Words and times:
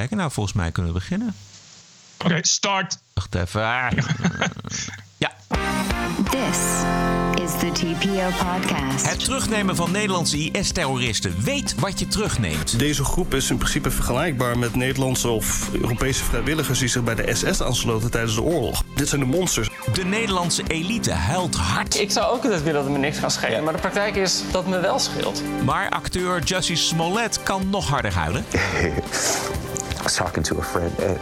kijken. 0.00 0.16
Nou, 0.16 0.30
volgens 0.30 0.54
mij 0.54 0.70
kunnen 0.70 0.92
we 0.92 0.98
beginnen. 0.98 1.34
Oké, 2.24 2.38
start. 2.42 2.98
Wacht 3.12 3.34
even. 3.34 3.64
Ah. 3.64 3.90
ja. 5.24 5.32
This 6.30 6.58
is 7.42 7.50
the 7.58 7.70
TPO 7.72 8.28
podcast. 8.44 9.10
Het 9.10 9.24
terugnemen 9.24 9.76
van 9.76 9.90
Nederlandse 9.90 10.50
IS-terroristen. 10.50 11.34
Weet 11.42 11.74
wat 11.74 11.98
je 11.98 12.06
terugneemt. 12.06 12.78
Deze 12.78 13.04
groep 13.04 13.34
is 13.34 13.50
in 13.50 13.56
principe 13.56 13.90
vergelijkbaar 13.90 14.58
met 14.58 14.74
Nederlandse 14.74 15.28
of 15.28 15.74
Europese 15.74 16.24
vrijwilligers 16.24 16.78
die 16.78 16.88
zich 16.88 17.04
bij 17.04 17.14
de 17.14 17.34
SS 17.34 17.62
aansloten 17.62 18.10
tijdens 18.10 18.34
de 18.34 18.42
oorlog. 18.42 18.82
Dit 18.94 19.08
zijn 19.08 19.20
de 19.20 19.26
monsters. 19.26 19.70
De 19.92 20.04
Nederlandse 20.04 20.62
elite 20.66 21.12
huilt 21.12 21.54
hard. 21.54 22.00
Ik 22.00 22.10
zou 22.10 22.26
ook 22.26 22.44
altijd 22.44 22.62
willen 22.62 22.74
dat 22.74 22.84
het 22.84 22.92
me 22.92 22.98
niks 22.98 23.18
gaat 23.18 23.32
schelen, 23.32 23.64
maar 23.64 23.72
de 23.72 23.80
praktijk 23.80 24.16
is 24.16 24.42
dat 24.50 24.62
het 24.62 24.74
me 24.74 24.80
wel 24.80 24.98
scheelt. 24.98 25.42
Maar 25.64 25.88
acteur 25.88 26.42
Jussie 26.42 26.76
Smollett 26.76 27.42
kan 27.42 27.70
nog 27.70 27.88
harder 27.88 28.12
huilen. 28.14 28.44
I 30.00 30.02
was 30.02 30.16
talking 30.16 30.42
to 30.44 30.56
a 30.56 30.62
friend 30.62 30.92
and 31.00 31.18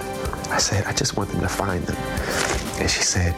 I 0.53 0.59
said, 0.59 0.85
I 0.87 0.93
just 0.93 1.17
want 1.17 1.31
them 1.31 1.41
to 1.41 1.49
find 1.49 1.83
them. 1.85 1.97
And 2.81 2.89
she 2.89 3.03
said, 3.03 3.35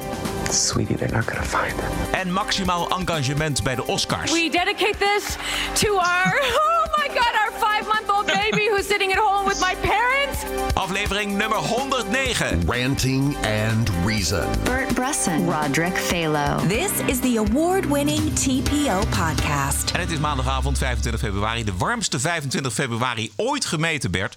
Sweetie, 0.53 0.95
they're 0.95 1.09
not 1.09 1.25
gonna 1.27 1.43
find 1.43 1.79
them. 1.79 1.93
En 2.13 2.33
maximaal 2.33 2.99
engagement 2.99 3.63
bij 3.63 3.75
de 3.75 3.87
Oscars. 3.87 4.33
We 4.33 4.51
dedicate 4.51 4.99
this 4.99 5.37
to 5.81 5.97
our, 5.97 6.41
oh 7.01 7.09
my 7.09 7.15
god, 7.15 7.35
our 7.43 7.59
five 7.59 7.87
month 7.87 8.11
old 8.11 8.27
baby 8.27 8.69
who's 8.71 8.87
sitting 8.87 9.13
at 9.13 9.19
home 9.19 9.47
with 9.47 9.61
my 9.61 9.75
parents. 9.81 10.45
Aflevering 10.75 11.37
nummer 11.37 11.57
109. 11.57 12.67
Ranting 12.67 13.37
and 13.37 13.91
Reason. 14.05 14.47
Bert 14.65 14.95
Bresson, 14.95 15.47
Roderick 15.47 15.97
Phalo. 15.97 16.69
This 16.69 16.91
is 17.07 17.21
the 17.21 17.37
award-winning 17.37 18.33
TPO 18.35 19.01
podcast. 19.11 19.91
En 19.91 20.01
het 20.01 20.11
is 20.11 20.19
maandagavond 20.19 20.79
25 20.79 21.21
februari. 21.21 21.65
De 21.65 21.77
warmste 21.77 22.21
25 22.21 22.73
februari 22.73 23.33
ooit 23.37 23.65
gemeten, 23.65 24.11
Bert. 24.11 24.37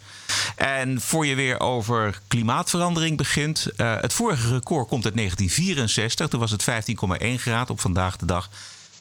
En 0.56 1.02
voor 1.02 1.26
je 1.26 1.36
weer 1.36 1.60
over 1.60 2.20
klimaatverandering 2.28 3.18
begint. 3.18 3.68
eh, 3.76 3.96
het 4.02 4.14
vorige 4.14 4.48
record 4.54 4.88
komt 4.88 5.06
uit 5.06 5.16
1964. 5.16 6.28
Toen 6.28 6.40
was 6.40 6.52
het 6.52 6.64
15,1 6.64 7.40
graden 7.40 7.70
op 7.70 7.80
vandaag 7.80 8.18
de 8.18 8.26
dag. 8.26 8.50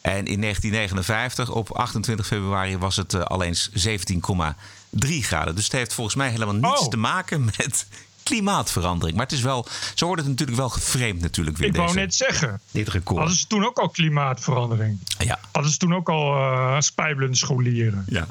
En 0.02 0.26
in 0.26 0.40
1959, 0.40 1.50
op 1.50 1.70
28 1.72 2.26
februari, 2.26 2.78
was 2.78 2.96
het 2.96 3.14
eh, 3.14 3.20
al 3.22 3.42
eens 3.42 3.70
17,3 3.70 4.98
graden. 5.20 5.54
Dus 5.54 5.64
het 5.64 5.72
heeft 5.72 5.94
volgens 5.94 6.16
mij 6.16 6.30
helemaal 6.30 6.54
niets 6.54 6.80
Oh. 6.80 6.88
te 6.88 6.96
maken 6.96 7.44
met 7.44 7.86
klimaatverandering. 8.22 9.16
Maar 9.16 9.26
het 9.26 9.34
is 9.34 9.42
wel, 9.42 9.66
zo 9.94 10.06
wordt 10.06 10.20
het 10.20 10.30
natuurlijk 10.30 10.58
wel 10.58 10.68
geframed 10.68 11.20
natuurlijk 11.20 11.56
weer. 11.56 11.68
Ik 11.68 11.74
wou 11.76 11.86
deze- 11.86 11.98
net 11.98 12.14
zeggen. 12.14 12.60
Dit 12.70 12.88
record. 12.88 13.18
Hadden 13.18 13.36
ze 13.36 13.46
toen 13.46 13.64
ook 13.66 13.78
al 13.78 13.88
klimaatverandering? 13.88 14.98
Ja, 15.18 15.38
Hadden 15.52 15.72
ze 15.72 15.78
toen 15.78 15.94
ook 15.94 16.08
al 16.08 16.34
eh 16.36 16.76
spijbelende 16.80 17.36
scholieren? 17.36 18.04
ja, 18.08 18.26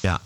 ja. 0.00 0.20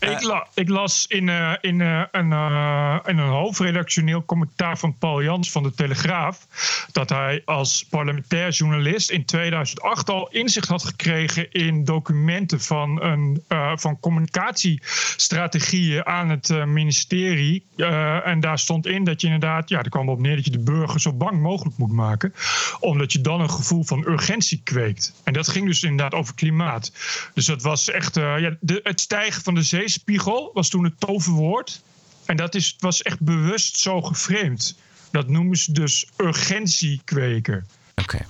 Ik, 0.00 0.22
la- 0.22 0.46
ik 0.54 0.68
las 0.68 1.06
in, 1.06 1.28
eh, 1.28 1.52
in, 1.60 1.80
eh, 1.80 2.02
een, 2.10 2.32
eh, 2.32 2.98
in 3.04 3.18
een 3.18 3.28
hoofdredactioneel 3.28 4.24
commentaar 4.24 4.78
van 4.78 4.98
Paul 4.98 5.22
Jans 5.22 5.50
van 5.50 5.62
de 5.62 5.74
Telegraaf. 5.74 6.46
dat 6.92 7.08
hij 7.08 7.42
als 7.44 7.86
parlementair 7.90 8.50
journalist 8.50 9.10
in 9.10 9.24
2008 9.24 10.10
al 10.10 10.28
inzicht 10.30 10.68
had 10.68 10.84
gekregen 10.84 11.52
in 11.52 11.84
documenten 11.84 12.60
van, 12.60 13.02
een, 13.02 13.42
eh, 13.48 13.72
van 13.76 14.00
communicatiestrategieën 14.00 16.06
aan 16.06 16.28
het 16.28 16.50
eh, 16.50 16.64
ministerie. 16.64 17.64
Eh, 17.76 18.26
en 18.26 18.40
daar 18.40 18.58
stond 18.58 18.86
in 18.86 19.04
dat 19.04 19.20
je 19.20 19.26
inderdaad, 19.26 19.68
ja, 19.68 19.82
er 19.82 19.88
kwam 19.88 20.08
op 20.08 20.20
neer 20.20 20.36
dat 20.36 20.44
je 20.44 20.50
de 20.50 20.58
burger 20.62 21.00
zo 21.00 21.12
bang 21.12 21.40
mogelijk 21.40 21.78
moet 21.78 21.92
maken. 21.92 22.34
omdat 22.80 23.12
je 23.12 23.20
dan 23.20 23.40
een 23.40 23.50
gevoel 23.50 23.84
van 23.84 24.04
urgentie 24.06 24.60
kweekt. 24.64 25.12
En 25.24 25.32
dat 25.32 25.48
ging 25.48 25.66
dus 25.66 25.82
inderdaad 25.82 26.14
over 26.20 26.34
klimaat. 26.34 26.92
Dus 27.34 27.46
dat 27.46 27.62
was 27.62 27.90
echt. 27.90 28.16
eh, 28.16 28.38
ja, 28.38 28.56
de, 28.60 28.80
het 28.82 29.00
stijgen 29.00 29.42
van 29.42 29.54
de 29.54 29.62
zeespiegel 29.88 30.50
was 30.54 30.68
toen 30.68 30.84
het 30.84 31.00
toverwoord. 31.00 31.82
En 32.24 32.36
dat 32.36 32.54
is, 32.54 32.76
was 32.78 33.02
echt 33.02 33.20
bewust 33.20 33.78
zo 33.78 34.02
geframed. 34.02 34.74
Dat 35.10 35.28
noemen 35.28 35.56
ze 35.56 35.72
dus 35.72 36.06
urgentie 36.16 37.00
kweken. 37.04 37.66
Oké. 37.94 38.26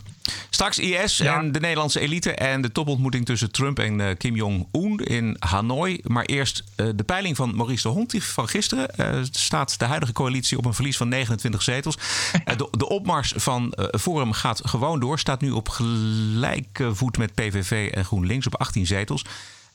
Straks 0.51 0.79
IS 0.79 1.17
Ja. 1.17 1.39
en 1.39 1.53
de 1.53 1.61
Nederlandse 1.61 2.01
elite 2.01 2.33
en 2.33 2.61
de 2.61 2.73
topontmoeting 2.73 3.25
tussen 3.27 3.51
Trump 3.53 3.79
en 3.79 4.01
eh, 4.01 4.17
Kim 4.17 4.35
Jong-un 4.37 4.97
in 4.99 5.37
Hanoi. 5.39 6.01
Maar 6.03 6.25
eerst 6.25 6.65
eh, 6.77 6.87
de 6.95 7.05
peiling 7.05 7.37
van 7.37 7.57
Maurice 7.57 7.83
de 7.83 7.95
Hond 7.95 8.15
van 8.19 8.49
gisteren. 8.49 8.97
eh, 8.97 9.19
staat 9.31 9.79
de 9.79 9.85
huidige 9.85 10.13
coalitie 10.13 10.59
op 10.59 10.65
een 10.65 10.75
verlies 10.75 10.97
van 10.97 11.09
29 11.09 11.63
zetels. 11.63 11.97
De, 12.57 12.69
de 12.71 12.89
opmars 12.89 13.33
van 13.37 13.75
Forum 14.01 14.33
gaat 14.33 14.61
gewoon 14.65 15.01
door. 15.01 15.19
Staat 15.19 15.41
nu 15.41 15.51
op 15.51 15.69
gelijke 15.69 16.95
voet 16.95 17.19
met 17.19 17.35
PVV 17.35 17.91
en 17.93 18.05
GroenLinks 18.05 18.47
op 18.47 18.55
18 18.57 18.87
zetels. 18.87 19.25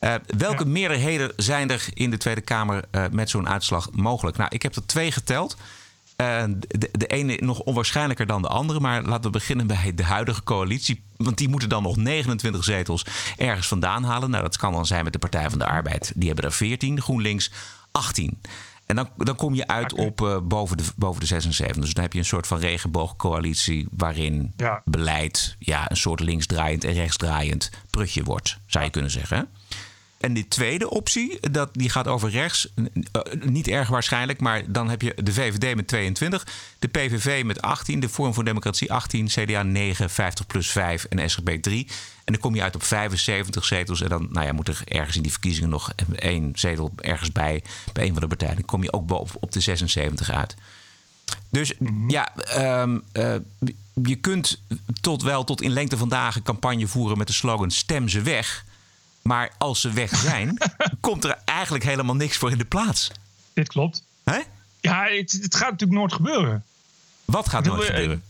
Eh, 0.02 0.14
welke 0.38 0.64
Ja. 0.64 0.70
meerderheden 0.70 1.34
zijn 1.36 1.70
er 1.72 1.86
in 1.94 2.10
de 2.12 2.18
Tweede 2.18 2.42
Kamer 2.42 2.84
eh, 2.92 3.06
met 3.12 3.30
zo'n 3.30 3.50
uitslag 3.50 3.92
mogelijk? 3.92 4.38
Nou, 4.38 4.50
ik 4.54 4.62
heb 4.62 4.76
er 4.76 4.86
twee 4.86 5.12
geteld. 5.12 5.58
Eh, 6.16 6.44
de, 6.68 6.90
de 6.92 7.08
ene 7.08 7.38
nog 7.40 7.60
onwaarschijnlijker 7.60 8.26
dan 8.26 8.42
de 8.42 8.48
andere. 8.48 8.80
Maar 8.80 9.04
laten 9.04 9.24
we 9.24 9.30
beginnen 9.30 9.68
bij 9.68 9.92
de 9.96 10.04
huidige 10.04 10.44
coalitie. 10.44 11.04
Want 11.18 11.38
die 11.38 11.50
moeten 11.50 11.70
dan 11.70 11.84
nog 11.84 11.96
29 11.96 12.64
zetels 12.64 13.06
ergens 13.38 13.68
vandaan 13.68 14.04
halen. 14.04 14.30
Nou, 14.30 14.44
dat 14.44 14.58
kan 14.58 14.74
dan 14.74 14.86
zijn 14.86 15.04
met 15.04 15.14
de 15.14 15.20
Partij 15.20 15.50
van 15.50 15.60
de 15.60 15.66
Arbeid. 15.66 16.12
Die 16.16 16.28
hebben 16.28 16.46
er 16.46 16.52
14, 16.52 17.02
GroenLinks 17.02 17.52
18. 17.92 18.42
En 18.86 18.96
dan, 18.96 19.10
dan 19.18 19.36
kom 19.36 19.54
je 19.56 19.68
uit 19.68 19.94
op 19.94 20.42
boven, 20.44 20.78
de, 20.78 20.84
boven 20.96 21.20
de 21.22 21.26
76. 21.28 21.82
Dus 21.84 21.94
dan 21.94 22.04
heb 22.04 22.14
je 22.14 22.20
een 22.20 22.26
soort 22.26 22.48
van 22.48 22.60
regenboogcoalitie... 22.60 23.88
waarin 23.92 24.54
Ja. 24.58 24.82
beleid 24.86 25.56
ja, 25.60 25.90
een 25.92 25.98
soort 25.98 26.20
linksdraaiend 26.20 26.84
en 26.84 26.94
rechtsdraaiend 26.94 27.70
prutje 27.90 28.24
wordt. 28.24 28.58
Zou 28.66 28.84
je 28.86 28.90
kunnen 28.92 29.12
zeggen? 29.12 29.50
En 30.22 30.34
die 30.34 30.48
tweede 30.48 30.90
optie, 30.90 31.50
dat, 31.52 31.70
die 31.74 31.90
gaat 31.90 32.08
over 32.08 32.30
rechts. 32.30 32.74
Eh, 33.12 33.22
niet 33.44 33.68
erg 33.68 33.90
waarschijnlijk, 33.90 34.40
maar 34.40 34.72
dan 34.72 34.90
heb 34.90 35.02
je 35.02 35.16
de 35.24 35.34
VVD 35.34 35.76
met 35.76 35.88
22, 35.88 36.48
de 36.80 36.88
PVV 36.88 37.44
met 37.44 37.62
18, 37.62 38.00
de 38.00 38.10
Forum 38.10 38.34
voor 38.34 38.44
Democratie 38.44 38.94
18, 38.94 39.28
CDA 39.28 39.64
9, 39.64 40.10
50 40.10 40.48
plus 40.48 40.72
5 40.72 41.04
en 41.04 41.30
SGP 41.30 41.50
3. 41.50 41.88
En 42.24 42.34
dan 42.34 42.42
kom 42.42 42.56
je 42.56 42.62
uit 42.62 42.76
op 42.76 42.84
75 42.84 43.66
zetels. 43.66 44.02
En 44.02 44.10
dan 44.10 44.28
nou 44.32 44.46
ja, 44.46 44.54
moet 44.54 44.68
er 44.68 44.82
ergens 44.86 45.16
in 45.16 45.22
die 45.22 45.32
verkiezingen 45.32 45.70
nog 45.70 45.94
één 46.16 46.52
zetel 46.56 46.92
ergens 46.96 47.32
bij, 47.32 47.64
bij 47.94 48.06
een 48.06 48.12
van 48.12 48.22
de 48.22 48.28
partijen. 48.28 48.56
Dan 48.56 48.66
kom 48.66 48.84
je 48.84 48.94
ook 48.94 49.06
boven 49.06 49.42
op 49.42 49.52
de 49.52 49.60
76 49.60 50.32
uit. 50.32 50.56
Dus 51.50 51.74
ja, 52.08 52.36
ehm, 52.36 53.00
eh, 53.12 53.36
je 54.04 54.16
kunt 54.16 54.62
tot 55.02 55.24
wel 55.24 55.44
tot 55.44 55.62
in 55.62 55.72
lengte 55.72 55.98
van 55.98 56.10
dagen 56.10 56.44
campagne 56.44 56.88
voeren 56.88 57.18
met 57.18 57.28
de 57.28 57.34
slogan 57.34 57.72
stem 57.72 58.08
ze 58.08 58.22
weg. 58.22 58.66
Maar 59.22 59.52
als 59.58 59.82
ze 59.82 59.92
weg 59.92 60.16
zijn, 60.16 60.58
komt 61.00 61.24
er 61.24 61.38
eigenlijk 61.46 61.84
helemaal 61.84 62.16
niks 62.16 62.38
voor 62.38 62.52
in 62.52 62.58
de 62.58 62.66
plaats. 62.66 63.12
Dit 63.54 63.68
klopt. 63.68 64.04
Hè? 64.24 64.40
Ja, 64.82 65.04
het, 65.04 65.32
het 65.42 65.56
gaat 65.56 65.72
natuurlijk 65.72 66.00
nooit 66.00 66.14
gebeuren. 66.14 66.64
Wat 67.26 67.50
gaat 67.50 67.66
nooit 67.66 67.84
gebeuren? 67.84 68.24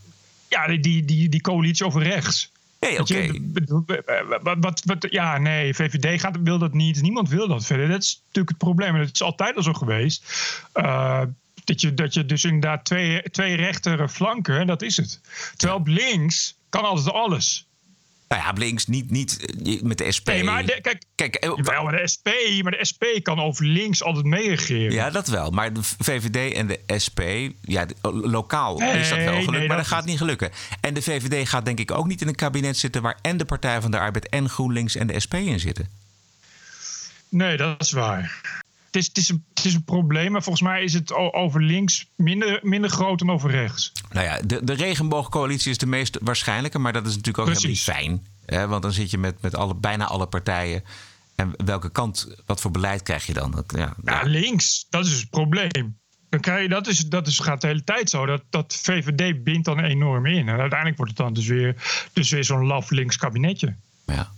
Ja, 0.48 0.66
die, 0.66 1.04
die, 1.04 1.28
die, 1.28 1.40
coalitie 1.40 1.86
over 1.86 2.02
rechts. 2.02 2.50
Nee, 2.80 3.00
oké. 3.00 3.14
Weet 3.14 3.32
je, 3.32 3.40
bedoel, 3.40 3.84
Wat, 4.42 4.56
wat, 4.60 4.82
wat, 4.84 5.06
ja, 5.10 5.38
nee, 5.38 5.74
VVD 5.74 6.20
gaat, 6.20 6.36
wil 6.42 6.58
dat 6.58 6.72
niet. 6.72 7.02
Niemand 7.02 7.28
wil 7.28 7.48
dat 7.48 7.66
verder. 7.66 7.88
Dat 7.88 8.02
is 8.02 8.20
natuurlijk 8.26 8.48
het 8.48 8.58
probleem. 8.58 8.98
Dat 8.98 9.10
is 9.12 9.22
altijd 9.22 9.56
al 9.56 9.62
zo 9.62 9.72
geweest. 9.72 10.24
Uh, 10.74 11.22
dat, 11.64 11.80
je, 11.80 11.94
dat 11.94 12.14
je 12.14 12.26
dus 12.26 12.44
inderdaad 12.44 12.84
twee, 12.84 13.22
twee 13.30 13.56
rechtere 13.56 14.08
flanken, 14.08 14.66
dat 14.66 14.82
is 14.82 14.96
het. 14.96 15.20
Terwijl 15.56 15.80
op 15.80 15.86
links 15.86 16.54
kan 16.68 16.84
altijd 16.84 17.14
alles. 17.14 17.66
Nou 18.32 18.44
ja, 18.44 18.52
links 18.52 18.86
niet, 18.86 19.10
niet 19.10 19.54
eh, 19.64 19.82
met 19.82 19.98
de 19.98 20.12
SP. 20.16 20.26
Nee, 20.26 20.44
maar 20.44 20.66
de, 20.66 20.78
kijk, 20.80 21.02
Kijk, 21.14 21.34
eh, 21.34 21.52
jawel, 21.56 21.82
maar 21.82 21.96
de 21.96 22.08
SP, 22.14 22.28
maar 22.62 22.72
de 22.72 22.84
SP 22.90 23.04
kan 23.22 23.40
over 23.40 23.64
links 23.66 24.02
altijd 24.02 24.24
meeregeren. 24.24 24.92
Ja, 24.92 25.10
dat 25.10 25.28
wel. 25.28 25.50
Maar 25.50 25.72
de 25.72 25.80
VVD 25.82 26.54
en 26.54 26.66
de 26.66 26.80
SP, 27.04 27.20
ja, 27.62 27.84
de- 27.86 27.94
lokaal 28.12 28.78
Nee, 28.78 29.00
is 29.00 29.08
dat 29.08 29.18
wel 29.18 29.26
gelukt, 29.26 29.50
nee, 29.50 29.58
maar 29.58 29.68
dat 29.68 29.76
dat 29.76 29.86
gaat 29.86 30.04
niet 30.04 30.18
gelukken. 30.18 30.50
En 30.80 30.94
de 30.94 31.02
VVD 31.02 31.48
gaat 31.48 31.64
denk 31.64 31.78
ik 31.78 31.90
ook 31.90 32.06
niet 32.06 32.20
in 32.20 32.28
een 32.28 32.34
kabinet 32.34 32.76
zitten 32.76 33.02
waar 33.02 33.18
en 33.22 33.36
de 33.36 33.44
Partij 33.44 33.80
van 33.80 33.90
de 33.90 33.98
Arbeid 33.98 34.28
en 34.28 34.48
GroenLinks 34.48 34.96
en 34.96 35.06
de 35.06 35.20
SP 35.24 35.34
in 35.34 35.60
zitten. 35.60 35.88
Nee, 37.28 37.56
dat 37.56 37.80
is 37.80 37.92
waar. 37.92 38.40
Het 38.92 39.00
is, 39.02 39.06
het, 39.08 39.16
is 39.16 39.28
een, 39.28 39.44
het 39.54 39.64
is 39.64 39.74
een 39.74 39.84
probleem, 39.84 40.32
maar 40.32 40.42
volgens 40.42 40.64
mij 40.68 40.82
is 40.82 40.92
het 40.92 41.12
over 41.14 41.62
links 41.62 42.06
minder, 42.16 42.60
minder 42.62 42.90
groot 42.90 43.18
dan 43.18 43.30
over 43.30 43.50
rechts. 43.50 43.92
Nou 44.10 44.26
ja, 44.26 44.40
de, 44.46 44.64
de 44.64 44.72
regenboogcoalitie 44.72 45.70
is 45.70 45.78
de 45.78 45.86
meest 45.86 46.18
waarschijnlijke, 46.20 46.78
maar 46.78 46.92
dat 46.92 47.06
is 47.06 47.16
natuurlijk 47.16 47.38
ook 47.48 47.54
Precies. 47.54 47.86
helemaal 47.86 48.10
niet 48.10 48.22
fijn. 48.46 48.58
Hè? 48.58 48.66
Want 48.68 48.82
dan 48.82 48.92
zit 48.92 49.10
je 49.10 49.18
met, 49.18 49.42
met 49.42 49.54
alle, 49.56 49.74
bijna 49.74 50.06
alle 50.06 50.26
partijen. 50.26 50.82
En 51.34 51.52
welke 51.64 51.90
kant, 51.90 52.34
wat 52.46 52.60
voor 52.60 52.70
beleid 52.70 53.02
krijg 53.02 53.26
je 53.26 53.32
dan? 53.32 53.50
Dat- 53.50 53.72
Ja, 53.76 53.94
Ja, 54.04 54.22
links, 54.24 54.86
dat 54.90 55.06
is 55.06 55.20
het 55.20 55.30
probleem. 55.30 55.98
Dan 56.28 56.40
krijg 56.40 56.62
je, 56.62 56.68
dat, 56.68 56.86
is, 56.86 56.98
dat 57.08 57.26
is, 57.26 57.38
gaat 57.38 57.60
de 57.60 57.66
hele 57.66 57.84
tijd 57.84 58.10
zo. 58.10 58.26
Dat, 58.26 58.42
dat 58.50 58.78
VVD 58.82 59.44
bindt 59.44 59.64
dan 59.64 59.80
enorm 59.80 60.26
in. 60.26 60.48
En 60.48 60.58
uiteindelijk 60.58 60.96
wordt 60.96 61.12
het 61.12 61.20
dan 61.20 61.32
dus 61.34 61.46
weer, 61.46 61.74
dus 62.12 62.30
weer 62.30 62.44
zo'n 62.44 62.66
laf 62.66 62.90
links 62.90 63.16
kabinetje. 63.16 63.76
ja. 64.06 64.32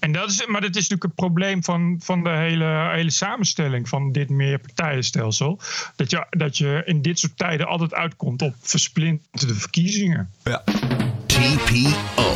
En 0.00 0.12
dat 0.12 0.30
is, 0.30 0.46
maar 0.46 0.60
dat 0.60 0.70
is 0.70 0.88
natuurlijk 0.88 1.02
het 1.02 1.14
probleem 1.14 1.64
van, 1.64 1.96
van 2.02 2.22
de 2.22 2.30
hele, 2.30 2.90
hele 2.94 3.10
samenstelling 3.10 3.88
van 3.88 4.12
dit 4.12 4.28
meerpartijenstelsel. 4.28 5.58
Dat 5.96 6.10
je, 6.10 6.26
dat 6.30 6.58
je 6.58 6.82
in 6.84 7.02
dit 7.02 7.18
soort 7.18 7.36
tijden 7.36 7.66
altijd 7.66 7.94
uitkomt 7.94 8.42
op 8.42 8.54
versplinterde 8.60 9.54
verkiezingen. 9.54 10.30
ja. 10.44 10.62
TPO 11.26 12.34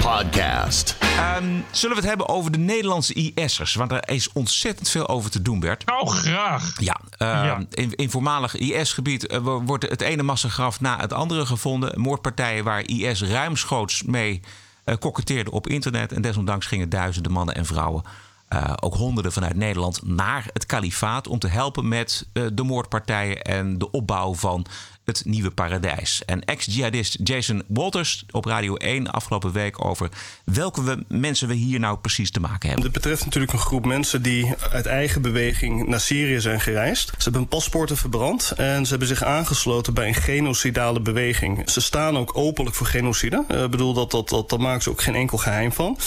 Podcast. 0.00 0.96
Ehm, 1.00 1.44
zullen 1.70 1.96
we 1.96 2.00
het 2.02 2.08
hebben 2.10 2.28
over 2.28 2.52
de 2.52 2.58
Nederlandse 2.58 3.14
IS'ers? 3.34 3.74
Want 3.74 3.92
er 3.92 4.08
is 4.08 4.32
ontzettend 4.32 4.88
veel 4.88 5.08
over 5.08 5.30
te 5.30 5.42
doen, 5.42 5.60
Bert. 5.60 5.86
Nou, 5.86 6.08
graag. 6.08 6.72
Ja, 6.80 7.00
ehm, 7.18 7.44
Ja. 7.44 7.64
In, 7.70 7.94
in 7.94 8.10
voormalig 8.10 8.54
IS-gebied 8.56 9.26
eh, 9.26 9.38
wo- 9.38 9.62
wordt 9.62 9.88
het 9.88 10.00
ene 10.00 10.22
massagraf 10.22 10.80
na 10.80 11.00
het 11.00 11.12
andere 11.12 11.46
gevonden. 11.46 12.00
Moordpartijen 12.00 12.64
waar 12.64 12.86
IS 12.86 13.22
ruimschoots 13.22 14.02
mee 14.02 14.40
eh 14.88 14.96
koketteerde 14.98 15.50
op 15.50 15.66
internet. 15.66 16.12
En 16.12 16.22
desondanks 16.22 16.66
gingen 16.66 16.88
duizenden 16.88 17.32
mannen 17.32 17.54
en 17.54 17.66
vrouwen, 17.66 18.02
eh, 18.48 18.72
ook 18.80 18.94
honderden 18.94 19.32
vanuit 19.32 19.56
Nederland, 19.56 20.06
naar 20.06 20.46
het 20.52 20.66
kalifaat 20.66 21.28
om 21.28 21.38
te 21.38 21.48
helpen 21.48 21.88
met 21.88 22.28
eh, 22.32 22.42
de 22.52 22.62
moordpartijen 22.62 23.42
en 23.42 23.78
de 23.78 23.90
opbouw 23.90 24.34
van 24.34 24.66
het 25.08 25.22
nieuwe 25.24 25.50
paradijs. 25.50 26.22
En 26.24 26.44
ex-jihadist 26.44 27.18
Jason 27.24 27.62
Walters 27.66 28.24
op 28.30 28.44
Radio 28.44 28.74
1 28.74 29.10
afgelopen 29.10 29.52
week 29.52 29.84
over 29.84 30.08
welke 30.44 30.82
we, 30.82 31.04
mensen 31.08 31.48
we 31.48 31.54
hier 31.54 31.80
nou 31.80 31.98
precies 31.98 32.30
te 32.30 32.40
maken 32.40 32.68
hebben. 32.68 32.84
Dit 32.84 32.92
betreft 33.02 33.24
natuurlijk 33.24 33.52
een 33.52 33.58
groep 33.58 33.86
mensen 33.86 34.22
die 34.22 34.54
uit 34.72 34.86
eigen 34.86 35.22
beweging 35.22 35.86
naar 35.86 36.00
Syrië 36.00 36.40
zijn 36.40 36.60
gereisd. 36.60 37.06
Ze 37.08 37.22
hebben 37.22 37.40
hun 37.40 37.48
paspoorten 37.50 37.96
verbrand 37.96 38.52
en 38.56 38.84
ze 38.84 38.90
hebben 38.90 39.08
zich 39.08 39.24
aangesloten 39.24 39.94
bij 39.94 40.08
een 40.08 40.14
genocidale 40.14 41.00
beweging. 41.00 41.70
Ze 41.70 41.80
staan 41.80 42.16
ook 42.18 42.36
openlijk 42.36 42.76
voor 42.76 42.86
genocide. 42.86 43.44
Eh, 43.48 43.62
Ik 43.62 43.70
bedoel, 43.70 43.92
dat, 43.92 44.10
dat, 44.10 44.28
dat, 44.28 44.50
daar 44.50 44.60
maken 44.60 44.82
ze 44.82 44.90
ook 44.90 45.02
geen 45.02 45.14
enkel 45.14 45.38
geheim 45.38 45.72
van. 45.72 45.98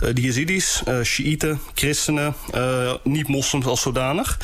Eh, 0.00 0.14
de 0.14 0.20
Yazidis, 0.20 0.82
eh 0.84 1.00
Shiiten, 1.02 1.60
christenen, 1.74 2.34
eh, 2.52 2.92
niet-moslims 3.02 3.66
als 3.66 3.80
zodanig. 3.80 4.38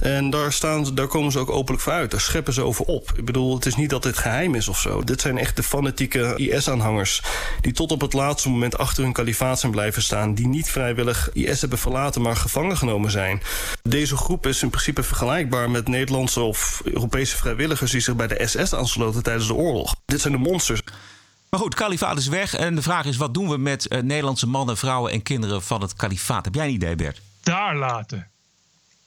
En 0.00 0.30
daar, 0.30 0.52
staan, 0.52 0.94
daar 0.94 1.06
komen 1.06 1.32
ze 1.32 1.38
ook 1.38 1.50
openlijk 1.50 1.82
voor 1.82 1.92
uit. 1.92 2.10
Daar 2.10 2.20
scheppen 2.20 2.52
ze 2.52 2.62
over 2.62 2.84
op. 2.84 3.12
Ik 3.16 3.24
bedoel, 3.24 3.47
het 3.54 3.66
is 3.66 3.76
niet 3.76 3.90
dat 3.90 4.02
dit 4.02 4.18
geheim 4.18 4.54
is 4.54 4.68
of 4.68 4.78
zo. 4.78 5.04
Dit 5.04 5.20
zijn 5.20 5.38
echt 5.38 5.56
de 5.56 5.62
fanatieke 5.62 6.34
IS-aanhangers... 6.36 7.22
die 7.60 7.72
tot 7.72 7.92
op 7.92 8.00
het 8.00 8.12
laatste 8.12 8.48
moment 8.48 8.78
achter 8.78 9.02
hun 9.02 9.12
kalifaat 9.12 9.60
zijn 9.60 9.72
blijven 9.72 10.02
staan... 10.02 10.34
die 10.34 10.46
niet 10.46 10.70
vrijwillig 10.70 11.32
IS 11.32 11.60
hebben 11.60 11.78
verlaten, 11.78 12.22
maar 12.22 12.36
gevangen 12.36 12.76
genomen 12.76 13.10
zijn. 13.10 13.42
Deze 13.82 14.16
groep 14.16 14.46
is 14.46 14.62
in 14.62 14.70
principe 14.70 15.02
vergelijkbaar 15.02 15.70
met 15.70 15.88
Nederlandse 15.88 16.40
of 16.40 16.80
Europese 16.84 17.36
vrijwilligers... 17.36 17.90
die 17.90 18.00
zich 18.00 18.16
bij 18.16 18.26
de 18.26 18.46
SS 18.46 18.74
aansloten 18.74 19.22
tijdens 19.22 19.46
de 19.46 19.54
oorlog. 19.54 19.94
Dit 20.04 20.20
zijn 20.20 20.32
de 20.32 20.38
monsters. 20.38 20.80
Maar 21.50 21.60
goed, 21.60 21.74
kalifaat 21.74 22.18
is 22.18 22.28
weg. 22.28 22.54
En 22.54 22.74
de 22.74 22.82
vraag 22.82 23.04
is, 23.04 23.16
wat 23.16 23.34
doen 23.34 23.48
we 23.48 23.56
met 23.56 23.88
eh, 23.88 24.02
Nederlandse 24.02 24.46
mannen, 24.46 24.76
vrouwen 24.76 25.12
en 25.12 25.22
kinderen 25.22 25.62
van 25.62 25.80
het 25.80 25.94
kalifaat? 25.94 26.44
Heb 26.44 26.54
jij 26.54 26.66
een 26.66 26.72
idee, 26.72 26.94
Bert? 26.94 27.20
Daar 27.42 27.76
laten. 27.76 28.30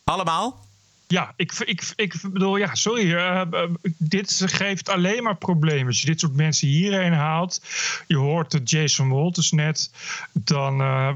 Allemaal? 0.04 0.66
Ja, 1.12 1.34
ik, 1.36 1.52
ik, 1.60 1.94
ik 1.96 2.14
bedoel, 2.22 2.58
ja, 2.58 2.76
sorry. 2.76 3.14
eh, 3.14 3.42
eh, 3.42 3.70
dit 3.98 4.42
geeft 4.46 4.90
alleen 4.90 5.24
maar 5.24 5.38
problemen. 5.38 5.88
Als 5.88 6.00
je 6.02 6.06
dit 6.06 6.20
soort 6.20 6.36
mensen 6.36 6.68
hierheen 6.68 7.14
haalt. 7.14 7.62
Je 8.08 8.18
hoort 8.18 8.52
de 8.52 8.62
Jason 8.64 9.10
Walters 9.10 9.52
net. 9.52 9.92
Dan 10.34 10.82
eh, 10.82 11.14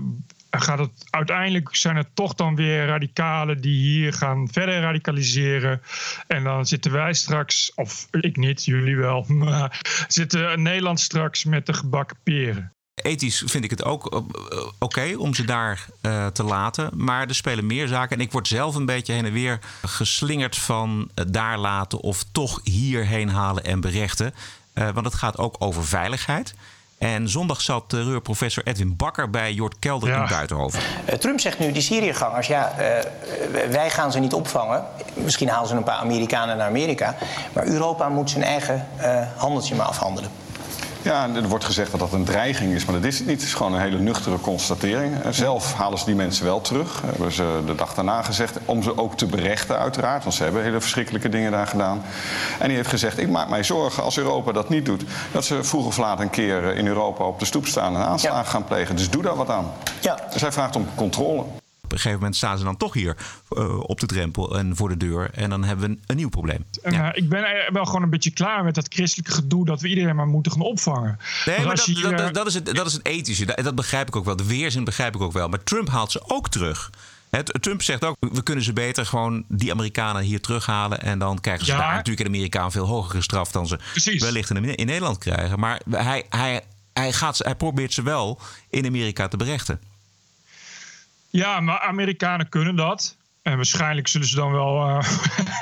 gaat 0.50 0.80
het 0.80 1.06
uiteindelijk 1.10 1.76
zijn 1.76 1.96
het 1.96 2.08
toch 2.14 2.34
dan 2.34 2.56
weer 2.56 2.86
radicalen 2.86 3.62
die 3.62 3.80
hier 3.80 4.14
gaan 4.14 4.48
verder 4.52 4.80
radicaliseren. 4.80 5.82
En 6.28 6.44
dan 6.44 6.66
zitten 6.66 6.92
wij 6.92 7.14
straks, 7.14 7.72
of 7.76 8.08
ik 8.12 8.38
niet, 8.38 8.66
jullie 8.66 8.98
wel, 8.98 9.26
maar 9.44 9.82
zitten 10.08 10.62
Nederland 10.62 11.00
straks 11.00 11.44
met 11.44 11.66
de 11.66 11.74
gebakken 11.74 12.18
peren. 12.24 12.75
Ethisch 13.02 13.44
vind 13.46 13.64
ik 13.64 13.70
het 13.70 13.84
ook 13.84 14.14
eh, 14.14 14.60
oké 14.80 15.16
om 15.18 15.34
ze 15.34 15.44
daar 15.46 15.86
eh, 16.02 16.28
te 16.28 16.44
laten. 16.44 16.90
Maar 16.94 17.28
er 17.28 17.36
spelen 17.36 17.66
meer 17.66 17.88
zaken. 17.88 18.18
En 18.18 18.24
ik 18.24 18.32
word 18.32 18.48
zelf 18.48 18.76
een 18.76 18.86
beetje 18.86 19.14
heen 19.14 19.26
en 19.26 19.34
weer 19.34 19.60
geslingerd 19.86 20.56
van 20.58 21.10
eh, 21.14 21.26
daar 21.28 21.58
laten 21.58 22.00
of 22.00 22.24
toch 22.32 22.60
hierheen 22.64 23.30
halen 23.30 23.64
en 23.64 23.82
berechten. 23.82 24.34
Eh, 24.74 24.90
want 24.94 25.06
het 25.06 25.16
gaat 25.16 25.38
ook 25.38 25.56
over 25.60 25.86
veiligheid. 25.86 26.54
En 26.98 27.30
zondag 27.30 27.62
zat 27.62 27.84
terreurprofessor 27.90 28.64
Edwin 28.64 28.96
Bakker 28.96 29.30
bij 29.30 29.54
Jort 29.54 29.76
Kelder 29.80 30.10
in 30.10 30.28
Buitenhoven. 30.30 30.80
Trump 31.20 31.40
zegt 31.40 31.60
nu, 31.60 31.72
die 31.72 31.82
Syriëgangers, 31.82 32.48
ja, 32.48 32.70
eh, 32.70 33.70
wij 33.70 33.90
gaan 33.90 34.12
ze 34.12 34.20
niet 34.20 34.34
opvangen. 34.34 34.86
Misschien 35.14 35.50
halen 35.50 35.68
ze 35.68 35.76
een 35.76 35.84
paar 35.84 35.98
Amerikanen 36.00 36.58
naar 36.58 36.68
Amerika. 36.68 37.16
Maar 37.54 37.66
Europa 37.66 38.10
moet 38.10 38.30
zijn 38.30 38.44
eigen 38.44 38.88
eh, 38.98 39.22
handeltje 39.36 39.76
maar 39.76 39.86
afhandelen. 39.86 40.30
Ja, 41.06 41.30
er 41.36 41.48
wordt 41.48 41.66
gezegd 41.66 41.92
dat 41.92 42.00
dat 42.00 42.14
een 42.14 42.24
dreiging 42.24 42.74
is, 42.74 42.86
maar 42.86 42.96
dat 42.96 43.04
is 43.04 43.18
het 43.18 43.28
niet. 43.28 43.36
Het 43.36 43.46
is 43.48 43.54
gewoon 43.54 43.74
een 43.74 43.80
hele 43.82 44.00
nuchtere 44.00 44.40
constatering. 44.40 45.22
Eh, 45.22 45.32
Zelf 45.32 45.74
halen 45.74 46.00
ze 46.00 46.06
die 46.06 46.16
mensen 46.16 46.46
wel 46.46 46.62
terug. 46.62 47.02
Hebben 47.06 47.32
ze 47.32 47.62
de 47.66 47.76
dag 47.76 47.94
daarna 47.94 48.22
gezegd. 48.22 48.58
Om 48.66 48.84
ze 48.84 48.98
ook 48.98 49.18
te 49.18 49.26
berechten, 49.26 49.80
uiteraard. 49.80 50.24
Want 50.24 50.36
ze 50.36 50.44
hebben 50.44 50.64
hele 50.64 50.82
verschrikkelijke 50.82 51.30
dingen 51.30 51.52
daar 51.52 51.68
gedaan. 51.68 52.02
En 52.60 52.68
die 52.68 52.78
heeft 52.78 52.90
gezegd: 52.90 53.18
Ik 53.18 53.30
maak 53.30 53.50
mij 53.50 53.64
zorgen 53.64 54.04
als 54.04 54.18
Europa 54.18 54.52
dat 54.52 54.70
niet 54.70 54.86
doet. 54.86 55.04
Dat 55.32 55.46
ze 55.46 55.64
vroeg 55.64 55.86
of 55.86 55.98
laat 55.98 56.20
een 56.20 56.30
keer 56.30 56.70
eh, 56.70 56.78
in 56.78 56.88
Europa 56.88 57.24
op 57.24 57.40
de 57.40 57.46
stoep 57.46 57.66
staan 57.66 57.96
en 57.96 58.06
aanslagen 58.06 58.46
gaan 58.52 58.64
plegen. 58.64 58.96
Dus 58.96 59.10
doe 59.10 59.22
daar 59.22 59.36
wat 59.36 59.50
aan. 59.50 59.72
Ja. 60.02 60.20
Dus 60.32 60.42
hij 60.42 60.52
vraagt 60.52 60.76
om 60.76 60.88
controle. 60.96 61.44
Op 61.96 62.02
een 62.02 62.08
gegeven 62.10 62.20
moment 62.26 62.36
staan 62.36 62.58
ze 62.58 62.64
dan 62.64 62.78
toch 62.78 62.94
hier 62.94 63.18
eh, 63.50 63.80
op 63.80 64.00
de 64.00 64.06
drempel 64.06 64.58
en 64.58 64.76
voor 64.76 64.90
de 64.90 64.98
deur. 64.98 65.30
En 65.34 65.50
dan 65.50 65.64
hebben 65.64 65.86
we 65.86 65.92
een, 65.92 66.02
een 66.06 66.16
nieuw 66.16 66.30
probleem. 66.30 66.66
En, 66.84 66.94
eh, 66.94 67.10
ik 67.14 67.30
ben 67.30 67.44
er 67.44 67.74
wel 67.74 67.86
gewoon 67.86 68.04
een 68.04 68.10
beetje 68.10 68.32
klaar 68.32 68.64
met 68.64 68.76
dat 68.76 68.86
christelijke 68.90 69.32
gedoe 69.32 69.66
dat 69.66 69.82
we 69.82 69.88
iedereen 69.88 70.16
maar 70.16 70.28
moeten 70.28 70.52
gaan 70.52 70.62
opvangen. 70.62 71.20
Nee, 71.46 71.58
maar 71.58 71.66
dat, 71.66 71.76
dat, 71.78 71.86
hier- 71.86 72.18
dat, 72.18 72.34
dat 72.34 72.48
is 72.48 72.54
het, 72.54 72.66
dat 72.66 72.86
is 72.86 72.94
het 72.94 73.06
ethische. 73.06 73.46
Dat, 73.46 73.64
dat 73.64 73.76
begrijp 73.76 74.08
ik 74.08 74.16
ook 74.16 74.26
wel. 74.26 74.36
De 74.36 74.46
weerzin 74.46 74.84
begrijp 74.84 75.16
ik 75.16 75.22
ook 75.22 75.34
wel. 75.34 75.48
Maar 75.50 75.64
Trump 75.64 75.90
haalt 75.90 76.12
ze 76.12 76.22
ook 76.28 76.50
terug. 76.50 76.90
Trump 77.60 77.82
zegt 77.82 78.04
ook, 78.06 78.16
we 78.20 78.44
kunnen 78.44 78.64
ze 78.64 78.74
beter 78.74 79.06
gewoon 79.06 79.44
die 79.48 79.72
Amerikanen 79.72 80.22
hier 80.22 80.42
terughalen. 80.42 81.02
En 81.02 81.20
dan 81.20 81.42
krijgen 81.42 81.66
ze 81.66 81.72
Ja. 81.72 81.78
daar 81.78 81.94
natuurlijk 81.96 82.28
in 82.28 82.34
Amerika 82.34 82.64
een 82.64 82.72
veel 82.72 82.86
hogere 82.86 83.22
straf 83.22 83.52
dan 83.52 83.68
ze 83.68 83.80
wellicht 84.20 84.50
in, 84.50 84.76
in 84.76 84.86
Nederland 84.86 85.18
krijgen. 85.18 85.60
Maar 85.60 85.82
hij, 85.90 86.26
hij, 86.30 86.62
hij, 86.94 87.14
gaat, 87.14 87.38
hij 87.38 87.56
probeert 87.56 87.94
ze 87.94 88.02
wel 88.04 88.40
in 88.70 88.86
Amerika 88.86 89.28
te 89.28 89.38
berechten. 89.38 89.80
Ja, 91.36 91.60
maar 91.60 91.80
Amerikanen 91.80 92.50
kunnen 92.50 92.76
dat. 92.76 93.18
En 93.42 93.56
waarschijnlijk 93.56 94.08
zullen 94.08 94.28
ze 94.28 94.36
dan 94.36 94.52
wel. 94.52 94.88
eh, 94.88 95.10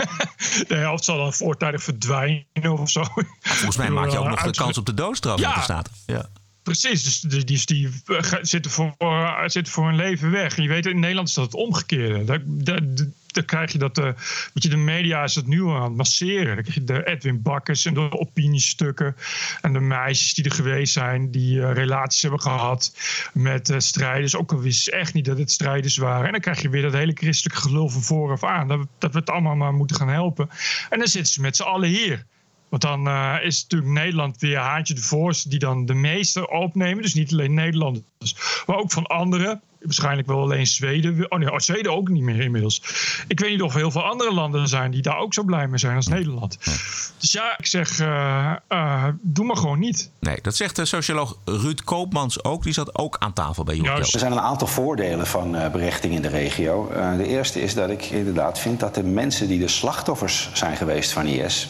de 0.68 0.76
helft 0.76 1.04
zal 1.04 1.18
dan 1.18 1.34
voortijdig 1.34 1.84
verdwijnen 1.84 2.78
of 2.80 2.90
zo. 2.90 3.04
Volgens 3.42 3.78
mij 3.78 3.90
maak 3.90 4.12
je 4.12 4.18
ook 4.18 4.28
nog 4.30 4.44
de 4.44 4.52
kans 4.52 4.78
op 4.78 4.86
de 4.86 4.94
doodstraf 4.94 5.40
Ja. 5.40 5.62
Staten. 5.62 5.94
Ja. 6.06 6.30
Precies, 6.64 7.04
dus 7.04 7.20
die, 7.20 7.44
die, 7.44 7.66
die 7.66 8.02
eh, 8.06 8.34
zitten, 8.42 8.72
voor, 8.72 8.96
eh, 8.98 9.42
zitten 9.46 9.74
voor 9.74 9.86
hun 9.86 9.96
leven 9.96 10.32
weg. 10.32 10.58
En 10.58 10.64
je 10.64 10.70
weet, 10.70 10.86
in 10.86 11.00
Nederland 11.00 11.28
is 11.28 11.34
dat 11.34 11.46
het 11.46 11.54
omgekeerde. 11.54 12.24
Daar, 12.26 12.42
daar, 12.46 12.80
daar 13.34 13.44
krijg 13.44 13.72
je 13.72 13.78
dat. 13.78 13.98
eh 13.98 14.04
weet 14.54 14.64
je, 14.64 14.70
de 14.70 14.78
media 14.78 15.24
is 15.24 15.36
het 15.36 15.48
nu 15.48 15.68
aan 15.68 15.84
het 15.84 15.96
masseren. 15.96 16.46
Dan 16.56 16.64
krijg 16.64 16.74
je 16.74 16.84
de 16.84 17.06
Edwin 17.08 17.42
Bakkers 17.42 17.86
en 17.86 17.94
de 17.94 18.12
opiniestukken. 18.12 19.16
En 19.62 19.74
de 19.74 19.80
meisjes 19.80 20.34
die 20.34 20.46
er 20.46 20.52
geweest 20.52 20.94
zijn, 20.94 21.32
die 21.32 21.62
eh, 21.62 21.74
relaties 21.74 22.22
hebben 22.22 22.42
gehad 22.42 22.96
met 23.34 23.70
eh, 23.70 23.80
strijders. 23.80 24.36
Ook 24.36 24.52
al 24.52 24.60
wisten 24.60 24.94
echt 24.94 25.14
niet 25.14 25.26
dat 25.26 25.38
het 25.38 25.52
strijders 25.52 25.98
waren. 25.98 26.26
En 26.26 26.32
dan 26.32 26.42
krijg 26.42 26.62
je 26.62 26.70
weer 26.70 26.82
dat 26.82 26.94
hele 26.94 27.12
christelijke 27.16 27.62
gelul 27.62 27.90
van 27.90 28.02
vooraf 28.02 28.44
aan. 28.44 28.68
Dat, 28.68 28.80
we- 28.80 28.88
dat 29.00 29.14
we 29.14 29.20
het 29.20 29.30
allemaal 29.30 29.56
maar 29.56 29.74
moeten 29.74 29.96
gaan 29.96 30.10
helpen. 30.10 30.50
En 30.90 31.00
dan 31.00 31.08
zitten 31.08 31.34
ze 31.34 31.42
met 31.42 31.56
z'n 31.56 31.64
allen 31.64 31.90
hier. 31.90 32.26
Want 32.70 32.82
dan 32.82 33.08
eh, 33.08 33.36
is 33.44 33.62
natuurlijk 33.62 33.92
Nederland 33.92 34.40
weer 34.40 34.58
haantje 34.58 34.94
de 34.94 35.02
voorste 35.02 35.50
die 35.50 35.60
dan 35.60 35.86
de 35.86 35.94
meeste 35.94 36.50
opnemen. 36.50 37.04
Dus 37.04 37.14
niet 37.14 37.32
alleen 37.32 37.54
Nederlanders, 37.54 38.64
maar 38.66 38.78
ook 38.78 38.92
van 38.92 39.06
anderen. 39.06 39.62
Waarschijnlijk 39.84 40.28
wel 40.28 40.40
alleen 40.40 40.68
Zweden. 40.68 41.32
Oh 41.32 41.40
nee, 41.40 41.52
oh, 41.52 41.58
Zweden 41.58 41.92
ook 41.92 42.10
niet 42.10 42.24
meer 42.24 42.40
inmiddels. 42.40 42.82
Ik 43.28 43.40
weet 43.40 43.50
niet 43.50 43.62
of 43.62 43.74
er 43.74 43.80
heel 43.80 43.92
veel 43.92 44.04
andere 44.04 44.34
landen 44.34 44.68
zijn 44.68 44.92
die 44.92 45.02
daar 45.02 45.18
ook 45.18 45.34
zo 45.34 45.44
blij 45.44 45.68
mee 45.68 45.80
zijn 45.80 45.96
als 45.96 46.08
Nederland. 46.08 46.58
Dus 47.18 47.32
ja, 47.32 47.58
ik 47.58 47.66
zeg, 47.66 48.00
eh, 48.00 48.54
eh, 48.68 49.06
doe 49.22 49.46
maar 49.46 49.58
gewoon 49.58 49.80
niet. 49.80 50.12
Nee, 50.20 50.38
dat 50.42 50.56
zegt 50.56 50.76
de 50.76 50.86
socioloog 50.86 51.38
Ruud 51.46 51.82
Koopmans 51.84 52.44
ook. 52.44 52.64
Die 52.64 52.74
zat 52.74 52.98
ook 52.98 53.16
aan 53.20 53.34
tafel 53.34 53.64
bij 53.64 53.76
Jort 53.76 54.14
Er 54.14 54.20
zijn 54.20 54.32
een 54.32 54.40
aantal 54.40 54.68
voordelen 54.68 55.28
van 55.28 55.56
eh, 55.56 55.72
berechting 55.72 56.14
in 56.14 56.22
de 56.22 56.28
regio. 56.28 56.90
Eh, 56.90 57.18
de 57.18 57.28
eerste 57.28 57.62
is 57.62 57.74
dat 57.74 57.90
ik 57.90 58.04
inderdaad 58.04 58.60
vind 58.60 58.80
dat 58.80 58.96
de 58.96 59.04
mensen 59.04 59.48
die 59.48 59.60
de 59.60 59.68
slachtoffers 59.68 60.50
zijn 60.54 60.78
geweest 60.78 61.12
van 61.12 61.26
IS, 61.26 61.70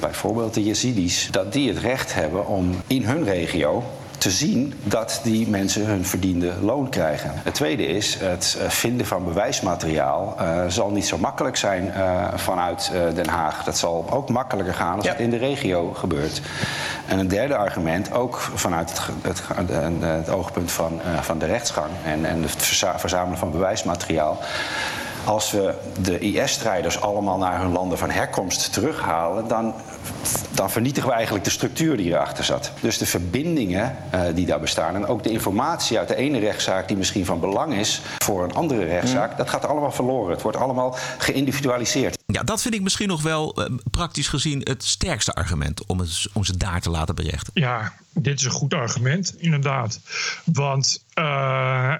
bijvoorbeeld 0.00 0.54
de 0.54 0.64
Yazidis, 0.64 1.28
dat 1.30 1.52
die 1.52 1.68
het 1.68 1.78
recht 1.78 2.14
hebben 2.14 2.46
om 2.46 2.82
in 2.86 3.04
hun 3.04 3.24
regio 3.24 3.84
te 4.22 4.30
zien 4.30 4.74
dat 4.84 5.20
die 5.22 5.48
mensen 5.48 5.86
hun 5.86 6.04
verdiende 6.04 6.52
loon 6.60 6.88
krijgen. 6.88 7.30
Het 7.34 7.54
tweede 7.54 7.86
is, 7.86 8.16
het 8.20 8.56
eh, 8.60 8.68
vinden 8.68 9.06
van 9.06 9.24
bewijsmateriaal 9.24 10.34
eh, 10.38 10.66
zal 10.68 10.90
niet 10.90 11.06
zo 11.06 11.18
makkelijk 11.18 11.56
zijn 11.56 11.92
eh, 11.92 12.28
vanuit 12.34 12.92
Den 13.14 13.28
Haag. 13.28 13.64
Dat 13.64 13.78
zal 13.78 14.06
ook 14.10 14.28
makkelijker 14.28 14.74
gaan 14.74 14.96
als 14.96 15.08
het 15.08 15.18
in 15.18 15.30
de 15.30 15.36
regio 15.36 15.92
gebeurt. 15.92 16.40
En 17.06 17.18
een 17.18 17.28
derde 17.28 17.56
argument, 17.56 18.12
ook 18.12 18.40
vanuit 18.54 18.90
het, 19.22 19.42
het, 19.52 19.70
het 20.00 20.28
oogpunt 20.28 20.72
van, 20.72 21.00
van 21.20 21.38
de 21.38 21.46
rechtsgang 21.46 21.90
en, 22.04 22.24
en 22.24 22.42
het 22.42 22.62
verza- 22.62 22.98
verzamelen 22.98 23.38
van 23.38 23.50
bewijsmateriaal. 23.50 24.38
Als 25.24 25.50
we 25.50 25.74
de 26.00 26.18
IS-strijders 26.18 27.00
allemaal 27.00 27.38
naar 27.38 27.60
hun 27.60 27.72
landen 27.72 27.98
van 27.98 28.10
herkomst 28.10 28.72
terughalen, 28.72 29.48
dan, 29.48 29.74
dan 30.50 30.70
vernietigen 30.70 31.08
we 31.08 31.14
eigenlijk 31.14 31.44
de 31.44 31.50
structuur 31.50 31.96
die 31.96 32.10
erachter 32.10 32.44
zat. 32.44 32.72
Dus 32.80 32.98
de 32.98 33.06
verbindingen 33.06 33.96
uh, 34.14 34.20
die 34.34 34.46
daar 34.46 34.60
bestaan 34.60 34.94
en 34.94 35.06
ook 35.06 35.22
de 35.22 35.30
informatie 35.30 35.98
uit 35.98 36.08
de 36.08 36.16
ene 36.16 36.38
rechtszaak 36.38 36.88
die 36.88 36.96
misschien 36.96 37.24
van 37.26 37.40
belang 37.40 37.74
is 37.74 38.00
voor 38.18 38.44
een 38.44 38.52
andere 38.52 38.84
rechtszaak, 38.84 39.36
dat 39.36 39.50
gaat 39.50 39.66
allemaal 39.66 39.92
verloren. 39.92 40.30
Het 40.32 40.42
wordt 40.42 40.56
allemaal 40.56 40.96
geïndividualiseerd. 41.18 42.18
Ja, 42.26 42.42
dat 42.42 42.62
vind 42.62 42.74
ik 42.74 42.82
misschien 42.82 43.08
nog 43.08 43.22
wel 43.22 43.60
uh, 43.60 43.76
praktisch 43.90 44.28
gezien 44.28 44.60
het 44.64 44.84
sterkste 44.84 45.34
argument 45.34 45.86
om, 45.86 45.98
het, 45.98 46.26
om 46.32 46.44
ze 46.44 46.56
daar 46.56 46.80
te 46.80 46.90
laten 46.90 47.14
berechten. 47.14 47.52
Ja, 47.54 47.92
dit 48.12 48.38
is 48.38 48.44
een 48.44 48.50
goed 48.50 48.74
argument, 48.74 49.34
inderdaad. 49.38 50.00
Want 50.44 51.04
uh, 51.14 51.94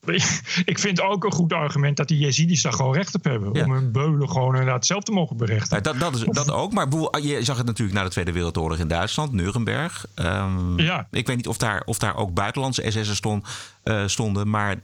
ik 0.64 0.78
vind 0.78 1.00
ook 1.00 1.24
een 1.24 1.32
goed 1.32 1.52
argument 1.52 1.96
dat 1.96 2.08
die 2.08 2.18
Jezidis 2.18 2.62
daar 2.62 2.72
gewoon 2.72 2.94
recht 2.94 3.14
op 3.14 3.24
hebben. 3.24 3.52
Ja. 3.52 3.64
Om 3.64 3.72
hun 3.72 3.92
beulen 3.92 4.30
gewoon 4.30 4.54
inderdaad 4.54 4.86
zelf 4.86 5.02
te 5.02 5.12
mogen 5.12 5.36
berechten. 5.36 5.76
Ja, 5.76 5.82
dat, 5.82 5.98
dat, 5.98 6.14
is, 6.14 6.24
dat 6.24 6.50
ook. 6.50 6.72
Maar 6.72 6.88
je 7.20 7.44
zag 7.44 7.56
het 7.56 7.66
natuurlijk 7.66 7.98
na 7.98 8.04
de 8.04 8.10
Tweede 8.10 8.32
Wereldoorlog 8.32 8.78
in 8.78 8.88
Duitsland, 8.88 9.32
Nuremberg. 9.32 10.06
Um, 10.16 10.78
ja. 10.78 11.06
Ik 11.10 11.26
weet 11.26 11.36
niet 11.36 11.48
of 11.48 11.56
daar, 11.56 11.82
of 11.84 11.98
daar 11.98 12.16
ook 12.16 12.34
buitenlandse 12.34 12.90
SS'ers 12.90 13.16
stond, 13.16 13.46
uh, 13.84 14.06
stonden. 14.06 14.50
Maar 14.50 14.76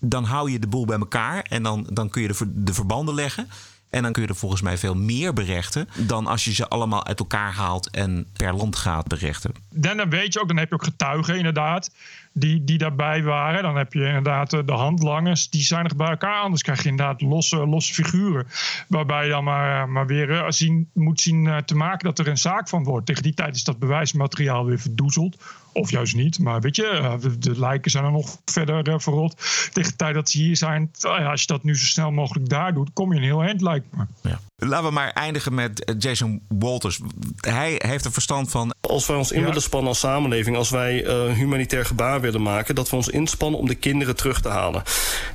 dan 0.00 0.24
hou 0.24 0.50
je 0.50 0.58
de 0.58 0.66
boel 0.66 0.84
bij 0.84 0.98
elkaar. 0.98 1.42
En 1.48 1.62
dan, 1.62 1.86
dan 1.92 2.10
kun 2.10 2.22
je 2.22 2.28
de, 2.28 2.52
de 2.54 2.74
verbanden 2.74 3.14
leggen. 3.14 3.48
En 3.90 4.02
dan 4.02 4.12
kun 4.12 4.22
je 4.22 4.28
er 4.28 4.36
volgens 4.36 4.62
mij 4.62 4.78
veel 4.78 4.94
meer 4.94 5.32
berechten 5.32 5.88
dan 5.96 6.26
als 6.26 6.44
je 6.44 6.54
ze 6.54 6.68
allemaal 6.68 7.06
uit 7.06 7.18
elkaar 7.18 7.52
haalt 7.52 7.90
en 7.90 8.26
per 8.32 8.54
land 8.54 8.76
gaat 8.76 9.08
berechten. 9.08 9.52
Dan, 9.70 9.96
dan 9.96 10.10
weet 10.10 10.32
je 10.32 10.40
ook, 10.40 10.48
dan 10.48 10.56
heb 10.56 10.68
je 10.68 10.74
ook 10.74 10.84
getuigen 10.84 11.36
inderdaad 11.36 11.90
die, 12.38 12.64
die 12.64 12.78
daarbij 12.78 13.22
waren. 13.22 13.62
Dan 13.62 13.76
heb 13.76 13.92
je 13.92 14.06
inderdaad 14.06 14.50
de 14.50 14.72
handlangers, 14.72 15.50
die 15.50 15.62
zijn 15.62 15.84
er 15.84 15.96
bij 15.96 16.08
elkaar. 16.08 16.40
Anders 16.40 16.62
krijg 16.62 16.82
je 16.82 16.88
inderdaad 16.88 17.20
losse, 17.20 17.66
losse 17.66 17.94
figuren. 17.94 18.46
Waarbij 18.88 19.24
je 19.24 19.30
dan 19.30 19.44
maar, 19.44 19.88
maar 19.88 20.06
weer 20.06 20.44
zien, 20.48 20.90
moet 20.92 21.20
zien 21.20 21.62
te 21.64 21.76
maken 21.76 22.04
dat 22.04 22.18
er 22.18 22.28
een 22.28 22.38
zaak 22.38 22.68
van 22.68 22.84
wordt. 22.84 23.06
Tegen 23.06 23.22
die 23.22 23.34
tijd 23.34 23.56
is 23.56 23.64
dat 23.64 23.78
bewijsmateriaal 23.78 24.64
weer 24.64 24.78
verdoezeld. 24.78 25.36
Of 25.72 25.90
juist 25.90 26.14
niet. 26.14 26.38
Maar 26.38 26.60
weet 26.60 26.76
je, 26.76 27.18
de, 27.38 27.58
lijken 27.58 27.90
zijn 27.90 28.04
er 28.04 28.12
nog 28.12 28.38
verder 28.44 29.00
verrot. 29.00 29.36
Tegen 29.72 29.90
de 29.90 29.96
tijd 29.96 30.14
dat 30.14 30.30
ze 30.30 30.38
hier 30.38 30.56
zijn, 30.56 30.90
als 31.00 31.40
je 31.40 31.46
dat 31.46 31.62
nu 31.62 31.76
zo 31.76 31.84
snel 31.84 32.10
mogelijk 32.10 32.48
daar 32.48 32.74
doet, 32.74 32.92
kom 32.92 33.12
je 33.12 33.18
een 33.18 33.24
heel 33.24 33.42
eind, 33.42 33.60
lijkt 33.60 33.96
me. 33.96 34.06
Ja. 34.22 34.40
Laten 34.58 34.86
we 34.86 34.92
maar 34.92 35.10
eindigen 35.10 35.54
met 35.54 35.94
Jason 35.98 36.42
Walters. 36.48 37.00
Hij 37.36 37.74
heeft 37.78 38.04
er 38.04 38.12
verstand 38.12 38.50
van. 38.50 38.74
Als 38.80 39.06
wij 39.06 39.16
ons 39.16 39.32
in 39.32 39.44
willen 39.44 39.62
spannen 39.62 39.88
als 39.88 39.98
samenleving, 39.98 40.56
als 40.56 40.70
wij 40.70 41.04
uh, 41.04 41.32
humanitair 41.32 41.84
gebaar 41.86 42.20
willen 42.20 42.42
maken, 42.42 42.74
dat 42.74 42.90
we 42.90 42.96
ons 42.96 43.08
inspannen 43.08 43.60
om 43.60 43.66
de 43.66 43.74
kinderen 43.74 44.16
terug 44.16 44.40
te 44.40 44.48
halen. 44.48 44.82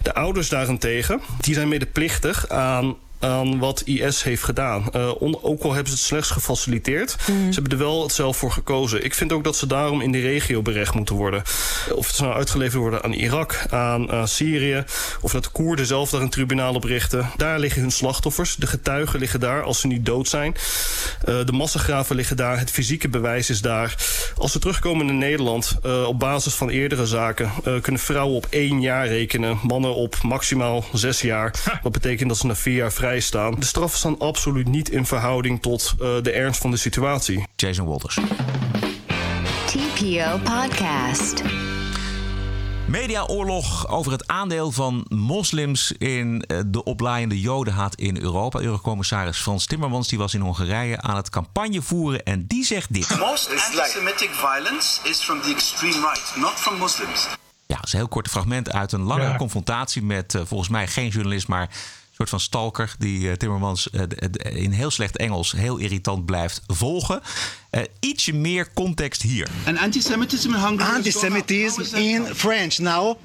De 0.02 0.14
ouders 0.14 0.50
daarentegen, 0.50 1.22
die 1.40 1.54
zijn 1.54 1.68
medeplichtig 1.68 2.50
aan 2.50 2.96
aan 3.22 3.60
wat 3.60 3.82
IS 3.82 4.24
heeft 4.24 4.44
gedaan. 4.44 4.90
Uh, 4.96 5.12
on, 5.22 5.44
ook 5.44 5.64
al 5.64 5.74
hebben 5.74 5.92
ze 5.92 5.98
het 5.98 6.08
slechts 6.08 6.30
gefaciliteerd, 6.30 7.16
mm. 7.28 7.54
ze 7.54 7.60
hebben 7.60 7.72
er 7.72 7.86
wel 7.86 8.04
het 8.04 8.12
zelf 8.12 8.38
voor 8.38 8.52
gekozen. 8.52 9.04
Ik 9.04 9.14
vind 9.14 9.32
ook 9.32 9.44
dat 9.44 9.56
ze 9.56 9.68
daarom 9.68 10.02
in 10.02 10.12
de 10.12 10.22
regio 10.22 10.62
berecht 10.62 10.94
moeten 10.94 11.16
worden. 11.16 11.44
Of 11.96 12.08
ze 12.08 12.22
nou 12.22 12.36
uitgeleverd 12.36 12.82
worden 12.82 13.04
aan 13.04 13.14
Irak, 13.14 13.66
aan 13.70 14.04
uh, 14.04 14.26
Syrië, 14.26 14.84
of 15.22 15.32
dat 15.32 15.44
de 15.44 15.50
Koerden 15.50 15.86
zelf 15.86 16.10
daar 16.10 16.22
een 16.22 16.30
tribunaal 16.30 16.74
op 16.74 16.84
richten. 16.84 17.30
Daar 17.38 17.60
liggen 17.60 17.82
hun 17.82 17.92
slachtoffers. 17.92 18.56
De 18.56 18.68
getuigen 18.68 19.20
liggen 19.20 19.40
daar 19.40 19.64
als 19.64 19.80
ze 19.80 19.88
niet 19.88 20.06
dood 20.06 20.28
zijn. 20.28 20.56
Uh, 21.30 21.46
de 21.46 21.52
massagraven 21.52 22.16
liggen 22.16 22.38
daar. 22.38 22.60
Het 22.60 22.72
fysieke 22.72 23.10
bewijs 23.10 23.50
is 23.50 23.62
daar. 23.62 23.96
Als 24.36 24.52
ze 24.52 24.60
terugkomen 24.60 25.08
in 25.08 25.18
Nederland, 25.18 25.80
op 26.06 26.20
basis 26.20 26.54
van 26.54 26.70
eerdere 26.70 27.06
zaken, 27.06 27.52
kunnen 27.82 28.02
vrouwen 28.02 28.36
op 28.36 28.48
één 28.50 28.82
jaar 28.82 29.08
rekenen, 29.08 29.60
mannen 29.64 29.96
op 29.96 30.22
maximaal 30.22 30.86
zes 30.94 31.22
jaar. 31.22 31.54
Wat 31.84 31.92
betekent 31.92 32.30
dat 32.30 32.38
ze 32.38 32.46
na 32.46 32.56
vier 32.56 32.76
jaar 32.76 32.92
vrij 32.92 33.11
staan. 33.20 33.56
De 33.60 33.66
straffen 33.66 34.00
staan 34.00 34.20
absoluut 34.20 34.68
niet 34.68 34.90
in 34.90 35.06
verhouding 35.06 35.62
tot 35.62 35.94
uh, 35.94 36.08
de 36.22 36.32
ernst 36.32 36.62
van 36.62 36.72
de 36.72 36.78
situatie. 36.78 37.48
Jason 37.56 37.86
Walters. 37.86 38.20
TPO 39.66 40.40
Podcast. 40.44 41.44
Mediaoorlog 42.92 43.88
over 43.88 44.12
het 44.12 44.28
aandeel 44.28 44.72
van 44.72 45.06
moslims 45.10 45.92
in 45.92 46.44
de 46.66 46.84
oplaaiende 46.84 47.40
jodenhaat 47.40 47.96
in 47.96 48.22
Europa. 48.22 48.60
Eurocommissaris 48.60 49.38
Frans 49.38 49.66
Timmermans 49.66 50.08
die 50.08 50.18
was 50.18 50.34
in 50.34 50.42
Hongarije 50.42 51.02
aan 51.02 51.16
het 51.16 51.30
campagne 51.30 51.82
voeren 51.82 52.24
en 52.24 52.48
die 52.48 52.66
zegt 52.66 52.94
dit. 52.94 53.18
Most 53.20 53.50
anti-Semitic 53.50 54.30
violence 54.30 55.10
is 55.10 55.24
from 55.24 55.42
the 55.42 55.50
extreme 55.50 55.94
right, 55.94 56.34
not 56.36 56.54
from 56.54 56.80
Muslims. 56.80 57.28
Ja, 57.66 57.76
dat 57.76 57.86
is 57.86 57.94
een 57.94 58.00
heel 58.00 58.08
kort 58.08 58.28
fragment 58.28 58.72
uit 58.72 58.92
een 58.92 59.04
lange 59.04 59.24
ja. 59.24 59.36
confrontatie 59.36 60.04
met 60.04 60.34
uh, 60.34 60.42
volgens 60.46 60.70
mij 60.70 60.88
geen 60.88 61.10
journalist, 61.10 61.48
maar 61.48 61.70
soort 62.28 62.30
van 62.30 62.40
stalker 62.40 62.96
die 63.00 63.28
uh, 63.28 63.34
Timmermans 63.34 63.88
uh, 63.92 64.02
in 64.64 64.72
heel 64.72 64.92
slecht 64.92 65.18
Engels 65.18 65.52
heel 65.52 65.78
irritant 65.78 66.26
blijft 66.26 66.62
volgen. 66.68 67.22
Uh, 67.72 67.82
ietsje 68.00 68.34
meer 68.34 68.68
context 68.74 69.22
hier. 69.22 69.48
And 69.66 69.78
antisemitism 69.78 70.54
in 70.54 70.60
Hungary. 70.60 70.96
Antisemitism 70.96 71.96
in 71.96 72.26
French 72.26 72.78
now 72.78 73.18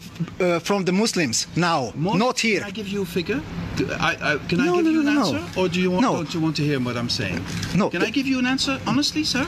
from 0.62 0.84
the 0.84 0.92
Muslims 0.92 1.46
now, 1.52 1.92
not 1.94 2.40
here. 2.40 2.60
Can 2.60 2.68
I 2.68 2.72
give 2.72 2.90
you 2.90 3.02
a 3.02 3.06
figure? 3.06 3.40
Do, 3.74 3.84
I, 3.84 4.16
I, 4.20 4.38
can 4.46 4.60
I 4.60 4.64
no, 4.64 4.74
give 4.74 4.84
no, 4.84 4.90
you 4.90 5.00
an 5.06 5.14
no, 5.14 5.20
answer, 5.20 5.60
or 5.60 5.68
do 5.68 5.80
you 5.80 5.90
want, 5.90 6.04
don't 6.04 6.32
you 6.32 6.42
want 6.42 6.56
to 6.56 6.62
hear 6.62 6.80
what 6.80 6.96
I'm 6.96 7.10
saying? 7.10 7.40
No. 7.74 7.90
Can 7.90 8.02
I 8.02 8.10
give 8.10 8.28
you 8.28 8.38
an 8.38 8.46
answer, 8.46 8.80
honestly, 8.86 9.24
sir? 9.24 9.46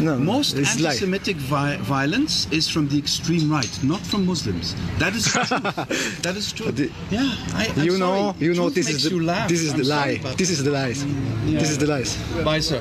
No, 0.00 0.18
Most 0.18 0.56
anti-Semitic 0.56 1.36
vi 1.36 1.76
violence 1.82 2.46
is 2.50 2.68
from 2.70 2.88
the 2.88 2.96
extreme 2.98 3.50
right, 3.54 3.82
not 3.82 4.00
from 4.00 4.24
Muslims. 4.24 4.74
That 4.98 5.14
is 5.14 5.24
true. 5.24 5.60
that 6.22 6.36
is 6.36 6.52
true. 6.52 6.72
The, 6.72 6.88
yeah, 7.10 7.20
I, 7.54 7.66
I'm 7.76 7.84
you 7.84 7.96
sorry. 7.96 7.98
know, 7.98 8.34
you 8.38 8.54
know, 8.54 8.70
this 8.70 8.88
is 8.88 9.02
the 9.02 9.10
this 9.48 9.60
is 9.60 9.72
the 9.74 9.84
sorry, 9.84 10.12
lie. 10.14 10.20
but- 10.22 10.36
This 10.38 10.50
is 10.50 10.62
the 10.62 10.70
lies. 10.70 11.04
Yeah. 11.46 11.58
This 11.60 11.70
is 11.70 11.76
the 11.78 11.86
lies. 11.86 12.16
Bye, 12.44 12.60
sir. 12.62 12.80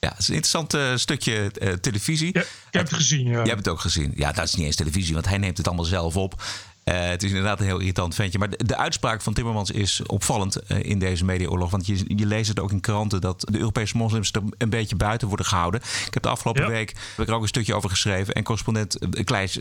Ja, 0.00 0.08
het 0.08 0.18
is 0.18 0.28
een 0.28 0.34
interessant 0.34 0.74
uh, 0.74 0.96
stukje 0.96 1.50
uh, 1.62 1.72
televisie. 1.72 2.30
Ja, 2.32 2.40
ik 2.40 2.46
heb 2.70 2.82
het 2.82 2.92
gezien, 2.94 3.26
ja. 3.26 3.42
Je 3.42 3.48
hebt 3.48 3.58
het 3.58 3.68
ook 3.68 3.80
gezien. 3.80 4.12
Ja, 4.16 4.32
dat 4.32 4.44
is 4.44 4.54
niet 4.54 4.66
eens 4.66 4.76
televisie, 4.76 5.14
want 5.14 5.26
hij 5.26 5.38
neemt 5.38 5.56
het 5.58 5.66
allemaal 5.66 5.84
zelf 5.84 6.16
op. 6.16 6.42
Uh, 6.84 6.94
het 7.08 7.22
is 7.22 7.28
inderdaad 7.28 7.60
een 7.60 7.66
heel 7.66 7.78
irritant 7.78 8.14
ventje. 8.14 8.38
Maar 8.38 8.50
de, 8.50 8.64
de 8.64 8.76
uitspraak 8.76 9.20
van 9.22 9.32
Timmermans 9.32 9.70
is 9.70 10.02
opvallend 10.06 10.58
uh, 10.68 10.78
in 10.82 10.98
deze 10.98 11.24
mediaoorlog. 11.24 11.70
Want 11.70 11.86
je, 11.86 12.04
je 12.16 12.26
leest 12.26 12.48
het 12.48 12.60
ook 12.60 12.70
in 12.72 12.80
kranten 12.80 13.20
dat 13.20 13.40
de 13.50 13.58
Europese 13.58 13.96
moslims 13.96 14.32
er 14.32 14.42
een 14.58 14.70
beetje 14.70 14.96
buiten 14.96 15.28
worden 15.28 15.46
gehouden. 15.46 15.80
Ik 16.06 16.14
heb 16.14 16.22
de 16.22 16.28
afgelopen 16.28 16.62
Ja. 16.62 16.68
week 16.68 16.88
heb 16.90 17.18
ik 17.18 17.28
er 17.28 17.34
ook 17.34 17.42
een 17.42 17.48
stukje 17.48 17.74
over 17.74 17.90
geschreven. 17.90 18.34
En 18.34 18.42
correspondent 18.42 18.96
uh, 19.02 19.24
Kleis 19.24 19.60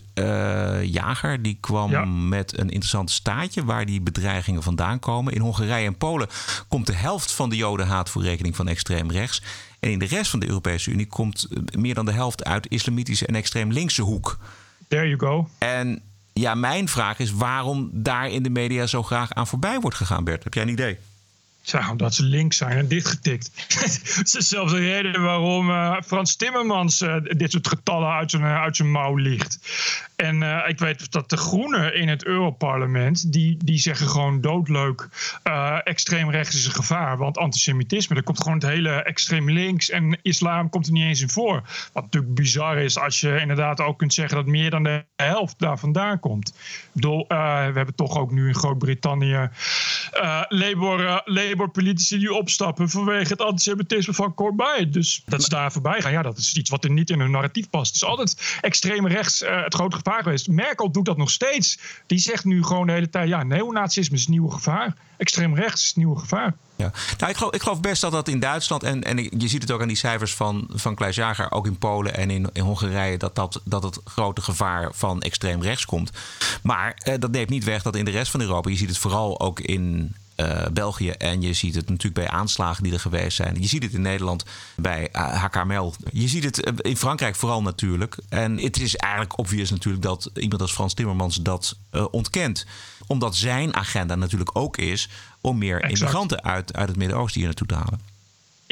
Jager 0.84 1.42
die 1.42 1.58
kwam 1.60 1.92
Ja. 1.92 2.06
met 2.06 2.58
een 2.58 2.70
interessant 2.70 3.12
staatje 3.12 3.66
waar 3.66 3.86
die 3.86 4.02
bedreigingen 4.02 4.64
vandaan 4.64 5.00
komen. 5.00 5.34
In 5.34 5.42
Hongarije 5.42 5.86
en 5.88 5.98
Polen 5.98 6.28
komt 6.68 6.88
de 6.88 6.96
helft 6.96 7.32
van 7.32 7.50
de 7.50 7.56
jodenhaat 7.56 8.10
voor 8.10 8.22
rekening 8.24 8.56
van 8.56 8.68
extreem 8.68 9.12
rechts. 9.12 9.42
En 9.80 9.92
in 9.92 10.00
de 10.00 10.06
rest 10.06 10.30
van 10.32 10.40
de 10.40 10.48
Europese 10.48 10.92
Unie 10.92 11.08
komt 11.08 11.48
eh, 11.52 11.80
meer 11.80 11.94
dan 11.94 12.06
de 12.06 12.12
helft 12.12 12.44
uit 12.46 12.68
islamitische 12.68 13.26
en 13.26 13.36
extreem 13.36 13.72
linkse 13.72 14.02
hoek. 14.02 14.38
There 14.88 15.08
you 15.08 15.20
go. 15.20 15.50
En 15.58 16.02
ja, 16.40 16.56
mijn 16.56 16.88
vraag 16.88 17.20
is 17.20 17.32
waarom 17.32 17.90
daar 17.94 18.30
in 18.30 18.44
de 18.44 18.50
media 18.50 18.86
zo 18.86 19.04
graag 19.04 19.34
aan 19.34 19.48
voorbij 19.48 19.80
wordt 19.80 19.98
gegaan, 19.98 20.24
Bert. 20.24 20.44
Heb 20.44 20.54
jij 20.54 20.64
een 20.64 20.70
idee? 20.70 20.98
Ja, 21.62 21.92
omdat 21.92 22.16
ze 22.16 22.24
links 22.24 22.58
zijn 22.58 22.78
en 22.78 22.88
dichtgetikt. 22.88 23.52
Het 24.16 24.36
is 24.36 24.48
zelfs 24.48 24.72
de 24.72 24.80
reden 24.80 25.22
waarom 25.22 25.70
eh, 25.70 25.96
Frans 26.06 26.36
Timmermans 26.36 27.02
eh, 27.02 27.16
dit 27.22 27.52
soort 27.52 27.68
getallen 27.68 28.10
uit 28.10 28.32
zijn, 28.32 28.44
uit 28.44 28.76
zijn 28.76 28.92
mouw 28.92 29.16
ligt. 29.16 29.60
En 30.22 30.44
eh, 30.44 30.70
ik 30.70 30.80
weet 30.80 31.12
dat 31.12 31.30
de 31.30 31.38
Groenen 31.38 31.96
in 31.96 32.08
het 32.08 32.26
Europarlement, 32.26 33.32
die, 33.32 33.58
die 33.64 33.78
zeggen 33.78 34.08
gewoon 34.08 34.42
doodleuk, 34.42 35.10
eh 35.44 35.78
extreem 35.84 36.32
rechts 36.32 36.56
is 36.56 36.66
een 36.66 36.72
gevaar. 36.72 37.18
Want 37.18 37.38
antisemitisme, 37.38 38.16
daar 38.16 38.24
komt 38.24 38.42
gewoon 38.42 38.58
het 38.58 38.68
hele 38.68 38.90
extreem 38.90 39.52
links 39.52 39.90
en 39.90 40.20
islam 40.22 40.70
komt 40.70 40.86
er 40.86 40.92
niet 40.92 41.04
eens 41.04 41.22
in 41.22 41.30
voor. 41.30 41.62
Wat 41.94 42.04
natuurlijk 42.04 42.34
bizar 42.34 42.78
is 42.78 43.00
als 43.00 43.20
je 43.20 43.40
inderdaad 43.40 43.82
ook 43.82 43.98
kunt 43.98 44.14
zeggen 44.14 44.36
dat 44.38 44.46
meer 44.46 44.70
dan 44.70 44.84
de 44.84 45.04
helft 45.16 45.60
daar 45.60 45.80
vandaan 45.80 46.20
komt. 46.20 46.54
Eh, 46.94 47.28
we 47.68 47.76
hebben 47.76 47.96
toch 47.96 48.18
ook 48.18 48.32
nu 48.32 48.48
in 48.48 48.56
Groot-Brittannië 48.56 49.50
Labour, 50.50 51.06
eh, 51.06 51.18
Labour-politici 51.26 52.20
die 52.20 52.34
opstappen 52.34 52.90
vanwege 52.90 53.32
het 53.32 53.42
antisemitisme 53.42 54.14
van 54.14 54.34
Corbyn. 54.34 54.92
Dus 54.92 55.22
dat 55.26 55.44
ze 55.44 55.50
daar 55.50 55.72
voorbij 55.72 56.02
gaan, 56.02 56.12
ja, 56.12 56.22
dat 56.22 56.38
is 56.38 56.54
iets 56.54 56.70
wat 56.70 56.84
er 56.84 56.92
niet 56.92 57.10
in 57.10 57.20
hun 57.20 57.32
narratief 57.32 57.70
past. 57.70 57.94
Het 57.94 57.96
is 57.96 58.08
altijd 58.08 58.58
extreem 58.62 59.08
rechts 59.08 59.40
het 59.40 59.74
grote 59.74 59.96
gevaar 59.96 60.09
Merkel 60.50 60.92
doet 60.92 61.06
dat 61.06 61.18
nog 61.18 61.30
steeds. 61.30 61.80
Die 62.06 62.20
zegt 62.20 62.46
nu 62.46 62.64
gewoon 62.64 62.88
de 62.88 62.94
hele 62.94 63.10
tijd, 63.10 63.28
ja, 63.28 63.44
neonazisme 63.44 64.16
is 64.16 64.22
het 64.22 64.30
nieuwe 64.30 64.52
gevaar. 64.52 64.96
Extreem 65.18 65.56
rechts 65.56 65.82
is 65.82 65.88
het 65.88 65.98
nieuwe 65.98 66.20
gevaar. 66.20 66.56
Ja. 66.76 66.92
Nou, 67.18 67.32
ik, 67.32 67.38
geloof, 67.38 67.54
ik 67.54 67.62
geloof 67.62 67.80
best 67.80 68.02
dat 68.02 68.12
dat 68.12 68.28
in 68.28 68.40
Duitsland, 68.40 68.84
en, 68.84 69.04
en 69.04 69.18
je 69.18 69.48
ziet 69.48 69.62
het 69.62 69.72
ook 69.72 69.82
aan 69.82 69.88
die 69.88 69.98
cijfers 69.98 70.34
van, 70.34 70.68
van 70.74 70.96
Klaas 70.96 71.16
Jager, 71.16 71.52
ook 71.52 71.66
in 71.66 71.78
Polen 71.78 72.16
en 72.16 72.30
in, 72.30 72.50
in 72.54 72.64
Hongarije, 72.64 73.18
dat, 73.18 73.36
dat, 73.36 73.62
dat 73.64 73.84
het 73.84 74.00
grote 74.04 74.42
gevaar 74.42 74.90
van 74.94 75.22
extreem 75.22 75.62
rechts 75.62 75.86
komt. 75.86 76.12
Maar 76.64 76.94
eh, 76.94 77.14
dat 77.20 77.32
neemt 77.32 77.50
niet 77.50 77.64
weg 77.64 77.82
dat 77.82 77.96
in 77.96 78.06
de 78.06 78.12
rest 78.12 78.32
van 78.32 78.42
Europa, 78.42 78.70
je 78.70 78.76
ziet 78.76 78.90
het 78.90 78.98
vooral 78.98 79.40
ook 79.40 79.60
in 79.60 80.16
eh, 80.40 80.68
België. 80.74 81.10
En 81.10 81.42
je 81.42 81.54
ziet 81.54 81.76
het 81.76 81.90
natuurlijk 81.90 82.16
bij 82.16 82.30
aanslagen 82.30 82.84
die 82.84 82.94
er 82.94 83.00
geweest 83.00 83.36
zijn. 83.36 83.62
Je 83.62 83.68
ziet 83.68 83.84
het 83.84 83.94
in 83.94 84.02
Nederland 84.02 84.46
bij 84.76 85.10
HKML. 85.12 85.94
Je 86.12 86.28
ziet 86.28 86.44
het 86.44 86.64
eh, 86.64 86.74
in 86.78 86.98
Frankrijk 86.98 87.36
vooral 87.36 87.62
natuurlijk. 87.62 88.18
En 88.30 88.58
het 88.58 88.80
is 88.80 88.96
eigenlijk 88.96 89.38
obvious 89.38 89.70
natuurlijk 89.70 90.04
dat 90.04 90.30
iemand 90.34 90.62
als 90.62 90.74
Frans 90.74 90.94
Timmermans 90.94 91.36
dat 91.36 91.78
uh, 91.92 92.06
ontkent. 92.12 92.66
Omdat 93.08 93.36
zijn 93.36 93.76
agenda 93.76 94.16
natuurlijk 94.16 94.58
ook 94.58 94.78
is 94.78 95.10
om 95.42 95.58
meer 95.58 95.82
exact. 95.82 96.00
immigranten 96.00 96.44
uit, 96.44 96.74
uit 96.74 96.88
het 96.88 96.98
Midden-Oosten 96.98 97.40
hier 97.40 97.50
naartoe 97.50 97.68
te 97.68 97.76
halen. 97.76 98.00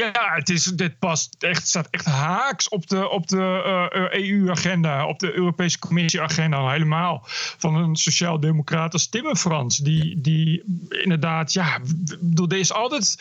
Ja, 0.05 0.33
het 0.35 0.49
is, 0.49 0.63
dit 0.63 0.99
past 0.99 1.35
echt, 1.39 1.67
staat 1.67 1.87
echt 1.89 2.05
haaks 2.05 2.69
op 2.69 2.87
de, 2.87 3.09
op 3.09 3.27
de 3.27 4.09
EU-agenda, 4.11 5.07
op 5.07 5.19
de 5.19 5.33
Europese 5.33 5.79
Commissie-agenda 5.79 6.71
helemaal. 6.71 7.21
Van 7.57 7.75
een 7.75 7.95
sociaal-democraat 7.95 8.93
als 8.93 9.07
Timmerfrans. 9.09 9.77
Die, 9.77 10.21
die 10.21 10.63
inderdaad, 10.89 11.53
ja, 11.53 11.79
er 12.47 12.57
is 12.57 12.73
altijd 12.73 13.17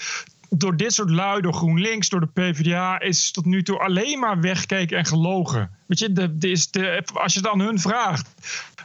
door 0.49 0.77
dit 0.77 0.93
soort 0.93 1.11
lui, 1.11 1.41
door 1.41 1.53
GroenLinks, 1.55 2.09
door 2.09 2.21
de 2.21 2.27
PvdA, 2.27 3.01
is 3.01 3.31
tot 3.31 3.45
nu 3.45 3.63
toe 3.63 3.79
alleen 3.79 4.19
maar 4.19 4.41
weggekeken 4.41 4.99
en 4.99 5.07
gelogen. 5.07 5.76
Weet 5.87 5.99
je, 5.99 6.13
de, 6.13 6.39
de 6.39 7.05
als 7.15 7.35
je 7.35 7.41
dan 7.41 7.61
hun 7.61 7.81
vraagt, 7.81 8.29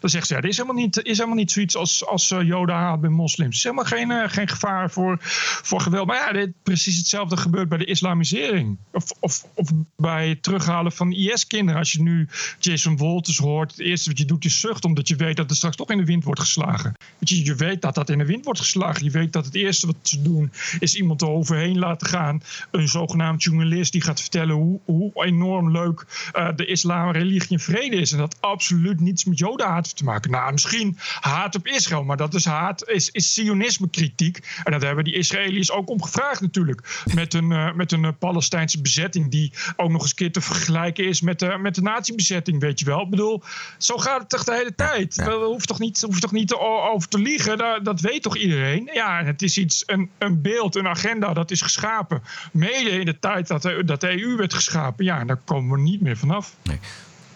dan 0.01 0.09
zegt 0.09 0.27
ze: 0.27 0.33
ja, 0.33 0.39
er 0.39 0.47
is 0.47 0.57
helemaal 0.57 0.81
niet, 0.81 1.03
is 1.03 1.17
helemaal 1.17 1.37
niet 1.37 1.51
zoiets 1.51 1.75
als, 1.75 2.05
als 2.05 2.31
uh, 2.31 2.41
Joden 2.41 2.75
haat 2.75 3.01
bij 3.01 3.09
moslims. 3.09 3.49
Er 3.49 3.55
is 3.57 3.63
helemaal 3.63 3.85
geen, 3.85 4.09
uh, 4.09 4.29
geen 4.29 4.47
gevaar 4.47 4.91
voor, 4.91 5.17
voor 5.63 5.81
geweld. 5.81 6.07
Maar 6.07 6.37
ja, 6.37 6.47
precies 6.63 6.97
hetzelfde 6.97 7.37
gebeurt 7.37 7.69
bij 7.69 7.77
de 7.77 7.85
islamisering. 7.85 8.77
Of, 8.91 9.03
of, 9.19 9.45
of 9.53 9.69
bij 9.95 10.29
het 10.29 10.43
terughalen 10.43 10.91
van 10.91 11.11
IS-kinderen. 11.11 11.79
Als 11.79 11.91
je 11.91 12.01
nu 12.01 12.27
Jason 12.59 12.97
Wolters 12.97 13.37
hoort, 13.37 13.71
het 13.71 13.79
eerste 13.79 14.09
wat 14.09 14.17
je 14.17 14.25
doet 14.25 14.45
is 14.45 14.59
zucht, 14.59 14.85
omdat 14.85 15.07
je 15.07 15.15
weet 15.15 15.37
dat 15.37 15.49
er 15.49 15.55
straks 15.55 15.75
toch 15.75 15.89
in 15.89 15.97
de 15.97 16.05
wind 16.05 16.23
wordt 16.23 16.39
geslagen. 16.39 16.93
Weet 17.17 17.29
je, 17.29 17.45
je 17.45 17.55
weet 17.55 17.81
dat 17.81 17.95
dat 17.95 18.09
in 18.09 18.17
de 18.17 18.25
wind 18.25 18.45
wordt 18.45 18.59
geslagen. 18.59 19.03
Je 19.03 19.11
weet 19.11 19.33
dat 19.33 19.45
het 19.45 19.55
eerste 19.55 19.85
wat 19.85 19.95
ze 20.01 20.21
doen 20.21 20.51
is 20.79 20.95
iemand 20.95 21.21
er 21.21 21.29
overheen 21.29 21.79
laten 21.79 22.07
gaan. 22.07 22.41
Een 22.71 22.87
zogenaamd 22.87 23.43
journalist 23.43 23.91
die 23.91 24.01
gaat 24.01 24.21
vertellen 24.21 24.55
hoe, 24.55 24.79
hoe 24.85 25.25
enorm 25.25 25.71
leuk 25.71 26.05
uh, 26.33 26.49
de 26.55 26.65
islam, 26.65 26.89
religie 27.11 27.57
en 27.57 27.59
vrede 27.59 27.95
is. 27.95 28.11
En 28.11 28.17
dat 28.17 28.37
absoluut 28.39 28.99
niets 28.99 29.25
met 29.25 29.37
Jodenhaat 29.37 29.97
te 29.97 30.03
maken. 30.03 30.31
Nou, 30.31 30.51
misschien 30.51 30.97
haat 31.19 31.55
op 31.55 31.67
Israël, 31.67 32.03
maar 32.03 32.17
dat 32.17 32.33
is 32.33 32.45
haat, 32.45 32.89
is, 32.89 33.09
is 33.09 33.33
sionisme 33.33 33.89
kritiek. 33.89 34.61
En 34.63 34.71
dat 34.71 34.81
hebben 34.81 35.03
die 35.03 35.13
Israëli's 35.13 35.71
ook 35.71 35.89
om 35.89 36.03
gevraagd 36.03 36.41
natuurlijk. 36.41 37.03
Met 37.13 37.33
een, 37.33 37.51
uh, 37.51 37.73
met 37.73 37.91
een 37.91 38.03
uh, 38.03 38.09
Palestijnse 38.19 38.81
bezetting 38.81 39.31
die 39.31 39.53
ook 39.75 39.89
nog 39.89 40.01
eens 40.01 40.13
keer 40.13 40.31
te 40.31 40.41
vergelijken 40.41 41.05
is 41.05 41.21
met 41.21 41.39
de, 41.39 41.57
met 41.57 41.75
de 41.75 41.81
nazi-bezetting, 41.81 42.59
weet 42.59 42.79
je 42.79 42.85
wel. 42.85 43.01
Ik 43.01 43.09
bedoel, 43.09 43.43
zo 43.77 43.97
gaat 43.97 44.19
het 44.19 44.29
toch 44.29 44.43
de 44.43 44.53
hele 44.53 44.75
tijd. 44.75 45.15
Ja. 45.15 45.25
We 45.25 45.45
hoeven 45.45 45.67
toch 45.67 45.79
niet, 45.79 46.01
hoeven 46.01 46.21
toch 46.21 46.31
niet 46.31 46.53
over 46.53 47.07
te 47.07 47.19
liegen, 47.19 47.57
dat, 47.57 47.85
dat 47.85 47.99
weet 47.99 48.21
toch 48.21 48.37
iedereen? 48.37 48.89
Ja, 48.93 49.23
het 49.23 49.41
is 49.41 49.57
iets, 49.57 49.83
een, 49.85 50.09
een 50.17 50.41
beeld, 50.41 50.75
een 50.75 50.87
agenda, 50.87 51.33
dat 51.33 51.51
is 51.51 51.61
geschapen. 51.61 52.23
Mede 52.51 52.89
in 52.89 53.05
de 53.05 53.19
tijd 53.19 53.47
dat 53.47 53.61
de, 53.61 53.83
dat 53.85 54.01
de 54.01 54.21
EU 54.21 54.35
werd 54.35 54.53
geschapen. 54.53 55.05
Ja, 55.05 55.25
daar 55.25 55.41
komen 55.45 55.77
we 55.77 55.83
niet 55.83 56.01
meer 56.01 56.17
vanaf. 56.17 56.55
Nee 56.63 56.79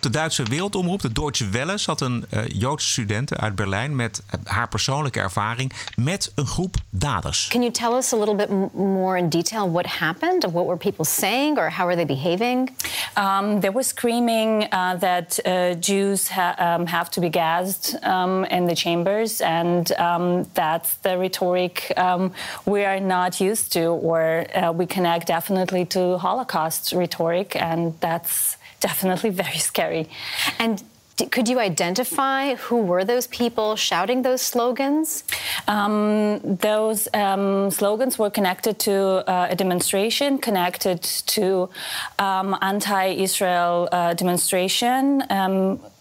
de 0.06 0.12
Duitse 0.12 0.44
Wereldomroep, 0.44 1.02
de 1.02 1.12
Deutsche 1.12 1.50
Welle, 1.50 1.78
zat 1.78 2.02
een 2.02 2.26
uh, 2.30 2.42
Joodse 2.48 2.88
student 2.88 3.38
uit 3.38 3.56
Berlijn 3.56 3.96
met 3.96 4.24
haar 4.44 4.68
persoonlijke 4.68 5.20
ervaring 5.20 5.72
met 5.96 6.32
een 6.36 6.46
groep 6.46 6.76
daders. 6.90 7.48
Can 7.48 7.62
you 7.62 7.72
tell 7.72 7.92
us 7.92 8.14
a 8.14 8.18
little 8.18 8.36
bit 8.36 8.74
more 8.74 9.18
in 9.18 9.30
detail 9.30 9.72
what 9.72 9.86
happened? 9.86 10.44
What 10.52 10.66
were 10.66 10.78
people 10.78 11.06
saying 11.06 11.58
or 11.58 11.72
how 11.72 11.88
were 11.88 11.96
they 11.96 12.06
behaving? 12.06 12.70
Um, 13.18 13.60
there 13.60 13.72
was 13.72 13.88
screaming 13.88 14.64
uh, 14.64 15.00
that 15.00 15.40
uh, 15.46 15.74
Jews 15.80 16.30
ha 16.30 16.56
um, 16.58 16.86
have 16.86 17.10
to 17.10 17.22
be 17.22 17.30
gassed 17.30 17.96
um, 18.04 18.46
in 18.46 18.68
the 18.68 18.76
chambers, 18.76 19.42
and 19.42 19.92
um, 19.98 20.46
that's 20.54 20.98
the 21.02 21.18
rhetoric 21.18 21.92
um, 21.98 22.32
we 22.64 22.86
are 22.86 23.00
not 23.00 23.40
used 23.40 23.72
to, 23.72 23.86
or 23.86 24.46
uh, 24.56 24.78
we 24.78 24.86
connect 24.86 25.28
definitely 25.28 25.86
to 25.86 26.18
Holocaust 26.18 26.92
rhetoric, 26.92 27.56
and 27.56 27.94
that's 28.00 28.58
definitely 28.90 29.32
very 29.44 29.62
scary. 29.72 30.04
And 30.64 30.84
could 31.34 31.48
you 31.52 31.60
identify 31.72 32.56
who 32.56 32.78
were 32.92 33.04
those 33.06 33.26
people 33.28 33.70
shouting 33.76 34.22
those 34.22 34.42
slogans? 34.42 35.24
Um, 35.76 36.40
those 36.70 37.08
um, 37.14 37.72
slogans 37.72 38.20
were 38.20 38.30
connected 38.30 38.76
to 38.88 38.96
uh, 38.96 39.54
a 39.54 39.56
demonstration, 39.56 40.30
connected 40.50 41.02
to 41.36 41.70
um, 42.20 42.50
anti-Israel 42.62 43.88
uh, 43.92 44.14
demonstration. 44.14 45.24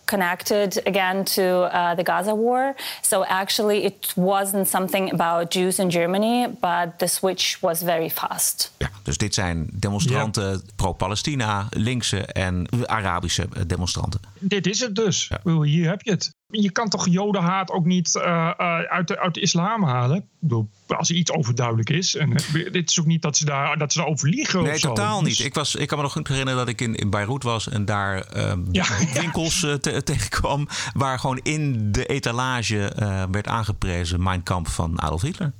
Connected 0.04 0.86
again 0.86 1.24
to 1.24 1.42
uh, 1.42 1.94
the 1.94 2.02
Gaza 2.02 2.34
war. 2.34 2.74
So 3.02 3.24
actually, 3.24 3.84
it 3.84 4.12
wasn't 4.16 4.68
something 4.68 5.12
about 5.12 5.50
Jews 5.50 5.78
in 5.78 5.90
Germany, 5.90 6.48
but 6.60 6.98
the 6.98 7.06
switch 7.06 7.56
was 7.60 7.82
very 7.82 8.10
fast. 8.10 8.72
Ja, 8.76 8.90
dus 9.02 9.16
dit 9.16 9.34
zijn 9.34 9.68
demonstranten 9.72 10.50
ja. 10.50 10.58
pro-Palestina, 10.76 11.66
linkse 11.70 12.26
en 12.26 12.66
Arabische 12.86 13.48
demonstranten. 13.66 14.20
Dit 14.38 14.66
is 14.66 14.80
het 14.80 14.94
dus. 14.94 15.30
Ja. 15.44 15.62
Hier 15.62 15.88
heb 15.88 16.02
je 16.02 16.10
het. 16.10 16.34
Je 16.62 16.70
kan 16.70 16.88
toch 16.88 17.08
jodenhaat 17.08 17.70
ook 17.70 17.84
niet 17.84 18.14
uh, 18.14 18.22
uh, 18.24 18.78
uit, 18.78 19.08
de, 19.08 19.18
uit 19.18 19.34
de 19.34 19.40
islam 19.40 19.84
halen? 19.84 20.16
Ik 20.16 20.24
bedoel, 20.38 20.68
als 20.86 21.10
er 21.10 21.16
iets 21.16 21.32
overduidelijk 21.32 21.90
is. 21.90 22.16
En 22.16 22.30
uh, 22.30 22.72
dit 22.72 22.90
is 22.90 23.00
ook 23.00 23.06
niet 23.06 23.22
dat 23.22 23.36
ze, 23.36 23.44
daar, 23.44 23.78
dat 23.78 23.92
ze 23.92 23.98
daarover 23.98 24.28
liegen. 24.28 24.62
Nee, 24.62 24.78
totaal 24.78 25.18
zo. 25.18 25.24
niet. 25.24 25.38
Ik, 25.38 25.54
was, 25.54 25.74
ik 25.74 25.88
kan 25.88 25.96
me 25.96 26.02
nog 26.04 26.12
goed 26.12 26.28
herinneren 26.28 26.58
dat 26.58 26.68
ik 26.68 26.80
in, 26.80 26.94
in 26.94 27.10
Beirut 27.10 27.42
was 27.42 27.68
en 27.68 27.84
daar 27.84 28.36
ja, 28.70 28.86
winkels 29.20 29.60
ja. 29.60 29.78
te, 29.78 30.02
tegenkwam. 30.02 30.68
waar 30.94 31.18
gewoon 31.18 31.40
in 31.42 31.92
de 31.92 32.06
etalage 32.06 32.92
werd 33.30 33.46
aangeprezen 33.46 34.22
Mein 34.22 34.42
Kampf 34.42 34.74
van 34.74 35.00
Adolf 35.00 35.22
Hitler. 35.22 35.52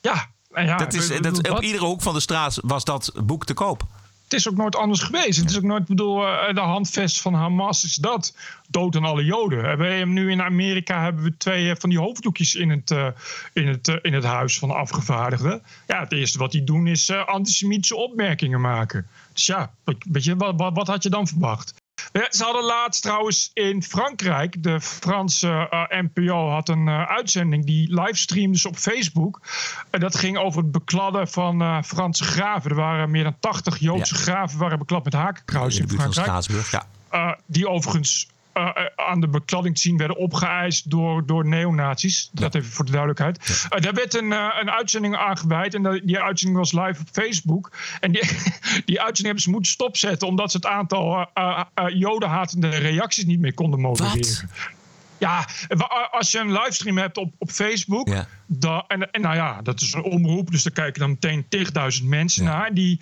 Ja, 0.00 0.26
ja 0.54 0.76
dat 0.76 0.94
is, 0.94 1.20
dat, 1.20 1.50
op 1.50 1.62
iedere 1.62 1.84
hoek 1.84 2.02
van 2.02 2.14
de 2.14 2.20
straat 2.20 2.58
was 2.62 2.84
dat 2.84 3.12
boek 3.24 3.44
te 3.44 3.54
koop 3.54 3.86
het 4.26 4.34
is 4.34 4.48
ook 4.48 4.56
nooit 4.56 4.76
anders 4.76 5.00
geweest. 5.00 5.38
Het 5.38 5.50
is 5.50 5.56
ook 5.56 5.62
nooit, 5.62 5.82
ik 5.82 5.88
bedoel, 5.88 6.16
de 6.52 6.60
handvest 6.60 7.20
van 7.20 7.34
Hamas 7.34 7.84
is 7.84 7.94
dat. 7.94 8.36
Dood 8.68 8.96
aan 8.96 9.04
alle 9.04 9.24
Joden. 9.24 9.58
We 9.58 9.84
hebben 9.84 10.12
nu 10.12 10.30
in 10.30 10.42
Amerika 10.42 11.02
hebben 11.02 11.24
we 11.24 11.36
twee 11.36 11.76
van 11.76 11.90
die 11.90 11.98
hoofddoekjes 11.98 12.54
in 12.54 12.70
het, 12.70 12.90
uh, 12.90 13.08
in 13.52 13.66
het, 13.66 13.98
in 14.02 14.12
het 14.12 14.24
huis 14.24 14.58
van 14.58 14.68
de 14.68 14.74
afgevaardigden. 14.74 15.62
Ja, 15.86 16.00
het 16.00 16.12
eerste 16.12 16.38
wat 16.38 16.52
die 16.52 16.64
doen 16.64 16.86
is 16.86 17.10
antisemitische 17.10 17.96
opmerkingen 17.96 18.60
maken. 18.60 19.06
Dus 19.32 19.46
ja, 19.46 19.74
weet 19.84 20.24
je, 20.24 20.36
wat, 20.36 20.54
wat, 20.56 20.74
wat 20.74 20.86
had 20.86 21.02
je 21.02 21.10
dan 21.10 21.26
verwacht? 21.26 21.74
Ze 22.12 22.44
hadden 22.44 22.64
laatst 22.64 23.02
trouwens 23.02 23.50
in 23.54 23.82
Frankrijk, 23.82 24.62
de 24.62 24.80
Franse 24.80 25.68
uh, 25.70 26.00
NPO 26.00 26.48
had 26.48 26.68
een 26.68 26.86
uh, 26.86 27.10
uitzending 27.10 27.66
die 27.66 28.00
livestreamde 28.00 28.68
op 28.68 28.76
Facebook. 28.76 29.40
En 29.90 30.00
dat 30.00 30.16
ging 30.16 30.38
over 30.38 30.62
het 30.62 30.72
bekladden 30.72 31.28
van 31.28 31.62
uh, 31.62 31.82
Franse 31.82 32.24
graven. 32.24 32.70
Er 32.70 32.76
waren 32.76 33.10
meer 33.10 33.24
dan 33.24 33.36
80 33.40 33.78
Joodse 33.78 34.14
ja. 34.14 34.20
graven 34.20 34.58
waren 34.58 34.78
beklad 34.78 35.04
met 35.04 35.12
hakenkruis 35.12 35.76
in, 35.78 35.82
in 35.82 35.88
Frankrijk. 35.88 36.70
ja. 36.70 37.38
die 37.46 37.68
overigens 37.68 38.28
uh, 38.56 38.70
aan 38.94 39.20
de 39.20 39.28
bekladding 39.28 39.74
te 39.74 39.80
zien 39.80 39.96
werden 39.96 40.16
opgeëist 40.16 40.90
door, 40.90 41.26
door 41.26 41.46
neonazies. 41.46 42.30
Dat 42.32 42.54
even 42.54 42.72
voor 42.72 42.84
de 42.84 42.90
duidelijkheid. 42.90 43.68
Uh, 43.74 43.80
daar 43.80 43.94
werd 43.94 44.14
een, 44.14 44.30
uh, 44.30 44.56
een 44.60 44.70
uitzending 44.70 45.16
aangeweid. 45.16 45.74
En 45.74 46.00
die 46.04 46.20
uitzending 46.20 46.58
was 46.58 46.72
live 46.72 47.00
op 47.00 47.08
Facebook. 47.12 47.72
En 48.00 48.12
die, 48.12 48.22
die 48.90 49.00
uitzending 49.00 49.24
hebben 49.24 49.42
ze 49.42 49.50
moeten 49.50 49.72
stopzetten. 49.72 50.28
Omdat 50.28 50.50
ze 50.50 50.56
het 50.56 50.66
aantal 50.66 51.30
jodenhatende 51.94 52.68
reacties 52.68 53.24
niet 53.24 53.40
meer 53.40 53.54
konden 53.54 53.80
modereren. 53.80 54.48
Ja, 55.18 55.48
als 56.10 56.30
je 56.30 56.38
een 56.38 56.52
livestream 56.52 56.98
hebt 56.98 57.16
op, 57.16 57.32
op 57.38 57.50
Facebook. 57.50 58.08
Ja. 58.08 58.26
En, 58.86 59.10
en 59.10 59.20
nou 59.20 59.34
ja, 59.34 59.62
dat 59.62 59.80
is 59.80 59.92
een 59.92 60.02
omroep. 60.02 60.50
Dus 60.50 60.62
daar 60.62 60.72
kijken 60.72 61.00
dan 61.00 61.10
meteen 61.10 61.48
tigduizend 61.48 62.08
mensen 62.08 62.44
ja. 62.44 62.50
naar. 62.50 62.74
Die, 62.74 63.00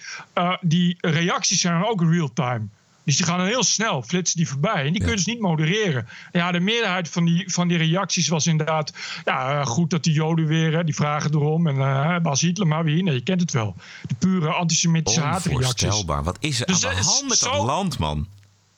die 0.60 0.96
reacties 1.00 1.60
zijn 1.60 1.84
ook 1.84 2.02
real-time. 2.02 2.68
Dus 3.04 3.16
die 3.16 3.26
gaan 3.26 3.38
dan 3.38 3.46
heel 3.46 3.62
snel, 3.62 4.02
flitsen 4.02 4.36
die 4.36 4.48
voorbij. 4.48 4.84
En 4.84 4.92
die 4.92 5.00
ja. 5.00 5.06
kunnen 5.06 5.22
ze 5.22 5.30
niet 5.30 5.40
modereren. 5.40 6.08
Ja, 6.32 6.52
de 6.52 6.60
meerderheid 6.60 7.08
van 7.08 7.24
die, 7.24 7.52
van 7.52 7.68
die 7.68 7.76
reacties 7.76 8.28
was 8.28 8.46
inderdaad... 8.46 8.92
Ja, 9.24 9.64
goed 9.64 9.90
dat 9.90 10.04
die 10.04 10.12
Joden 10.12 10.46
weer, 10.46 10.84
die 10.84 10.94
vragen 10.94 11.34
erom. 11.34 11.66
En 11.66 11.76
uh, 11.76 12.18
Bas 12.18 12.40
Hitler, 12.40 12.66
maar 12.66 12.84
wie? 12.84 13.02
Nee, 13.02 13.14
je 13.14 13.22
kent 13.22 13.40
het 13.40 13.52
wel. 13.52 13.76
De 14.02 14.14
pure 14.14 14.52
antisemitische 14.52 15.20
haatreacties. 15.20 15.84
Onvoorstelbaar. 15.84 16.22
Wat 16.22 16.36
is 16.40 16.60
er 16.60 16.66
dus 16.66 16.86
aan 16.86 16.94
de 16.94 17.02
hand 17.02 17.28
met 17.28 17.40
dat 17.40 17.62
land, 17.62 17.98
man? 17.98 18.28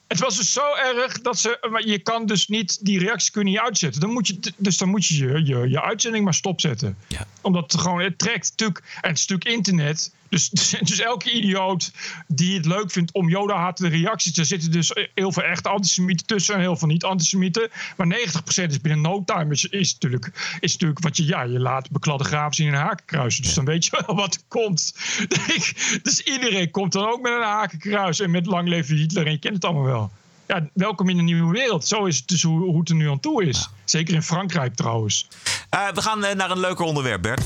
Het 0.09 0.19
was 0.19 0.37
dus 0.37 0.53
zo 0.53 0.75
erg 0.75 1.21
dat 1.21 1.39
ze. 1.39 1.69
Maar 1.71 1.87
je 1.87 1.99
kan 1.99 2.27
dus 2.27 2.49
niet. 2.49 2.85
Die 2.85 2.99
reacties 2.99 3.31
kun 3.31 3.45
je 3.45 3.51
niet 3.51 3.59
uitzetten. 3.59 4.01
Dan 4.01 4.11
moet 4.11 4.27
je, 4.27 4.53
dus 4.57 4.79
dan 4.79 4.89
moet 4.89 5.07
je 5.07 5.27
je, 5.27 5.45
je, 5.45 5.69
je 5.69 5.83
uitzending 5.83 6.25
maar 6.25 6.35
stopzetten. 6.35 6.97
Ja. 7.09 7.27
Omdat 7.41 7.73
het 7.73 7.81
gewoon. 7.81 8.01
Het 8.01 8.19
trekt 8.19 8.51
natuurlijk. 8.51 8.79
En 8.79 9.11
het 9.11 9.19
natuurlijk 9.19 9.45
internet. 9.45 10.13
Dus, 10.29 10.49
dus 10.89 11.01
elke 11.01 11.31
idioot 11.31 11.93
die 12.29 12.57
het 12.57 12.67
leuk 12.67 12.91
vindt 12.91 13.13
om 13.13 13.29
Joda 13.29 13.73
de 13.73 13.89
reacties. 13.89 14.39
Er 14.39 14.45
zitten 14.45 14.71
dus 14.71 14.91
heel 15.15 15.33
veel 15.33 15.43
echte 15.43 15.69
antisemieten 15.69 16.27
tussen 16.27 16.55
en 16.55 16.61
heel 16.61 16.77
veel 16.77 16.89
niet-antisemieten. 16.89 17.69
Maar 17.97 18.07
90% 18.07 18.65
is 18.69 18.81
binnen 18.81 19.01
no 19.01 19.23
time. 19.25 19.53
Is, 19.53 19.65
is, 19.65 19.93
natuurlijk, 19.93 20.59
is 20.61 20.73
natuurlijk 20.73 21.01
wat 21.01 21.17
je. 21.17 21.25
Ja, 21.25 21.43
je 21.43 21.61
laat 21.61 21.91
bekladde 21.91 22.25
graven 22.25 22.55
zien 22.55 22.67
in 22.67 22.73
een 22.73 22.81
hakenkruis. 22.81 23.37
Dus 23.37 23.55
dan 23.55 23.65
weet 23.65 23.85
je 23.85 24.03
wel 24.07 24.17
wat 24.17 24.35
er 24.35 24.41
komt. 24.49 24.95
Dus 26.03 26.21
iedereen 26.21 26.71
komt 26.71 26.93
dan 26.93 27.09
ook 27.09 27.21
met 27.21 27.33
een 27.33 27.43
hakenkruis. 27.43 28.21
En 28.21 28.31
met 28.31 28.47
lang 28.47 28.69
leven 28.69 28.97
Hitler. 28.97 29.27
En 29.27 29.33
je 29.33 29.39
kent 29.39 29.55
het 29.55 29.65
allemaal 29.65 29.85
wel. 29.85 30.11
Ja, 30.47 30.69
welkom 30.73 31.09
in 31.09 31.19
een 31.19 31.25
nieuwe 31.25 31.53
wereld. 31.53 31.87
Zo 31.87 32.05
is 32.05 32.17
het 32.17 32.29
dus 32.29 32.43
hoe, 32.43 32.61
hoe 32.61 32.79
het 32.79 32.89
er 32.89 32.95
nu 32.95 33.11
aan 33.11 33.21
toe 33.21 33.45
is. 33.45 33.69
Zeker 33.85 34.15
in 34.15 34.23
Frankrijk 34.23 34.75
trouwens. 34.75 35.29
Uh, 35.75 35.89
we 35.95 36.03
gaan 36.03 36.25
uh, 36.25 36.33
naar 36.33 36.51
een 36.51 36.61
leuker 36.61 36.85
onderwerp, 36.85 37.23
Bert. 37.23 37.46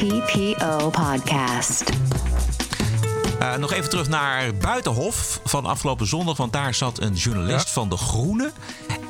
TPO 0.00 0.90
Podcast. 0.90 1.92
Uh, 3.40 3.56
nog 3.56 3.72
even 3.72 3.90
terug 3.90 4.08
naar 4.08 4.54
Buitenhof 4.54 5.40
van 5.44 5.66
afgelopen 5.66 6.06
zondag. 6.06 6.36
Want 6.36 6.52
daar 6.52 6.74
zat 6.74 7.00
een 7.00 7.14
journalist 7.14 7.66
ja. 7.66 7.72
van 7.72 7.88
De 7.88 7.96
Groene. 7.96 8.52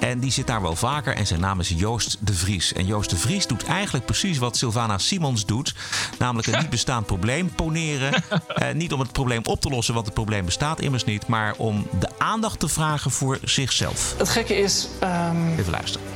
En 0.00 0.18
die 0.18 0.30
zit 0.32 0.46
daar 0.46 0.62
wel 0.62 0.76
vaker. 0.76 1.16
En 1.16 1.26
zijn 1.26 1.40
naam 1.40 1.60
is 1.60 1.68
Joost 1.68 2.16
de 2.20 2.34
Vries. 2.34 2.72
En 2.72 2.86
Joost 2.86 3.10
de 3.10 3.16
Vries 3.16 3.46
doet 3.46 3.64
eigenlijk 3.64 4.04
precies 4.04 4.38
wat 4.38 4.56
Sylvana 4.56 4.98
Simons 4.98 5.46
doet. 5.46 5.74
Namelijk 6.18 6.48
een 6.48 6.58
niet 6.58 6.70
bestaand 6.70 7.06
probleem 7.06 7.54
poneren. 7.54 8.22
uh, 8.56 8.70
niet 8.74 8.92
om 8.92 9.00
het 9.00 9.12
probleem 9.12 9.42
op 9.44 9.60
te 9.60 9.68
lossen, 9.68 9.94
want 9.94 10.06
het 10.06 10.14
probleem 10.14 10.44
bestaat 10.44 10.80
immers 10.80 11.04
niet. 11.04 11.26
Maar 11.26 11.54
om 11.56 11.86
de 11.98 12.08
aandacht 12.18 12.58
te 12.58 12.68
vragen 12.68 13.10
voor 13.10 13.38
zichzelf. 13.44 14.14
Het 14.18 14.28
gekke 14.28 14.56
is. 14.56 14.88
Um... 15.02 15.58
Even 15.58 15.72
luisteren. 15.72 16.06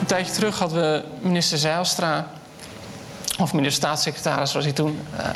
Een 0.00 0.06
tijdje 0.06 0.32
terug 0.32 0.58
hadden 0.58 0.82
we 0.82 1.04
minister 1.22 1.58
Zijlstra. 1.58 2.40
Of 3.42 3.52
minister 3.52 3.82
staatssecretaris 3.82 4.52
was 4.52 4.64
hij 4.64 4.72
toen. 4.72 5.00
Uh, 5.20 5.26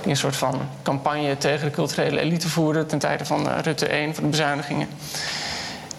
die 0.00 0.10
een 0.10 0.16
soort 0.16 0.36
van 0.36 0.60
campagne 0.82 1.36
tegen 1.36 1.66
de 1.66 1.72
culturele 1.72 2.20
elite 2.20 2.48
voerde 2.48 2.86
ten 2.86 2.98
tijde 2.98 3.24
van 3.24 3.46
uh, 3.46 3.58
Rutte 3.62 3.86
1, 3.86 4.14
van 4.14 4.24
de 4.24 4.30
bezuinigingen. 4.30 4.88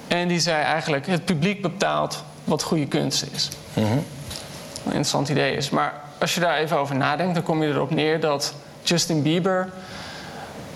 En 0.07 0.27
die 0.27 0.39
zei 0.39 0.63
eigenlijk: 0.63 1.07
het 1.07 1.25
publiek 1.25 1.61
bepaalt 1.61 2.23
wat 2.43 2.63
goede 2.63 2.85
kunst 2.85 3.25
is. 3.33 3.49
Mm 3.73 3.83
-hmm. 3.85 3.91
Een 3.91 4.05
interessant 4.83 5.29
idee 5.29 5.55
is. 5.55 5.69
Maar 5.69 5.93
als 6.19 6.33
je 6.33 6.39
daar 6.39 6.57
even 6.57 6.77
over 6.77 6.95
nadenkt, 6.95 7.33
dan 7.33 7.43
kom 7.43 7.63
je 7.63 7.69
erop 7.69 7.89
neer 7.89 8.19
dat 8.19 8.53
Justin 8.83 9.21
Bieber 9.21 9.69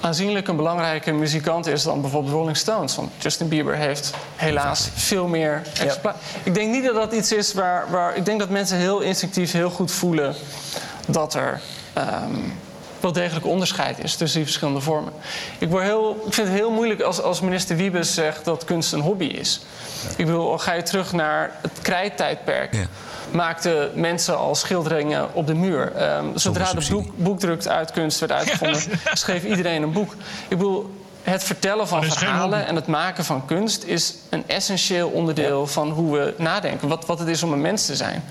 aanzienlijk 0.04 0.48
een 0.48 0.56
belangrijke 0.56 1.12
muzikant 1.12 1.66
is 1.68 1.84
dan 1.84 2.02
bijvoorbeeld 2.02 2.34
Rolling 2.34 2.58
Stones. 2.58 2.96
Want 2.96 3.12
Justin 3.18 3.48
Bieber 3.48 3.76
heeft 3.76 4.13
helaas 4.36 4.89
veel 4.94 5.28
meer 5.28 5.62
ja. 5.74 6.16
Ik 6.44 6.54
denk 6.54 6.72
niet 6.72 6.86
dat 6.86 6.96
dat 6.96 7.13
iets 7.13 7.32
is 7.32 7.54
waar, 7.54 7.92
waar. 7.92 8.16
Ik 8.16 8.26
denk 8.26 8.39
dat 8.39 8.50
mensen 8.50 8.78
heel 8.78 9.00
instinctief 9.00 9.52
heel 9.52 9.70
goed 9.70 9.92
voelen 9.92 10.36
dat 11.08 11.34
er. 11.34 11.62
Um, 11.98 12.54
wel 13.04 13.12
degelijk 13.12 13.46
onderscheid 13.46 14.04
is 14.04 14.16
tussen 14.16 14.38
die 14.38 14.48
verschillende 14.48 14.82
vormen. 14.82 15.13
Ik, 15.58 15.70
word 15.70 15.84
heel, 15.84 16.24
ik 16.28 16.34
vind 16.34 16.48
het 16.48 16.58
heel 16.58 16.72
moeilijk 16.72 17.02
als, 17.02 17.22
als 17.22 17.42
minister 17.42 17.76
Wiebes 17.76 18.13
zegt 18.13 18.46
dat 18.46 18.63
kunst 18.63 18.94
een 18.94 19.00
hobby 19.00 19.26
is. 19.26 19.62
Ik 20.18 20.26
bedoel, 20.26 20.58
ga 20.58 20.74
je 20.74 20.84
terug 20.84 21.12
naar 21.12 21.52
het 21.62 21.80
krijttijdperk. 21.82 22.74
Ja. 22.74 22.86
Maakten 23.34 23.91
mensen 24.00 24.38
al 24.38 24.56
schilderingen 24.56 25.34
op 25.34 25.48
de 25.48 25.54
muur. 25.54 26.15
Um, 26.17 26.38
zodra 26.38 26.74
de 26.74 26.88
boek, 26.89 27.17
boekdruk 27.17 27.65
uit 27.65 27.91
kunst 27.91 28.19
werd 28.19 28.32
uitgevonden, 28.32 28.82
schreef 29.13 29.43
iedereen 29.43 29.84
een 29.84 29.91
boek. 29.91 30.13
Ik 30.48 30.58
bedoel, 30.58 31.02
het 31.24 31.43
vertellen 31.43 31.88
van 31.88 32.04
verhalen 32.04 32.67
en 32.67 32.76
het 32.76 32.88
maken 32.88 33.26
van 33.26 33.46
kunst 33.46 33.84
is 33.84 34.15
een 34.30 34.48
essentieel 34.48 35.10
onderdeel 35.10 35.62
ja. 35.62 35.67
van 35.67 35.89
hoe 35.89 36.17
we 36.17 36.34
nadenken. 36.38 36.88
Wat, 36.88 37.06
wat 37.06 37.19
het 37.19 37.28
is 37.28 37.43
om 37.43 37.54
een 37.54 37.62
mens 37.62 37.86
te 37.86 37.96
zijn. 37.96 38.24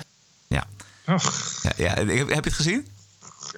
Ja. 0.46 0.64
ja, 1.06 1.72
ja. 1.76 1.94
Heb 1.94 2.28
je 2.28 2.34
het 2.34 2.52
gezien? 2.52 2.86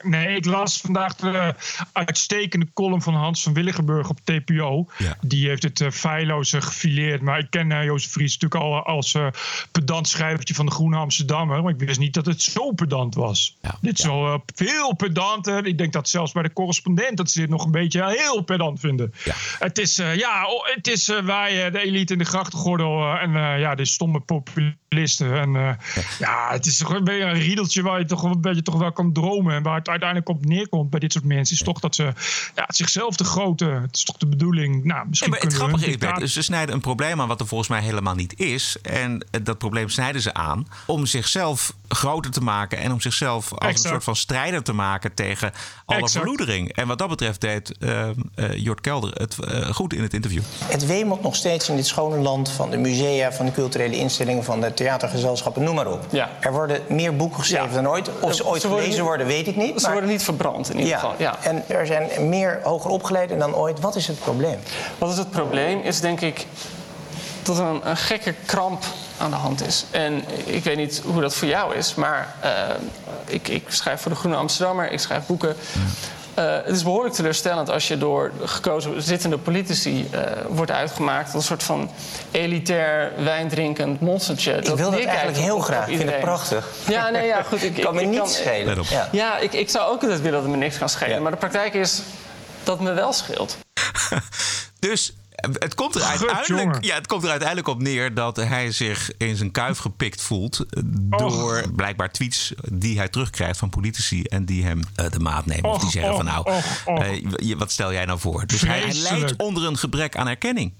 Nee, 0.05 0.37
ik 0.37 0.45
las 0.45 0.81
vandaag 0.81 1.15
de 1.15 1.55
uitstekende 1.93 2.67
column 2.75 3.03
van 3.03 3.15
Hans 3.15 3.43
van 3.43 3.53
Willigenburg 3.53 4.09
op 4.09 4.21
TPO. 4.25 4.89
Ja. 4.99 5.17
Die 5.21 5.49
heeft 5.49 5.63
het 5.63 5.81
uh, 5.81 5.91
feilloos 5.91 6.51
gefileerd. 6.51 7.21
Maar 7.21 7.39
ik 7.39 7.51
ken 7.51 7.71
uh, 7.71 7.85
Jozef 7.85 8.13
Vries 8.13 8.39
natuurlijk 8.39 8.61
al 8.61 8.83
als 8.83 9.15
uh, 9.15 9.27
pedant 9.73 10.09
schrijvertje 10.09 10.55
van 10.55 10.67
de 10.67 10.73
Groene 10.73 10.97
Amsterdammer. 10.97 11.63
Maar 11.63 11.73
ik 11.73 11.79
wist 11.79 11.99
niet 11.99 12.15
dat 12.15 12.27
het 12.27 12.43
zo 12.43 12.73
pedant 12.73 13.15
was. 13.15 13.57
Ja. 13.63 13.79
Dit 13.81 13.99
is 13.99 14.05
wel 14.05 14.45
veel 14.55 14.95
pedanter. 14.95 15.67
Ik 15.67 15.79
denk 15.79 15.93
dat 15.93 16.09
zelfs 16.09 16.33
bij 16.33 16.43
de 16.43 16.53
correspondent 16.53 17.17
dat 17.17 17.31
ze 17.31 17.41
dit 17.41 17.49
nog 17.49 17.65
een 17.65 17.71
beetje 17.71 18.05
heel 18.07 18.43
pedant 18.43 18.81
vinden. 18.81 19.13
Het 19.59 19.79
is, 19.79 19.97
ja, 19.97 20.47
het 20.75 20.87
is 20.87 21.07
wij, 21.07 21.71
de 21.71 21.81
elite 21.81 22.13
in 22.13 22.19
de 22.19 22.25
grachtengordel 22.25 23.17
en 23.17 23.31
ja, 23.59 23.75
de 23.75 23.85
stomme 23.85 24.21
populisten. 24.21 25.41
En 25.41 25.53
ja. 25.53 25.77
ja, 26.19 26.49
het 26.51 26.67
is 26.67 26.79
toch 26.79 26.95
een 26.95 27.05
beetje 27.05 27.25
een 27.25 27.41
riedeltje 27.41 27.83
waar 27.83 27.99
je 27.99 28.05
toch 28.05 28.23
een 28.23 28.41
beetje 28.41 28.63
toch 28.63 28.79
wel 28.79 28.93
kan 28.93 29.13
dromen. 29.13 29.55
En 29.55 29.63
waar 29.63 29.79
het 29.79 29.89
uiteindelijk 30.01 30.29
op 30.29 30.45
neerkomt 30.45 30.91
bij 30.91 31.01
dit 31.01 31.13
soort 31.13 31.25
mensen, 31.25 31.57
is 31.57 31.63
toch 31.63 31.81
dat 31.81 31.95
ze 31.95 32.13
ja, 32.55 32.65
zichzelf 32.67 33.17
te 33.17 33.25
grote. 33.25 33.65
Het 33.65 33.97
is 33.97 34.05
toch 34.05 34.17
de 34.17 34.27
bedoeling. 34.27 34.85
Nou, 34.85 35.09
misschien 35.09 35.31
ja, 35.31 35.39
maar 35.39 35.47
het 35.47 35.57
grappige 35.57 35.87
is, 35.87 35.97
Bert, 35.97 36.31
ze 36.31 36.43
snijden 36.43 36.75
een 36.75 36.81
probleem 36.81 37.21
aan 37.21 37.29
wat 37.29 37.41
er 37.41 37.47
volgens 37.47 37.69
mij 37.69 37.81
helemaal 37.81 38.15
niet 38.15 38.39
is. 38.39 38.77
En 38.83 39.27
dat 39.43 39.59
probleem 39.59 39.89
snijden 39.89 40.21
ze 40.21 40.35
aan 40.35 40.67
om 40.87 41.07
zichzelf 41.07 41.75
groter 41.89 42.31
te 42.31 42.41
maken 42.41 42.79
en 42.79 42.93
om 42.93 43.01
zichzelf 43.01 43.53
als 43.53 43.61
exact. 43.61 43.85
een 43.85 43.91
soort 43.91 44.05
van 44.05 44.17
strijder 44.17 44.63
te 44.63 44.73
maken 44.73 45.15
tegen 45.15 45.53
alle 45.85 45.99
exact. 45.99 46.19
verloedering. 46.19 46.73
En 46.73 46.87
wat 46.87 46.99
dat 46.99 47.09
betreft 47.09 47.41
deed 47.41 47.75
uh, 47.79 48.09
uh, 48.37 48.57
Jort 48.57 48.81
Kelder 48.81 49.13
het 49.13 49.37
uh, 49.41 49.67
goed 49.67 49.93
in 49.93 50.03
het 50.03 50.15
interview. 50.15 50.43
Het 50.65 50.87
wemelt 50.87 51.23
nog 51.23 51.37
steeds 51.37 51.69
in 51.69 51.77
dit 51.77 51.87
schone 51.87 52.17
land 52.17 52.51
van 52.51 52.71
de 52.71 52.77
musea, 52.77 53.33
van 53.33 53.47
de 53.47 53.53
culturele 53.53 53.97
instellingen, 53.97 54.45
van 54.45 54.61
de 54.61 54.75
theatergezelschappen, 54.75 55.63
noem 55.63 55.75
maar 55.75 55.93
op. 55.93 56.07
Ja. 56.11 56.31
Er 56.41 56.53
worden 56.53 56.83
meer 56.89 57.17
boeken 57.17 57.39
geschreven 57.39 57.69
ja. 57.69 57.75
dan 57.75 57.89
ooit. 57.89 58.21
Of 58.21 58.35
ze 58.35 58.47
ooit 58.47 58.61
ze 58.61 58.69
gelezen 58.69 59.03
worden, 59.03 59.03
worden, 59.05 59.27
weet 59.27 59.47
ik 59.47 59.57
niet. 59.57 59.84
Ze 59.85 59.93
worden 59.93 60.11
niet 60.11 60.23
verbrand 60.23 60.71
in 60.71 60.77
ieder 60.77 60.91
ja. 60.91 60.99
geval. 60.99 61.15
Ja. 61.19 61.37
En 61.43 61.65
er 61.69 61.87
zijn 61.87 62.29
meer 62.29 62.61
hoger 62.63 62.91
opgeleiden 62.91 63.39
dan 63.39 63.55
ooit. 63.55 63.81
Wat 63.81 63.97
is 63.97 64.07
het 64.07 64.19
probleem? 64.21 64.59
Wat 64.99 65.11
is 65.11 65.19
het 65.19 65.31
probleem? 65.31 65.81
Is 65.81 66.01
denk 66.01 66.21
ik 66.21 66.47
dat 67.43 67.59
er 67.59 67.65
een, 67.65 67.89
een 67.89 67.97
gekke 67.97 68.35
kramp 68.47 68.85
aan 69.19 69.31
de 69.31 69.37
hand 69.37 69.67
is. 69.67 69.85
En 69.91 70.25
ik 70.45 70.65
weet 70.65 70.77
niet 70.77 71.03
hoe 71.05 71.21
dat 71.21 71.35
voor 71.35 71.49
jou 71.49 71.75
is, 71.75 71.95
maar 71.95 72.35
uh, 72.45 72.51
ik, 73.25 73.49
ik, 73.49 73.65
schrijf 73.69 74.01
voor 74.01 74.11
de 74.11 74.17
Groene 74.17 74.37
Amsterdammer, 74.37 74.91
ik 74.91 75.01
schrijf 75.01 75.27
boeken. 75.27 75.57
Uh, 76.39 76.55
het 76.65 76.77
is 76.77 76.83
behoorlijk 76.83 77.15
teleurstellend 77.15 77.71
als 77.71 77.89
je 77.89 77.99
door 77.99 78.33
gekozen 78.45 79.03
zittende 79.03 79.39
politici 79.39 80.09
uh, 80.15 80.21
wordt 80.49 80.71
uitgemaakt 80.71 81.25
als 81.25 81.35
een 81.35 81.43
soort 81.43 81.63
van 81.63 81.91
elitair 82.31 83.13
wijndrinkend 83.17 84.01
monstertje. 84.01 84.53
Ik 84.53 84.77
wil 84.77 84.91
dat 84.91 85.01
eigenlijk 85.01 85.39
heel 85.39 85.59
graag. 85.59 85.89
Ik 85.89 85.97
vind 85.97 86.11
het 86.11 86.21
prachtig. 86.21 86.69
Ja, 86.89 87.11
nee, 87.11 87.27
ja, 87.27 87.43
goed. 87.43 87.63
Ik, 87.63 87.81
kan 87.85 87.95
me 87.95 88.03
niet 88.03 88.19
kan, 88.19 88.29
schelen. 88.29 88.83
Ja, 88.91 89.09
ja 89.13 89.39
ik, 89.39 89.53
ik 89.53 89.71
zou 89.71 89.93
ook 89.93 90.03
altijd 90.03 90.21
willen 90.21 90.33
dat 90.33 90.43
het 90.43 90.51
me 90.51 90.57
niks 90.57 90.79
kan 90.79 90.89
schelen. 90.89 91.15
Ja. 91.15 91.21
Maar 91.21 91.31
de 91.31 91.37
praktijk 91.37 91.75
is 91.75 92.03
dat 92.63 92.79
het 92.79 92.89
me 92.89 92.93
wel 92.93 93.13
scheelt. 93.13 93.57
dus 94.79 95.13
het 95.53 95.75
komt, 95.75 95.95
er 95.95 96.03
uiteindelijk, 96.03 96.85
ja, 96.85 96.95
het 96.95 97.07
komt 97.07 97.23
er 97.23 97.31
uiteindelijk 97.31 97.69
op 97.69 97.83
neer 97.83 98.15
dat 98.15 98.37
hij 98.37 98.73
zich 98.73 99.11
in 99.17 99.37
zijn 99.37 99.51
kuif 99.51 99.79
gepikt 99.79 100.23
voelt. 100.23 100.65
door 101.09 101.73
blijkbaar 101.77 102.13
tweets 102.13 102.55
die 102.73 102.99
hij 102.99 103.09
terugkrijgt 103.09 103.59
van 103.59 103.71
politici. 103.71 104.23
en 104.23 104.45
die 104.45 104.65
hem 104.65 104.81
uh, 105.01 105.11
de 105.11 105.19
maat 105.19 105.47
nemen. 105.47 105.71
Of 105.71 105.81
die 105.81 105.91
zeggen 105.91 106.15
van 106.15 106.25
nou, 106.25 106.51
uh, 107.43 107.57
wat 107.57 107.73
stel 107.73 107.93
jij 107.93 108.05
nou 108.05 108.19
voor? 108.19 108.47
Dus 108.47 108.61
hij, 108.61 108.81
hij 108.81 108.95
leidt 108.95 109.37
onder 109.37 109.65
een 109.65 109.79
gebrek 109.79 110.17
aan 110.17 110.29
erkenning. 110.29 110.73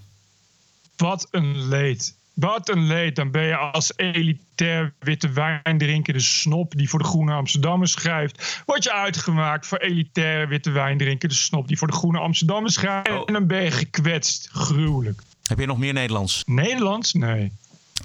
Wat 0.95 1.27
een 1.31 1.67
leed. 1.67 2.15
Wat 2.35 2.69
een 2.69 2.87
leed. 2.87 3.15
Dan 3.15 3.31
ben 3.31 3.43
je 3.43 3.55
als 3.55 3.93
elitair 3.95 4.93
witte 4.99 5.29
wijn 5.29 5.77
drinkende 5.77 6.19
snop 6.19 6.73
die 6.77 6.89
voor 6.89 6.99
de 6.99 7.05
Groene 7.05 7.33
Amsterdammer 7.33 7.87
schrijft. 7.87 8.63
Word 8.65 8.83
je 8.83 8.93
uitgemaakt 8.93 9.67
voor 9.67 9.77
elitair 9.77 10.47
witte 10.47 10.71
wijn 10.71 10.97
drinkende 10.97 11.35
snop 11.35 11.67
die 11.67 11.77
voor 11.77 11.87
de 11.87 11.93
Groene 11.93 12.19
Amsterdammer 12.19 12.71
schrijft. 12.71 13.09
Oh. 13.09 13.23
En 13.25 13.33
dan 13.33 13.47
ben 13.47 13.63
je 13.63 13.71
gekwetst. 13.71 14.49
Gruwelijk. 14.51 15.21
Heb 15.47 15.59
je 15.59 15.65
nog 15.65 15.77
meer 15.77 15.93
Nederlands? 15.93 16.43
Nederlands? 16.45 17.13
Nee. 17.13 17.51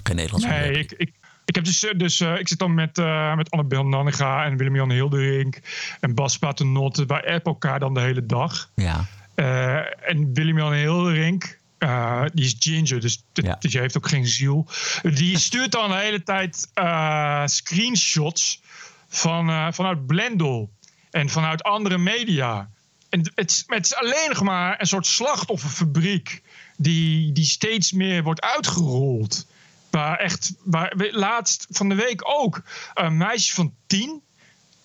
Geen 0.03 0.15
Nederlands? 0.15 0.45
Nee, 0.45 0.71
ik, 0.71 0.91
ik, 0.91 1.11
ik, 1.45 1.55
heb 1.55 1.63
dus, 1.63 1.93
dus 1.97 2.19
uh, 2.19 2.39
ik 2.39 2.47
zit 2.47 2.59
dan 2.59 2.73
met, 2.73 2.97
uh, 2.97 3.35
met 3.35 3.51
Annabel 3.51 3.85
Nannega 3.85 4.45
en 4.45 4.57
Willem-Jan 4.57 4.91
Hilderink 4.91 5.59
en 5.99 6.15
Bas 6.15 6.37
Paternotte. 6.37 7.05
Wij 7.05 7.33
appen 7.33 7.51
elkaar 7.51 7.79
dan 7.79 7.93
de 7.93 7.99
hele 7.99 8.25
dag. 8.25 8.69
Ja. 8.75 9.05
Uh, 9.35 10.09
en 10.09 10.33
Willem-Jan 10.33 10.73
Hilderink, 10.73 11.59
uh, 11.83 12.23
die 12.33 12.45
is 12.45 12.55
ginger, 12.59 12.99
dus, 12.99 13.23
ja. 13.33 13.55
dus 13.59 13.71
je 13.71 13.79
heeft 13.79 13.97
ook 13.97 14.07
geen 14.07 14.27
ziel. 14.27 14.67
Die 15.01 15.39
stuurt 15.39 15.71
dan 15.71 15.89
de 15.89 15.95
hele 15.95 16.23
tijd 16.23 16.69
uh, 16.75 17.45
screenshots 17.45 18.61
van, 19.07 19.49
uh, 19.49 19.67
vanuit 19.71 20.05
Blendel 20.05 20.71
en 21.11 21.29
vanuit 21.29 21.63
andere 21.63 21.97
media. 21.97 22.69
En 23.09 23.31
het, 23.35 23.63
het 23.67 23.85
is 23.85 23.95
alleen 23.95 24.29
nog 24.29 24.41
maar 24.41 24.79
een 24.79 24.87
soort 24.87 25.05
slachtofferfabriek 25.05 26.41
die, 26.77 27.31
die 27.31 27.45
steeds 27.45 27.91
meer 27.91 28.23
wordt 28.23 28.41
uitgerold. 28.41 29.47
Waar 29.89 30.17
echt, 30.17 30.53
waar, 30.63 30.93
laatst 31.11 31.67
van 31.69 31.89
de 31.89 31.95
week 31.95 32.21
ook 32.29 32.63
een 32.93 33.17
meisje 33.17 33.53
van 33.53 33.73
tien. 33.87 34.21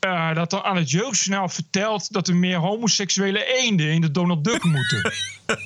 Uh, 0.06 0.34
dat 0.34 0.50
dan 0.50 0.62
aan 0.62 0.76
het 0.76 0.90
jeugdjournaal 0.90 1.48
vertelt 1.48 2.12
dat 2.12 2.28
er 2.28 2.36
meer 2.36 2.56
homoseksuele 2.56 3.56
eenden 3.56 3.90
in 3.90 4.00
de 4.00 4.10
Donald 4.10 4.44
Duck 4.44 4.64
moeten. 4.64 5.12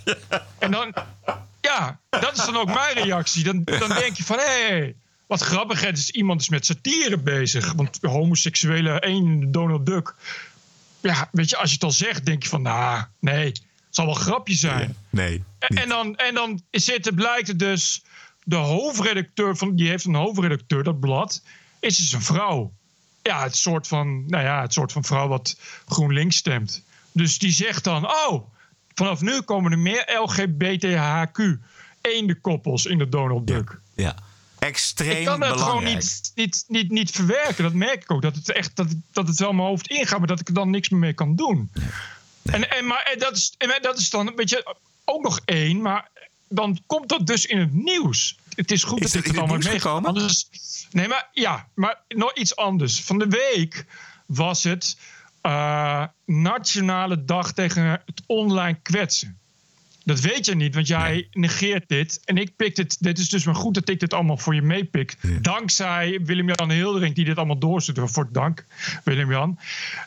en 0.59 0.71
dan, 0.71 0.95
ja, 1.61 2.01
dat 2.09 2.37
is 2.37 2.45
dan 2.45 2.57
ook 2.57 2.75
mijn 2.75 2.95
reactie. 2.95 3.45
Dan, 3.45 3.65
dan 3.65 3.89
denk 3.89 4.17
je 4.17 4.25
van, 4.25 4.39
hé, 4.39 4.67
hey, 4.69 4.95
wat 5.27 5.41
grappig, 5.41 5.81
het 5.81 5.99
is 5.99 6.11
iemand 6.11 6.41
is 6.41 6.49
met 6.49 6.67
satire 6.67 7.19
bezig. 7.19 7.73
Want 7.73 7.99
homoseksuele 8.01 9.01
eenden 9.01 9.33
in 9.33 9.41
de 9.41 9.51
Donald 9.51 9.87
Duck. 9.87 10.15
Ja, 11.01 11.29
weet 11.33 11.51
je, 11.51 11.57
als 11.57 11.69
je 11.69 11.75
het 11.75 11.85
al 11.85 11.91
zegt, 11.91 12.27
denk 12.27 12.43
je 12.43 12.49
van, 12.49 12.63
nou, 12.63 13.05
nee, 13.19 13.47
het 13.47 13.63
zal 13.91 14.07
wel 14.07 14.15
een 14.15 14.21
grapje 14.21 14.55
zijn. 14.55 14.97
Nee. 15.11 15.45
En, 15.59 15.77
en 15.77 15.89
dan, 15.89 16.17
en 16.17 16.35
dan 16.35 16.63
zit 16.71 17.05
het, 17.05 17.15
blijkt 17.15 17.49
het 17.49 17.59
dus, 17.59 18.03
de 18.45 18.57
hoofdredacteur 18.57 19.57
van, 19.57 19.77
die 19.77 19.89
heeft 19.89 20.05
een 20.05 20.15
hoofdredacteur, 20.15 20.83
dat 20.83 21.01
blad, 21.01 21.43
is 21.81 21.97
dus 21.97 22.13
een 22.13 22.23
vrouw 22.23 22.73
ja, 23.23 23.43
het 23.43 23.57
soort 23.57 23.87
van, 23.87 24.27
nou 24.27 24.45
ja, 24.45 24.63
het 24.63 24.73
soort 24.73 24.93
van 24.93 25.05
vrouw 25.05 25.29
wat 25.29 25.57
GroenLinks 25.87 26.37
stemt. 26.37 26.83
Dus 27.13 27.39
die 27.39 27.53
zegt 27.53 27.85
dan, 27.85 28.07
oh, 28.07 28.49
vanaf 28.95 29.21
nu 29.21 29.41
komen 29.41 29.73
er 29.73 29.79
meer 29.79 30.21
LGBTHQ 30.23 31.59
eendenkoppels 32.01 32.87
in 32.87 32.99
de 32.99 33.09
Donald 33.09 33.47
Duck. 33.47 33.81
Ja. 33.95 34.15
Extreem 34.59 35.17
ik 35.17 35.25
kan 35.25 35.41
het 35.43 35.61
gewoon 35.61 35.85
niet, 35.85 36.33
niet, 36.35 36.65
niet, 36.69 36.91
niet 36.91 37.11
verwerken. 37.11 37.63
Dat 37.63 37.73
merk 37.73 38.03
ik 38.03 38.11
ook. 38.11 38.23
Dat 38.23 38.35
het 38.35 38.53
echt 38.53 38.77
dat, 38.77 38.87
dat 39.13 39.29
het 39.29 39.39
wel 39.39 39.53
mijn 39.53 39.69
hoofd 39.69 39.89
ingaat, 39.89 40.19
maar 40.19 40.29
dat 40.29 40.41
ik 40.41 40.49
er 40.49 40.55
dan 40.55 40.71
niks 40.71 40.89
meer 40.89 41.01
mee 41.01 41.13
kan 41.13 41.37
doen. 41.37 41.71
En, 42.43 42.71
en, 42.71 42.87
maar 42.87 43.03
en 43.13 43.19
dat, 43.19 43.37
is, 43.37 43.55
en 43.59 43.79
dat 43.83 43.99
is 43.99 44.11
dan 44.11 44.27
een 44.27 44.37
beetje 44.37 44.77
ook 45.05 45.23
nog 45.23 45.41
één, 45.45 45.81
maar 45.81 46.09
dan 46.49 46.79
komt 46.87 47.09
dat 47.09 47.27
dus 47.27 47.47
in 47.47 47.59
het 47.59 47.73
nieuws. 47.73 48.39
Het 48.61 48.71
is 48.71 48.85
goed 48.85 49.05
Is 49.05 49.13
dat 49.13 49.21
ik 49.21 49.27
het 49.27 49.39
allemaal 49.39 49.59
meegekomen. 49.59 50.09
Anders, 50.09 50.49
nee, 50.91 51.09
maar 51.09 51.29
ja, 51.33 51.69
maar 51.75 52.03
nog 52.09 52.35
iets 52.35 52.57
anders. 52.57 53.01
Van 53.01 53.19
de 53.19 53.27
week 53.27 53.85
was 54.27 54.63
het 54.63 54.97
eh, 55.41 56.05
Nationale 56.25 57.25
Dag 57.25 57.53
tegen 57.53 57.85
het 57.85 58.23
online 58.27 58.79
kwetsen. 58.83 59.39
Dat 60.05 60.21
weet 60.21 60.47
je 60.47 60.55
niet, 60.55 60.75
want 60.75 60.87
jij 60.87 61.29
negeert 61.33 61.89
dit. 61.89 62.21
En 62.25 62.37
ik 62.37 62.57
pik 62.57 62.77
dit. 62.77 63.03
Dit 63.03 63.19
is 63.19 63.29
dus 63.29 63.45
maar 63.45 63.55
goed 63.55 63.75
dat 63.75 63.89
ik 63.89 64.01
dit 64.01 64.15
allemaal 64.15 64.37
voor 64.37 64.55
je 64.55 64.63
meepik. 64.63 65.17
Dankzij 65.41 66.21
Willem-Jan 66.25 66.71
Hildering, 66.71 67.15
die 67.15 67.25
dit 67.25 67.37
allemaal 67.37 67.59
doorzet. 67.59 67.99
Voor 68.05 68.29
dank, 68.33 68.65
Willem-Jan. 69.05 69.59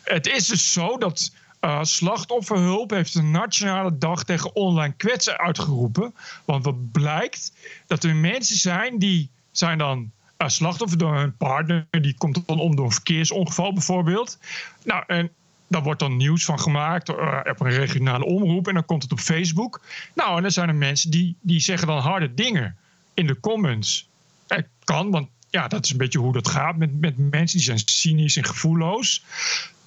Het 0.04 0.28
is 0.28 0.48
dus 0.48 0.74
zo 0.74 0.98
dat 0.98 1.32
eh, 1.64 1.84
Slachtofferhulp 1.84 2.90
heeft 2.90 3.16
een 3.16 3.32
nationale 3.32 3.98
dag 3.98 4.24
tegen 4.24 4.56
online 4.56 4.94
kwetsen 4.94 5.38
uitgeroepen. 5.38 6.16
Want 6.46 6.66
wat 6.66 6.92
blijkt, 6.92 7.54
dat 7.88 8.04
er 8.04 8.16
mensen 8.16 8.56
zijn 8.56 9.00
die 9.00 9.30
zijn 9.52 9.78
dan 9.78 10.12
eh, 10.38 10.48
slachtoffer 10.48 10.98
door 10.98 11.16
hun 11.16 11.38
partner. 11.38 11.88
Die 11.90 12.18
komt 12.18 12.48
dan 12.48 12.60
om 12.60 12.76
door 12.76 12.86
een 12.86 12.92
verkeersongeval 12.92 13.74
bijvoorbeeld. 13.74 14.40
Nou, 14.84 15.04
en 15.08 15.32
daar 15.68 15.84
wordt 15.84 16.00
dan 16.00 16.18
nieuws 16.18 16.46
van 16.46 16.60
gemaakt 16.60 17.10
eh, 17.10 17.40
op 17.44 17.60
een 17.60 17.72
regionale 17.72 18.26
omroep. 18.26 18.68
En 18.68 18.74
dan 18.74 18.86
komt 18.86 19.04
het 19.04 19.12
op 19.12 19.20
Facebook. 19.20 19.82
Nou, 20.16 20.36
en 20.36 20.42
dan 20.42 20.52
zijn 20.52 20.70
er 20.70 20.76
mensen 20.76 21.12
die, 21.12 21.36
die 21.42 21.60
zeggen 21.60 21.88
dan 21.88 22.00
harde 22.00 22.34
dingen 22.34 22.78
in 23.14 23.28
de 23.28 23.40
comments. 23.40 24.10
Het 24.48 24.68
kan, 24.84 25.12
want 25.12 25.28
ja, 25.50 25.68
dat 25.68 25.84
is 25.84 25.92
een 25.92 25.98
beetje 25.98 26.20
hoe 26.20 26.34
dat 26.34 26.48
gaat 26.48 26.78
met, 26.78 27.00
met 27.00 27.18
mensen 27.18 27.58
die 27.58 27.66
zijn 27.66 27.82
cynisch 27.86 28.38
en 28.38 28.46
gevoelloos. 28.46 29.24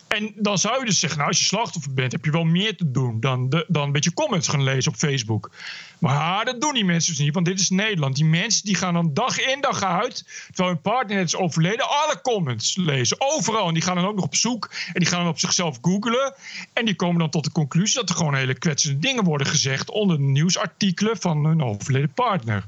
En 0.08 0.32
dan 0.36 0.58
zou 0.58 0.78
je 0.78 0.84
dus 0.84 0.98
zeggen, 0.98 1.18
nou, 1.18 1.30
als 1.30 1.38
je 1.38 1.44
slachtoffer 1.44 1.94
bent, 1.94 2.12
heb 2.12 2.24
je 2.24 2.30
wel 2.30 2.44
meer 2.44 2.76
te 2.76 2.90
doen 2.90 3.20
dan, 3.20 3.48
de, 3.48 3.64
dan 3.68 3.82
een 3.82 3.92
beetje 3.92 4.12
comments 4.12 4.48
gaan 4.48 4.62
lezen 4.62 4.92
op 4.92 4.98
Facebook. 4.98 5.50
Maar 5.98 6.44
dat 6.44 6.60
doen 6.60 6.74
die 6.74 6.84
mensen 6.84 7.14
dus 7.14 7.24
niet, 7.24 7.34
want 7.34 7.46
dit 7.46 7.60
is 7.60 7.70
Nederland. 7.70 8.16
Die 8.16 8.24
mensen 8.24 8.64
die 8.64 8.74
gaan 8.74 8.94
dan 8.94 9.14
dag 9.14 9.40
in 9.40 9.60
dag 9.60 9.82
uit, 9.82 10.24
terwijl 10.46 10.68
hun 10.68 10.80
partner 10.80 11.16
net 11.16 11.26
is 11.26 11.36
overleden, 11.36 11.88
alle 11.88 12.20
comments 12.22 12.76
lezen. 12.76 13.16
Overal. 13.20 13.68
En 13.68 13.74
die 13.74 13.82
gaan 13.82 13.96
dan 13.96 14.06
ook 14.06 14.14
nog 14.14 14.24
op 14.24 14.34
zoek 14.34 14.70
en 14.92 15.00
die 15.00 15.08
gaan 15.08 15.20
dan 15.20 15.28
op 15.28 15.38
zichzelf 15.38 15.78
googlen. 15.80 16.34
En 16.72 16.84
die 16.84 16.96
komen 16.96 17.18
dan 17.18 17.30
tot 17.30 17.44
de 17.44 17.52
conclusie 17.52 18.00
dat 18.00 18.08
er 18.08 18.16
gewoon 18.16 18.34
hele 18.34 18.58
kwetsende 18.58 18.98
dingen 18.98 19.24
worden 19.24 19.46
gezegd 19.46 19.90
onder 19.90 20.16
de 20.16 20.22
nieuwsartikelen 20.22 21.16
van 21.16 21.44
hun 21.44 21.62
overleden 21.62 22.12
partner. 22.12 22.64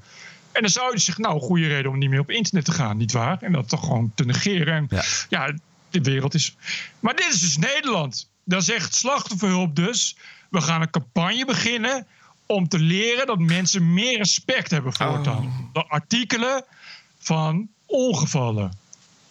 En 0.52 0.60
dan 0.64 0.70
zou 0.70 0.92
je 0.92 0.98
zeggen, 0.98 1.22
nou, 1.22 1.40
goede 1.40 1.66
reden 1.66 1.90
om 1.90 1.98
niet 1.98 2.10
meer 2.10 2.20
op 2.20 2.30
internet 2.30 2.64
te 2.64 2.72
gaan, 2.72 2.96
nietwaar? 2.96 3.42
En 3.42 3.52
dat 3.52 3.68
toch 3.68 3.80
gewoon 3.80 4.12
te 4.14 4.24
negeren. 4.24 4.74
En 4.74 5.02
ja, 5.28 5.52
de 5.90 6.00
wereld 6.00 6.34
is. 6.34 6.56
Maar 7.00 7.16
dit 7.16 7.32
is 7.32 7.40
dus 7.40 7.56
Nederland. 7.56 8.30
Dan 8.44 8.62
zegt 8.62 8.94
slachtofferhulp 8.94 9.76
dus: 9.76 10.16
we 10.50 10.60
gaan 10.60 10.80
een 10.80 10.90
campagne 10.90 11.44
beginnen 11.44 12.06
om 12.46 12.68
te 12.68 12.78
leren 12.78 13.26
dat 13.26 13.38
mensen 13.38 13.92
meer 13.94 14.16
respect 14.16 14.70
hebben 14.70 14.92
voortaan. 14.92 15.70
De 15.72 15.84
artikelen 15.86 16.64
van 17.18 17.68
ongevallen. 17.86 18.72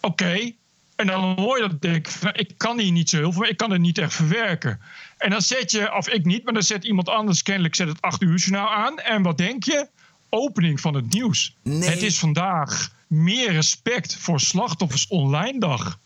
Oké. 0.00 0.52
En 0.96 1.06
dan 1.06 1.38
hoor 1.38 1.62
je 1.62 1.68
dat 1.68 1.82
denk 1.82 1.96
ik, 1.96 2.08
van, 2.08 2.34
ik 2.34 2.52
kan 2.56 2.78
hier 2.78 2.92
niet 2.92 3.10
zo 3.10 3.16
heel 3.16 3.32
veel, 3.32 3.44
ik 3.44 3.56
kan 3.56 3.70
het 3.70 3.80
niet 3.80 3.98
echt 3.98 4.14
verwerken. 4.14 4.80
En 5.18 5.30
dan 5.30 5.42
zet 5.42 5.70
je, 5.70 5.94
of 5.94 6.08
ik 6.08 6.24
niet, 6.24 6.44
maar 6.44 6.52
dan 6.52 6.62
zet 6.62 6.84
iemand 6.84 7.08
anders 7.08 7.42
kennelijk 7.42 7.74
zet 7.74 7.88
het 7.88 8.00
8 8.00 8.22
uur 8.22 8.38
journaal 8.38 8.70
aan. 8.70 8.98
En 8.98 9.22
wat 9.22 9.38
denk 9.38 9.64
je? 9.64 9.88
Opening 10.28 10.80
van 10.80 10.94
het 10.94 11.12
nieuws. 11.12 11.56
Het 11.62 12.02
is 12.02 12.18
vandaag 12.18 12.92
meer 13.06 13.52
respect 13.52 14.16
voor 14.16 14.40
slachtoffers 14.40 15.06
online 15.06 15.60
dag. 15.60 15.98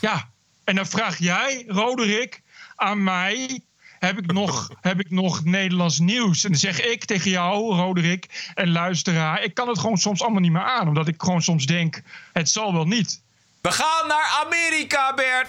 Ja, 0.00 0.28
en 0.64 0.74
dan 0.74 0.86
vraag 0.86 1.18
jij, 1.18 1.64
Roderick, 1.66 2.42
aan 2.76 3.02
mij: 3.02 3.60
heb 3.98 4.18
ik, 4.18 4.32
nog, 4.32 4.70
heb 4.80 5.00
ik 5.00 5.10
nog 5.10 5.44
Nederlands 5.44 5.98
nieuws? 5.98 6.44
En 6.44 6.50
dan 6.50 6.60
zeg 6.60 6.80
ik 6.80 7.04
tegen 7.04 7.30
jou, 7.30 7.74
Roderick, 7.74 8.50
en 8.54 8.70
luisteraar: 8.72 9.42
ik 9.42 9.54
kan 9.54 9.68
het 9.68 9.78
gewoon 9.78 9.96
soms 9.96 10.22
allemaal 10.22 10.40
niet 10.40 10.52
meer 10.52 10.62
aan, 10.62 10.88
omdat 10.88 11.08
ik 11.08 11.14
gewoon 11.22 11.42
soms 11.42 11.66
denk: 11.66 12.02
het 12.32 12.50
zal 12.50 12.72
wel 12.72 12.86
niet. 12.86 13.22
We 13.60 13.72
gaan 13.72 14.08
naar 14.08 14.44
Amerika, 14.44 15.14
Bert. 15.14 15.48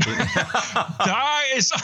Daar 0.98 1.44
is 1.54 1.74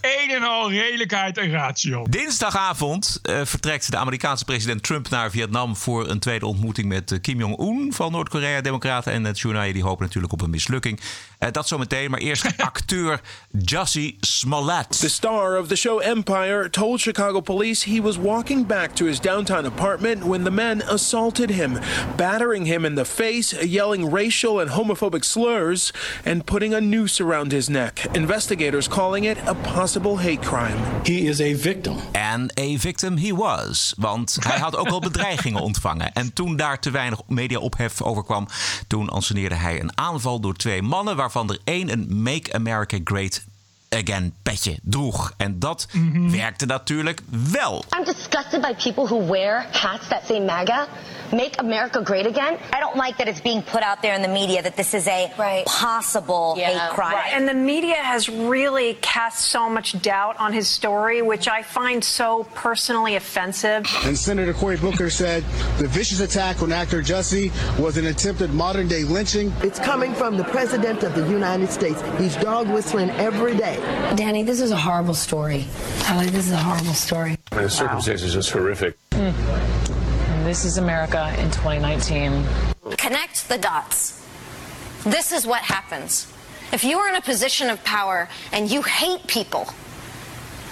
een 0.00 0.30
en 0.30 0.42
al 0.42 0.70
redelijkheid 0.70 1.38
en 1.38 1.50
ratio. 1.50 2.06
Dinsdagavond 2.10 3.18
eh, 3.22 3.40
vertrekt 3.44 3.90
de 3.90 3.96
Amerikaanse 3.96 4.44
president 4.44 4.82
Trump 4.82 5.08
naar 5.08 5.30
Vietnam 5.30 5.76
voor 5.76 6.08
een 6.08 6.18
tweede 6.18 6.46
ontmoeting 6.46 6.88
met 6.88 7.12
eh, 7.12 7.20
Kim 7.20 7.38
Jong-un 7.38 7.92
van 7.92 8.12
Noord-Korea. 8.12 8.60
Democraten 8.60 9.12
en 9.12 9.24
het 9.24 9.40
journaal 9.40 9.72
die 9.72 9.82
hopen 9.82 10.04
natuurlijk 10.04 10.32
op 10.32 10.40
een 10.40 10.50
mislukking. 10.50 11.00
Eh, 11.38 11.50
dat 11.50 11.68
zometeen, 11.68 12.10
maar 12.10 12.20
eerst 12.20 12.46
acteur 12.56 13.20
Jussie 13.58 14.16
Smollett. 14.20 15.00
The 15.00 15.08
star 15.08 15.58
of 15.58 15.68
the 15.68 15.76
show 15.76 16.02
Empire 16.02 16.70
told 16.70 17.00
Chicago 17.00 17.40
police 17.40 17.90
he 17.90 18.02
was 18.02 18.16
walking 18.16 18.66
back 18.66 18.90
to 18.94 19.06
his 19.06 19.20
downtown 19.20 19.64
apartment 19.64 20.24
when 20.24 20.44
the 20.44 20.50
men 20.50 20.82
assaulted 20.88 21.50
him, 21.50 21.78
battering 22.16 22.66
him 22.66 22.84
in 22.84 22.94
the 22.94 23.04
face, 23.04 23.64
yelling 23.64 24.10
racial 24.14 24.60
and 24.60 24.70
homophobic 24.70 25.24
slurs, 25.24 25.92
and 26.24 26.44
putting 26.44 26.74
a 26.74 26.80
noose 26.80 27.20
around 27.24 27.41
his 27.50 27.68
neck. 27.68 28.06
Investigators 28.12 28.88
calling 28.88 29.24
it 29.24 29.36
a 29.46 29.54
possible 29.54 30.18
hate 30.18 30.40
crime. 30.42 30.76
He 31.02 31.28
is 31.28 31.40
a 31.40 31.54
victim. 31.54 31.96
And 32.12 32.58
a 32.60 32.76
victim 32.78 33.16
he 33.16 33.34
was. 33.34 33.94
Want 33.96 34.36
hij 34.40 34.58
had 34.58 34.76
ook 34.76 34.88
al 34.88 35.00
bedreigingen 35.10 35.60
ontvangen. 35.60 36.12
En 36.12 36.32
toen 36.32 36.56
daar 36.56 36.80
te 36.80 36.90
weinig 36.90 37.20
media-ophef 37.26 38.02
over 38.02 38.24
kwam, 38.24 38.46
toen 38.86 39.08
anseneerde 39.08 39.54
hij 39.54 39.80
een 39.80 39.98
aanval 39.98 40.40
door 40.40 40.54
twee 40.54 40.82
mannen, 40.82 41.16
waarvan 41.16 41.50
er 41.50 41.58
één 41.64 41.92
een 41.92 42.22
Make 42.22 42.52
America 42.52 42.98
Great 43.04 43.44
Again 43.92 44.34
petje 44.42 44.78
droeg. 44.82 45.32
En 45.36 45.58
dat 45.58 45.86
mhm. 45.92 46.30
werkte 46.30 46.66
natuurlijk 46.66 47.20
wel. 47.52 47.84
I'm 47.98 48.04
disgusted 48.04 48.60
by 48.60 48.74
people 48.74 49.06
who 49.06 49.26
wear 49.26 49.66
hats 49.70 50.08
that 50.08 50.22
say 50.26 50.40
MAGA. 50.40 50.86
Make 51.32 51.58
America 51.58 52.02
great 52.02 52.26
again. 52.26 52.58
I 52.72 52.80
don't 52.80 52.96
like 52.96 53.16
that 53.16 53.26
it's 53.26 53.40
being 53.40 53.62
put 53.62 53.82
out 53.82 54.02
there 54.02 54.14
in 54.14 54.20
the 54.22 54.28
media 54.28 54.62
that 54.62 54.76
this 54.76 54.92
is 54.92 55.06
a 55.06 55.32
possible 55.64 56.54
hate 56.56 56.90
crime. 56.90 57.14
Right. 57.14 57.32
And 57.32 57.48
the 57.48 57.54
media 57.54 57.94
has 57.94 58.28
really 58.28 58.94
cast 59.00 59.38
so 59.38 59.68
much 59.70 60.00
doubt 60.02 60.36
on 60.38 60.52
his 60.52 60.68
story, 60.68 61.22
which 61.22 61.48
I 61.48 61.62
find 61.62 62.04
so 62.04 62.44
personally 62.54 63.16
offensive. 63.16 63.86
And 64.04 64.18
Senator 64.18 64.52
Cory 64.52 64.76
Booker 64.76 65.08
said 65.08 65.42
the 65.78 65.88
vicious 65.88 66.20
attack 66.20 66.60
on 66.60 66.70
actor 66.70 67.00
Jussie 67.02 67.50
was 67.78 67.96
an 67.96 68.06
attempted 68.06 68.52
modern 68.52 68.86
day 68.86 69.04
lynching. 69.04 69.52
It's 69.62 69.78
coming 69.78 70.12
from 70.14 70.36
the 70.36 70.44
President 70.44 71.02
of 71.02 71.14
the 71.14 71.26
United 71.30 71.70
States. 71.70 72.02
He's 72.18 72.36
dog 72.36 72.68
whistling 72.68 73.08
every 73.12 73.56
day. 73.56 73.81
Danny, 74.16 74.42
this 74.42 74.60
is 74.60 74.70
a 74.70 74.76
horrible 74.76 75.14
story. 75.14 75.66
Tyler, 76.00 76.26
this 76.26 76.46
is 76.46 76.52
a 76.52 76.56
horrible 76.56 76.92
story. 76.92 77.38
The 77.50 77.68
circumstances 77.68 78.32
are 78.32 78.38
just 78.38 78.50
horrific. 78.50 78.96
Hmm. 79.12 79.30
This 80.44 80.64
is 80.64 80.76
America 80.76 81.34
in 81.38 81.50
2019. 81.50 82.44
Connect 82.98 83.48
the 83.48 83.58
dots. 83.58 84.26
This 85.04 85.32
is 85.32 85.46
what 85.46 85.62
happens. 85.62 86.32
If 86.72 86.84
you 86.84 86.98
are 86.98 87.08
in 87.08 87.14
a 87.14 87.20
position 87.20 87.70
of 87.70 87.82
power 87.84 88.28
and 88.52 88.70
you 88.70 88.82
hate 88.82 89.26
people 89.26 89.66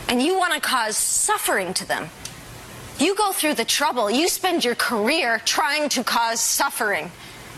and 0.08 0.22
you 0.22 0.38
want 0.38 0.54
to 0.54 0.60
cause 0.60 0.96
suffering 0.96 1.72
to 1.74 1.86
them, 1.86 2.10
you 2.98 3.14
go 3.14 3.32
through 3.32 3.54
the 3.54 3.64
trouble. 3.64 4.10
You 4.10 4.28
spend 4.28 4.64
your 4.64 4.74
career 4.74 5.40
trying 5.44 5.88
to 5.90 6.04
cause 6.04 6.40
suffering. 6.40 7.10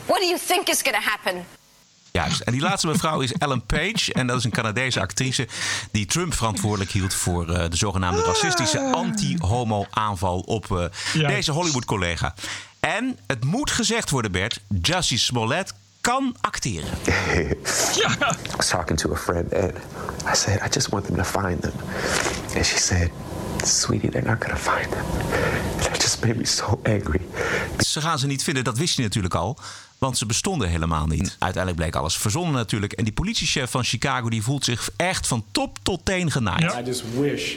What 0.06 0.20
do 0.20 0.26
you 0.26 0.38
think 0.38 0.68
is 0.68 0.82
going 0.82 0.94
to 0.94 1.00
happen? 1.00 1.44
Juist. 2.12 2.40
En 2.40 2.52
die 2.52 2.60
laatste 2.60 2.86
mevrouw 2.86 3.20
is 3.20 3.32
Ellen 3.32 3.66
Page. 3.66 4.12
En 4.12 4.26
dat 4.26 4.38
is 4.38 4.44
een 4.44 4.50
Canadese 4.50 5.00
actrice 5.00 5.48
die 5.90 6.06
Trump 6.06 6.34
verantwoordelijk 6.34 6.90
hield 6.90 7.14
voor 7.14 7.48
uh, 7.48 7.64
de 7.68 7.76
zogenaamde 7.76 8.22
racistische 8.22 8.78
anti-homo-aanval 8.78 10.40
op 10.40 10.66
uh, 10.70 10.84
deze 11.26 11.52
Hollywood-collega. 11.52 12.34
En 12.80 13.18
het 13.26 13.44
moet 13.44 13.70
gezegd 13.70 14.10
worden, 14.10 14.32
Bert, 14.32 14.60
Jussie 14.82 15.18
Smollett 15.18 15.74
kan 16.00 16.36
acteren. 16.40 16.88
I 17.06 18.56
was 18.56 18.68
talking 18.68 18.98
to 18.98 19.12
a 19.12 19.16
friend 19.16 19.54
and 19.54 19.72
I 20.32 20.34
said, 20.34 20.60
I 20.62 20.68
just 20.70 20.88
want 20.88 21.04
them 21.04 21.16
to 21.16 21.24
find 21.24 21.62
them. 21.62 21.72
And 22.56 22.66
she 22.66 22.78
said, 22.78 23.10
Sweetie, 23.64 24.10
they're 24.10 24.28
not 24.28 24.40
going 24.40 24.56
to 24.56 24.70
find 24.70 24.90
them. 24.90 25.04
And 25.76 25.96
I 25.96 25.98
just 25.98 26.24
made 26.24 26.36
me 26.36 26.44
so 26.44 26.80
angry. 26.82 27.20
Ze 27.78 28.00
gaan 28.00 28.18
ze 28.18 28.26
niet 28.26 28.42
vinden, 28.42 28.64
dat 28.64 28.78
wist 28.78 28.96
je 28.96 29.02
natuurlijk 29.02 29.34
al. 29.34 29.58
Want 30.02 30.18
ze 30.18 30.26
bestonden 30.26 30.68
helemaal 30.68 31.06
niet. 31.06 31.36
Uiteindelijk 31.38 31.82
bleek 31.82 31.96
alles 31.96 32.16
verzonnen 32.16 32.52
natuurlijk. 32.52 32.92
En 32.92 33.04
die 33.04 33.12
politiechef 33.12 33.70
van 33.70 33.84
Chicago 33.84 34.28
die 34.28 34.42
voelt 34.42 34.64
zich 34.64 34.90
echt 34.96 35.26
van 35.26 35.44
top 35.52 35.78
tot 35.82 36.04
teen 36.04 36.30
genaaid. 36.30 36.62
I 36.62 36.82
just 36.84 37.04
wish 37.20 37.56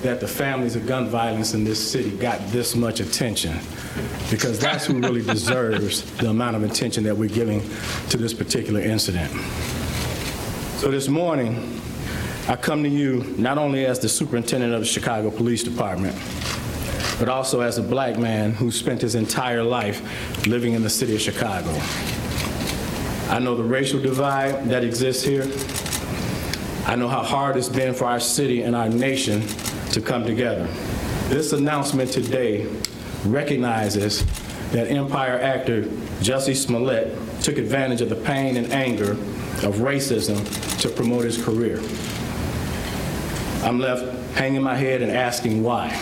that 0.00 0.20
the 0.20 0.28
families 0.28 0.76
of 0.76 0.82
gun 0.86 1.08
violence 1.10 1.56
in 1.56 1.64
this 1.64 1.90
city 1.90 2.12
got 2.18 2.38
this 2.50 2.74
much 2.74 3.00
attention. 3.00 3.52
Because 4.30 4.58
that's 4.58 4.86
who 4.86 4.98
really 4.98 5.24
deserves 5.34 6.04
the 6.16 6.28
amount 6.28 6.56
of 6.56 6.70
attention 6.70 7.04
that 7.04 7.16
we're 7.16 7.34
giving 7.34 7.62
to 8.08 8.18
this 8.18 8.34
particular 8.34 8.82
incident. 8.82 9.30
So 10.76 10.90
this 10.90 11.08
morning, 11.08 11.80
I 12.48 12.56
come 12.56 12.82
to 12.82 12.88
you 12.88 13.24
not 13.36 13.58
only 13.58 13.86
as 13.86 13.98
the 13.98 14.08
superintendent 14.08 14.72
of 14.74 14.80
the 14.80 15.00
Chicago 15.00 15.30
Police 15.30 15.64
Department, 15.64 16.14
but 17.20 17.28
also 17.28 17.60
as 17.60 17.76
a 17.76 17.82
black 17.82 18.18
man 18.18 18.52
who 18.52 18.72
spent 18.72 19.02
his 19.02 19.14
entire 19.14 19.62
life 19.62 20.46
living 20.46 20.72
in 20.72 20.82
the 20.82 20.88
city 20.88 21.14
of 21.14 21.20
Chicago. 21.20 21.70
I 23.28 23.38
know 23.38 23.54
the 23.54 23.62
racial 23.62 24.00
divide 24.00 24.70
that 24.70 24.82
exists 24.82 25.22
here. 25.22 25.44
I 26.86 26.96
know 26.96 27.08
how 27.08 27.22
hard 27.22 27.58
it's 27.58 27.68
been 27.68 27.92
for 27.92 28.06
our 28.06 28.20
city 28.20 28.62
and 28.62 28.74
our 28.74 28.88
nation 28.88 29.46
to 29.92 30.00
come 30.00 30.24
together. 30.24 30.66
This 31.28 31.52
announcement 31.52 32.10
today 32.10 32.66
recognizes 33.26 34.24
that 34.72 34.90
Empire 34.90 35.38
actor 35.40 35.82
Jussie 36.22 36.56
Smollett 36.56 37.16
took 37.42 37.58
advantage 37.58 38.00
of 38.00 38.08
the 38.08 38.16
pain 38.16 38.56
and 38.56 38.72
anger 38.72 39.12
of 39.12 39.76
racism 39.76 40.40
to 40.80 40.88
promote 40.88 41.24
his 41.24 41.40
career. 41.42 41.80
I'm 43.62 43.78
left 43.78 44.36
hanging 44.36 44.62
my 44.62 44.74
head 44.74 45.02
and 45.02 45.12
asking 45.12 45.62
why. 45.62 45.94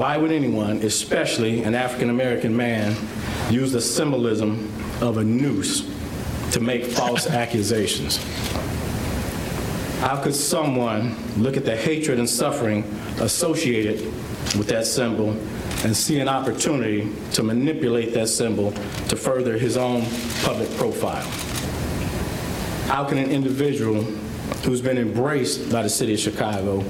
Why 0.00 0.16
would 0.16 0.32
anyone, 0.32 0.78
especially 0.78 1.62
an 1.62 1.74
African 1.74 2.08
American 2.08 2.56
man, 2.56 2.96
use 3.50 3.70
the 3.72 3.82
symbolism 3.82 4.72
of 5.02 5.18
a 5.18 5.22
noose 5.24 5.86
to 6.52 6.60
make 6.60 6.86
false 6.86 7.26
accusations? 7.42 8.16
How 10.00 10.16
could 10.16 10.34
someone 10.34 11.14
look 11.36 11.58
at 11.58 11.66
the 11.66 11.76
hatred 11.76 12.18
and 12.18 12.26
suffering 12.26 12.82
associated 13.20 14.00
with 14.56 14.68
that 14.68 14.86
symbol 14.86 15.32
and 15.84 15.94
see 15.94 16.18
an 16.18 16.28
opportunity 16.28 17.06
to 17.32 17.42
manipulate 17.42 18.14
that 18.14 18.30
symbol 18.30 18.72
to 19.08 19.16
further 19.16 19.58
his 19.58 19.76
own 19.76 20.06
public 20.44 20.74
profile? 20.78 21.28
How 22.86 23.04
can 23.04 23.18
an 23.18 23.30
individual 23.30 24.00
who's 24.64 24.80
been 24.80 24.96
embraced 24.96 25.70
by 25.70 25.82
the 25.82 25.90
city 25.90 26.14
of 26.14 26.20
Chicago 26.20 26.82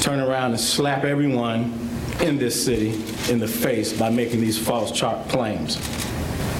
turn 0.00 0.20
around 0.20 0.50
and 0.50 0.60
slap 0.60 1.04
everyone 1.04 1.79
in 2.22 2.38
this 2.38 2.64
city 2.64 2.90
in 3.32 3.38
the 3.38 3.48
face 3.48 3.92
by 3.92 4.10
making 4.10 4.40
these 4.40 4.58
false 4.58 4.92
claims? 5.28 5.76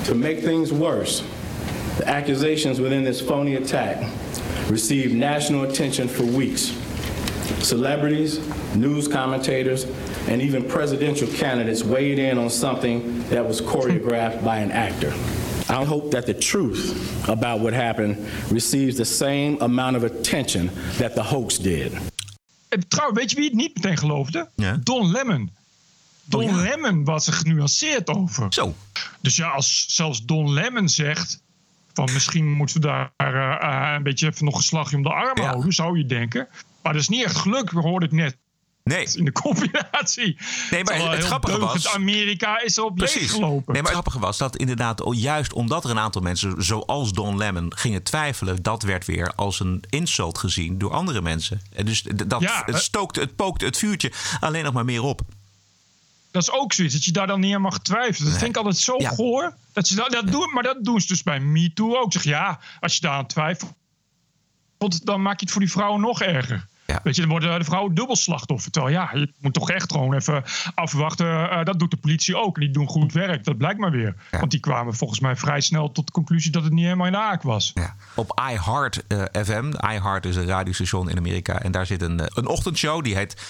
To 0.06 0.14
make 0.14 0.40
things 0.40 0.72
worse, 0.72 1.22
the 1.98 2.08
accusations 2.08 2.80
within 2.80 3.04
this 3.04 3.20
phony 3.20 3.56
attack 3.56 3.98
received 4.68 5.14
national 5.14 5.64
attention 5.64 6.08
for 6.08 6.24
weeks. 6.24 6.76
Celebrities, 7.64 8.38
news 8.74 9.06
commentators, 9.06 9.84
and 10.28 10.40
even 10.40 10.66
presidential 10.66 11.28
candidates 11.28 11.82
weighed 11.82 12.18
in 12.18 12.38
on 12.38 12.48
something 12.48 13.22
that 13.28 13.46
was 13.46 13.60
choreographed 13.60 14.44
by 14.44 14.58
an 14.58 14.70
actor. 14.70 15.12
I 15.68 15.84
hope 15.84 16.10
that 16.12 16.26
the 16.26 16.34
truth 16.34 17.28
about 17.28 17.60
what 17.60 17.72
happened 17.72 18.26
receives 18.50 18.96
the 18.96 19.04
same 19.04 19.60
amount 19.60 19.96
of 19.96 20.04
attention 20.04 20.70
that 20.98 21.14
the 21.14 21.22
hoax 21.22 21.58
did. 21.58 21.96
En 22.70 22.88
Trouwens, 22.88 23.18
weet 23.18 23.30
je 23.30 23.36
wie 23.36 23.44
het 23.44 23.54
niet 23.54 23.74
meteen 23.74 23.96
geloofde? 23.96 24.48
Ja. 24.54 24.78
Don 24.82 25.10
Lemon. 25.10 25.50
Don 26.24 26.44
Oh, 26.44 26.50
ja. 26.50 26.56
Lemon 26.56 27.04
was 27.04 27.26
er 27.26 27.32
genuanceerd 27.32 28.08
over. 28.08 28.52
Zo. 28.52 28.74
Dus 29.20 29.36
ja, 29.36 29.48
als 29.48 29.84
zelfs 29.88 30.24
Don 30.24 30.52
Lemon 30.52 30.88
zegt... 30.88 31.42
van 31.92 32.08
misschien 32.12 32.52
moeten 32.52 32.80
we 32.80 32.86
daar 32.86 33.12
eh, 33.16 33.62
eh, 33.62 33.94
een 33.96 34.02
beetje 34.02 34.26
even 34.26 34.44
nog 34.44 34.56
een 34.56 34.62
slagje 34.62 34.96
om 34.96 35.02
de 35.02 35.12
arm 35.12 35.40
Ja. 35.40 35.46
houden... 35.46 35.72
zou 35.72 35.98
je 35.98 36.06
denken. 36.06 36.48
Maar 36.82 36.92
dat 36.92 37.02
is 37.02 37.08
niet 37.08 37.24
echt 37.24 37.36
gelukt, 37.36 37.72
we 37.72 37.80
hoorden 37.80 38.08
het 38.08 38.18
net 38.18 38.36
Nee. 38.90 39.08
in 39.14 39.24
de 39.24 39.32
compilatie. 39.32 40.36
Nee, 40.70 40.84
maar 40.84 41.10
het 41.10 41.24
grappige 41.24 41.58
was- 41.58 41.88
Amerika 41.88 42.60
is 42.62 42.76
erop 42.76 42.96
Precies. 42.96 43.20
leeggelopen. 43.20 43.72
Nee, 43.72 43.82
maar 43.82 43.90
het 43.92 44.00
grappige 44.00 44.18
was 44.18 44.38
dat 44.38 44.56
inderdaad, 44.56 45.02
juist 45.10 45.52
omdat 45.52 45.84
er 45.84 45.90
een 45.90 45.98
aantal 45.98 46.22
mensen, 46.22 46.64
zoals 46.64 47.12
Don 47.12 47.36
Lemon, 47.36 47.76
gingen 47.76 48.02
twijfelen, 48.02 48.62
dat 48.62 48.82
werd 48.82 49.04
weer 49.06 49.32
als 49.34 49.60
een 49.60 49.82
insult 49.90 50.38
gezien 50.38 50.78
door 50.78 50.92
andere 50.92 51.22
mensen. 51.22 51.60
En 51.72 51.86
dus 51.86 52.02
dat 52.02 52.40
Ja, 52.40 52.62
het 52.66 52.74
hè? 52.74 52.80
stookte, 52.80 53.20
het 53.20 53.36
pookte 53.36 53.64
het 53.64 53.76
vuurtje 53.76 54.12
alleen 54.40 54.64
nog 54.64 54.72
maar 54.72 54.84
meer 54.84 55.02
op. 55.02 55.20
Dat 56.30 56.42
is 56.42 56.50
ook 56.52 56.72
zoiets, 56.72 56.94
dat 56.94 57.04
je 57.04 57.12
daar 57.12 57.26
dan 57.26 57.40
niet 57.40 57.54
aan 57.54 57.60
mag 57.60 57.78
twijfelen. 57.80 58.30
Dat 58.30 58.38
vind 58.38 58.50
ik 58.50 58.56
altijd 58.56 58.76
zo 58.76 58.94
Ja. 58.98 59.10
goor. 59.10 59.54
Dat 59.72 59.86
ze 59.86 59.94
dat, 59.94 60.10
dat 60.10 60.26
doen, 60.32 60.50
maar 60.54 60.62
dat 60.62 60.84
doen 60.84 61.00
ze 61.00 61.06
dus 61.06 61.22
bij 61.22 61.40
MeToo 61.40 61.96
ook. 61.96 62.12
Zeg 62.12 62.24
ja, 62.24 62.58
als 62.80 62.94
je 62.94 63.00
daar 63.00 63.12
aan 63.12 63.26
twijfelt, 63.26 63.72
dan 65.04 65.22
maak 65.22 65.38
je 65.38 65.44
het 65.44 65.50
voor 65.50 65.60
die 65.60 65.70
vrouwen 65.70 66.00
nog 66.00 66.20
erger. 66.22 66.66
Ja. 66.90 67.00
Weet 67.02 67.14
je, 67.14 67.20
dan 67.20 67.30
worden 67.30 67.58
de 67.58 67.64
vrouwen 67.64 67.94
dubbel 67.94 68.16
slachtoffer. 68.16 68.70
Terwijl 68.70 68.94
ja, 68.94 69.10
je 69.12 69.32
moet 69.38 69.54
toch 69.54 69.70
echt 69.70 69.92
gewoon 69.92 70.14
even 70.14 70.42
afwachten. 70.74 71.50
Eh, 71.50 71.64
dat 71.64 71.78
doet 71.78 71.90
de 71.90 71.96
politie 71.96 72.36
ook. 72.36 72.54
En 72.54 72.60
die 72.60 72.70
doen 72.70 72.86
goed 72.86 73.12
werk. 73.12 73.44
Dat 73.44 73.56
blijkt 73.56 73.78
maar 73.78 73.90
weer. 73.90 74.14
Want 74.30 74.50
die 74.50 74.60
kwamen 74.60 74.94
volgens 74.94 75.20
mij 75.20 75.36
vrij 75.36 75.60
snel 75.60 75.92
tot 75.92 76.06
de 76.06 76.12
conclusie 76.12 76.50
dat 76.50 76.62
het 76.62 76.72
niet 76.72 76.84
helemaal 76.84 77.06
in 77.06 77.12
de 77.12 77.18
haak 77.18 77.42
was. 77.42 77.70
Ja. 77.74 77.96
Op 78.14 78.40
iHeart 78.50 79.06
eh, 79.06 79.22
FM, 79.44 79.72
iHeart 79.92 80.26
is 80.26 80.36
een 80.36 80.46
radiostation 80.46 81.10
in 81.10 81.16
Amerika, 81.16 81.62
en 81.62 81.72
daar 81.72 81.86
zit 81.86 82.02
een, 82.02 82.20
eh, 82.20 82.26
een 82.28 82.46
ochtendshow 82.46 83.04
die 83.04 83.14
heet 83.14 83.34
eh, 83.34 83.42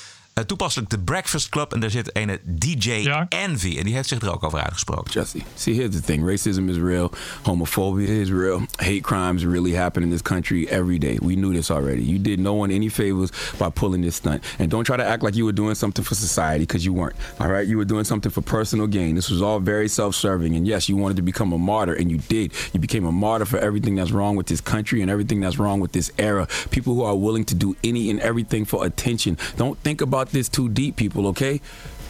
toepasselijk 0.46 0.90
The 0.90 0.98
Breakfast 0.98 1.48
Club. 1.48 1.72
En 1.72 1.81
daar 1.81 1.90
zit 1.90 2.11
een 2.12 2.38
DJ 2.44 3.11
Envy, 3.29 3.79
en 3.79 3.85
die 3.85 3.94
heeft 3.94 4.09
zich 4.09 4.20
er 4.20 4.33
ook 4.33 4.44
over 4.44 4.62
uitgesproken. 4.62 5.12
Jesse, 5.12 5.38
see, 5.55 5.74
here's 5.74 5.94
the 5.94 6.00
thing 6.00 6.24
racism 6.26 6.68
is 6.68 6.76
real, 6.76 7.11
homophobia 7.42 8.09
is 8.09 8.31
real, 8.31 8.61
hate 8.76 9.00
crimes 9.00 9.44
really 9.44 9.74
happen 9.74 10.03
in 10.03 10.11
this 10.11 10.22
country 10.22 10.66
every 10.66 10.98
day. 10.98 11.18
We 11.22 11.35
knew 11.35 11.53
this 11.53 11.70
already. 11.70 12.03
You 12.03 12.18
did 12.20 12.38
no 12.38 12.55
one 12.55 12.74
any 12.74 12.88
favors 12.90 13.31
by 13.59 13.70
pulling 13.70 14.03
this 14.03 14.16
stunt. 14.16 14.42
And 14.59 14.70
don't 14.70 14.85
try 14.85 14.96
to 14.96 15.05
act 15.05 15.22
like 15.22 15.37
you 15.37 15.44
were 15.44 15.55
doing 15.55 15.74
something 15.74 16.05
for 16.05 16.14
society 16.14 16.64
because 16.64 16.85
you 16.85 16.92
weren't. 16.92 17.16
All 17.38 17.48
right? 17.48 17.66
You 17.66 17.76
were 17.76 17.85
doing 17.85 18.05
something 18.05 18.33
for 18.33 18.42
personal 18.42 18.87
gain. 18.87 19.14
This 19.14 19.31
was 19.31 19.42
all 19.42 19.61
very 19.61 19.88
self 19.88 20.14
serving. 20.14 20.57
And 20.57 20.66
yes, 20.66 20.88
you 20.88 20.96
wanted 20.96 21.16
to 21.16 21.22
become 21.22 21.53
a 21.53 21.59
martyr, 21.59 21.94
and 21.94 22.11
you 22.11 22.18
did. 22.18 22.53
You 22.72 22.81
became 22.81 23.05
a 23.07 23.12
martyr 23.12 23.46
for 23.46 23.59
everything 23.59 23.96
that's 23.96 24.12
wrong 24.12 24.37
with 24.37 24.46
this 24.46 24.61
country 24.61 25.03
and 25.03 25.11
everything 25.11 25.40
that's 25.40 25.59
wrong 25.59 25.81
with 25.81 25.92
this 25.92 26.12
era. 26.18 26.46
People 26.70 26.94
who 26.94 27.03
are 27.03 27.16
willing 27.16 27.44
to 27.44 27.55
do 27.55 27.76
any 27.85 28.11
and 28.11 28.20
everything 28.20 28.64
for 28.64 28.85
attention. 28.85 29.37
Don't 29.57 29.79
think 29.81 30.00
about 30.00 30.30
this 30.31 30.49
too 30.49 30.69
deep, 30.69 30.97
people, 30.97 31.27
okay? 31.29 31.61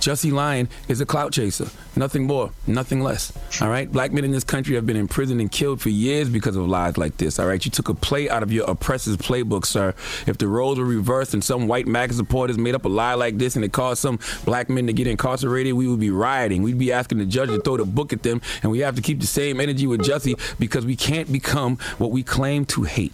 Jussie 0.00 0.32
Lyon 0.32 0.66
is 0.88 1.02
a 1.02 1.06
clout 1.06 1.30
chaser. 1.30 1.68
Nothing 1.94 2.26
more, 2.26 2.52
nothing 2.66 3.02
less. 3.02 3.32
All 3.60 3.68
right? 3.68 3.90
Black 3.90 4.12
men 4.12 4.24
in 4.24 4.30
this 4.30 4.44
country 4.44 4.74
have 4.76 4.86
been 4.86 4.96
imprisoned 4.96 5.42
and 5.42 5.52
killed 5.52 5.82
for 5.82 5.90
years 5.90 6.30
because 6.30 6.56
of 6.56 6.66
lies 6.66 6.96
like 6.96 7.18
this. 7.18 7.38
All 7.38 7.46
right? 7.46 7.62
You 7.62 7.70
took 7.70 7.90
a 7.90 7.94
play 7.94 8.30
out 8.30 8.42
of 8.42 8.50
your 8.50 8.68
oppressor's 8.68 9.18
playbook, 9.18 9.66
sir. 9.66 9.94
If 10.26 10.38
the 10.38 10.48
roles 10.48 10.78
were 10.78 10.86
reversed 10.86 11.34
and 11.34 11.44
some 11.44 11.68
white 11.68 11.86
MAGA 11.86 12.14
supporters 12.14 12.56
made 12.56 12.74
up 12.74 12.86
a 12.86 12.88
lie 12.88 13.12
like 13.12 13.36
this 13.36 13.56
and 13.56 13.64
it 13.64 13.72
caused 13.72 14.00
some 14.00 14.18
black 14.46 14.70
men 14.70 14.86
to 14.86 14.94
get 14.94 15.06
incarcerated, 15.06 15.74
we 15.74 15.86
would 15.86 16.00
be 16.00 16.10
rioting. 16.10 16.62
We'd 16.62 16.78
be 16.78 16.92
asking 16.92 17.18
the 17.18 17.26
judge 17.26 17.50
to 17.50 17.60
throw 17.60 17.76
the 17.76 17.84
book 17.84 18.14
at 18.14 18.22
them. 18.22 18.40
And 18.62 18.72
we 18.72 18.78
have 18.78 18.96
to 18.96 19.02
keep 19.02 19.20
the 19.20 19.26
same 19.26 19.60
energy 19.60 19.86
with 19.86 20.00
Jussie 20.00 20.40
because 20.58 20.86
we 20.86 20.96
can't 20.96 21.30
become 21.30 21.76
what 21.98 22.10
we 22.10 22.22
claim 22.22 22.64
to 22.66 22.84
hate. 22.84 23.12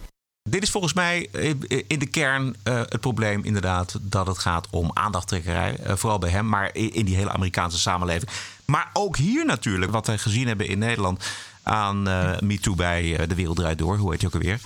Dit 0.49 0.63
is 0.63 0.69
volgens 0.71 0.93
mij 0.93 1.27
eh, 1.33 1.53
in 1.87 1.99
de 1.99 2.05
kern 2.05 2.55
eh, 2.63 2.75
het 2.75 2.99
probleem 2.99 3.43
inderdaad 3.43 3.97
dat 4.01 4.27
het 4.27 4.37
gaat 4.37 4.67
om 4.71 4.91
aandachttrekkerij. 4.93 5.75
eh, 5.77 5.95
vooral 5.95 6.19
bij 6.19 6.29
hem, 6.29 6.49
maar 6.49 6.69
in 6.75 7.05
die 7.05 7.15
hele 7.15 7.31
Amerikaanse 7.31 7.79
samenleving. 7.79 8.29
Maar 8.65 8.89
ook 8.93 9.17
hier 9.17 9.45
natuurlijk, 9.45 9.91
wat 9.91 10.07
wij 10.07 10.17
gezien 10.17 10.47
hebben 10.47 10.67
in 10.67 10.79
Nederland 10.79 11.25
aan 11.63 12.07
eh 12.07 12.39
MeToo 12.39 12.75
bij 12.75 13.27
De 13.27 13.35
Wereld 13.35 13.57
Draait 13.57 13.77
Door. 13.77 13.97
Hoe 13.97 14.11
heet 14.11 14.21
je 14.21 14.27
ook 14.27 14.33
alweer? 14.33 14.59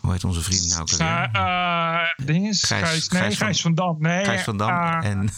Hoe 0.00 0.12
heet 0.12 0.24
onze 0.24 0.42
vriend 0.42 0.68
nou? 0.98 1.30
Uh, 1.32 2.26
ding 2.26 2.48
is, 2.48 2.62
Gijs- 2.62 2.88
Gijs, 2.88 3.08
nee, 3.08 3.20
Gijs 3.22 3.36
van- 3.36 3.46
Gijs 3.46 3.60
van 3.60 3.74
Dam. 3.74 3.96
Nee, 4.00 4.24
Gijs 4.24 4.42
van 4.42 4.56
Dam 4.56 4.70
eh, 4.70 5.10
en 5.10 5.28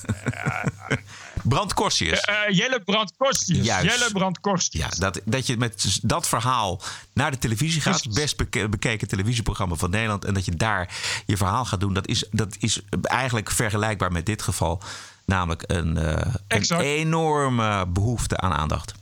Brand 1.42 1.74
Korsius. 1.74 2.20
eh, 2.20 2.34
eh, 2.48 2.56
Jelle 2.56 2.80
Brand 2.80 3.12
Korstius. 3.16 3.64
Juist. 3.66 3.90
Jelle 3.98 4.12
Brand. 4.12 4.38
Ja, 4.70 4.88
dat, 4.98 5.20
dat 5.24 5.46
je 5.46 5.56
met 5.56 5.98
dat 6.02 6.28
verhaal 6.28 6.80
naar 7.12 7.30
de 7.30 7.38
televisie 7.38 7.80
gaat. 7.80 8.02
Het 8.04 8.14
best 8.14 8.36
beke- 8.36 8.68
bekeken 8.68 9.08
televisieprogramma 9.08 9.74
van 9.74 9.90
Nederland. 9.90 10.24
En 10.24 10.34
dat 10.34 10.44
je 10.44 10.54
daar 10.56 10.88
je 11.26 11.36
verhaal 11.36 11.64
gaat 11.64 11.80
doen. 11.80 11.94
Dat 11.94 12.06
is, 12.08 12.24
dat 12.30 12.56
is 12.58 12.80
eigenlijk 13.02 13.50
vergelijkbaar 13.50 14.12
met 14.12 14.26
dit 14.26 14.42
geval. 14.42 14.82
Namelijk 15.24 15.62
een, 15.66 15.96
eh, 15.96 16.34
een 16.48 16.80
enorme 16.80 17.86
behoefte 17.86 18.36
aan 18.36 18.52
aandacht. 18.52 18.94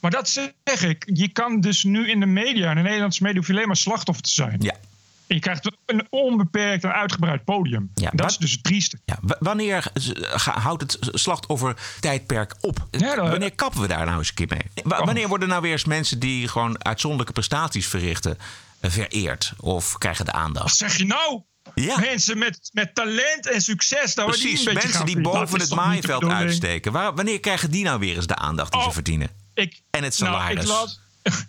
Maar 0.00 0.10
dat 0.10 0.28
zeg 0.64 0.82
ik. 0.82 1.10
Je 1.14 1.28
kan 1.28 1.60
dus 1.60 1.84
nu 1.84 2.10
in 2.10 2.20
de 2.20 2.26
media, 2.26 2.70
in 2.70 2.76
de 2.76 2.82
Nederlandse 2.82 3.22
media, 3.22 3.38
hoef 3.38 3.46
je 3.46 3.52
alleen 3.52 3.66
maar 3.66 3.76
slachtoffer 3.76 4.24
te 4.24 4.30
zijn. 4.30 4.56
Ja. 4.60 4.74
Je 5.26 5.38
krijgt 5.38 5.76
een 5.86 6.06
onbeperkt 6.10 6.84
en 6.84 6.92
uitgebreid 6.92 7.44
podium. 7.44 7.90
Ja, 7.94 8.10
dat 8.14 8.30
is 8.30 8.36
dus 8.36 8.52
het 8.52 8.64
trieste. 8.64 8.98
Ja, 9.04 9.18
wanneer 9.38 9.92
houdt 10.44 10.82
het 10.82 10.98
slachtoffer 11.00 11.76
tijdperk 12.00 12.54
op? 12.60 12.86
Ja, 12.90 13.14
dat- 13.14 13.28
wanneer 13.28 13.54
kappen 13.54 13.80
we 13.80 13.88
daar 13.88 14.04
nou 14.06 14.18
eens 14.18 14.28
een 14.28 14.34
keer 14.34 14.46
mee? 14.48 14.84
Wa- 14.84 15.04
wanneer 15.04 15.28
worden 15.28 15.48
nou 15.48 15.62
weer 15.62 15.72
eens 15.72 15.84
mensen 15.84 16.18
die 16.18 16.48
gewoon 16.48 16.84
uitzonderlijke 16.84 17.32
prestaties 17.32 17.86
verrichten... 17.88 18.38
eh, 18.80 18.90
vereerd 18.90 19.52
of 19.60 19.98
krijgen 19.98 20.24
de 20.24 20.32
aandacht? 20.32 20.64
Wat 20.78 20.90
zeg 20.90 20.96
je 20.96 21.04
nou? 21.06 21.42
Ja. 21.74 21.98
Mensen 21.98 22.38
met, 22.38 22.70
met 22.72 22.94
talent 22.94 23.50
en 23.50 23.60
succes. 23.62 24.14
Nou, 24.14 24.28
Precies, 24.28 24.64
die 24.64 24.72
mensen 24.74 25.06
die 25.06 25.20
boven 25.20 25.58
Dat 25.58 25.60
het 25.68 25.74
maaiveld 25.74 26.24
uitsteken. 26.24 26.92
Waar, 26.92 27.14
wanneer 27.14 27.40
krijgen 27.40 27.70
die 27.70 27.84
nou 27.84 27.98
weer 27.98 28.16
eens 28.16 28.26
de 28.26 28.36
aandacht 28.36 28.72
die 28.72 28.82
ze 28.82 28.90
verdienen? 28.90 29.28
Ik, 29.54 29.80
en 29.90 30.02
het 30.04 30.18
nou, 30.18 30.32
salaris. 30.32 30.62
ik, 30.62 30.68
las, 30.68 31.00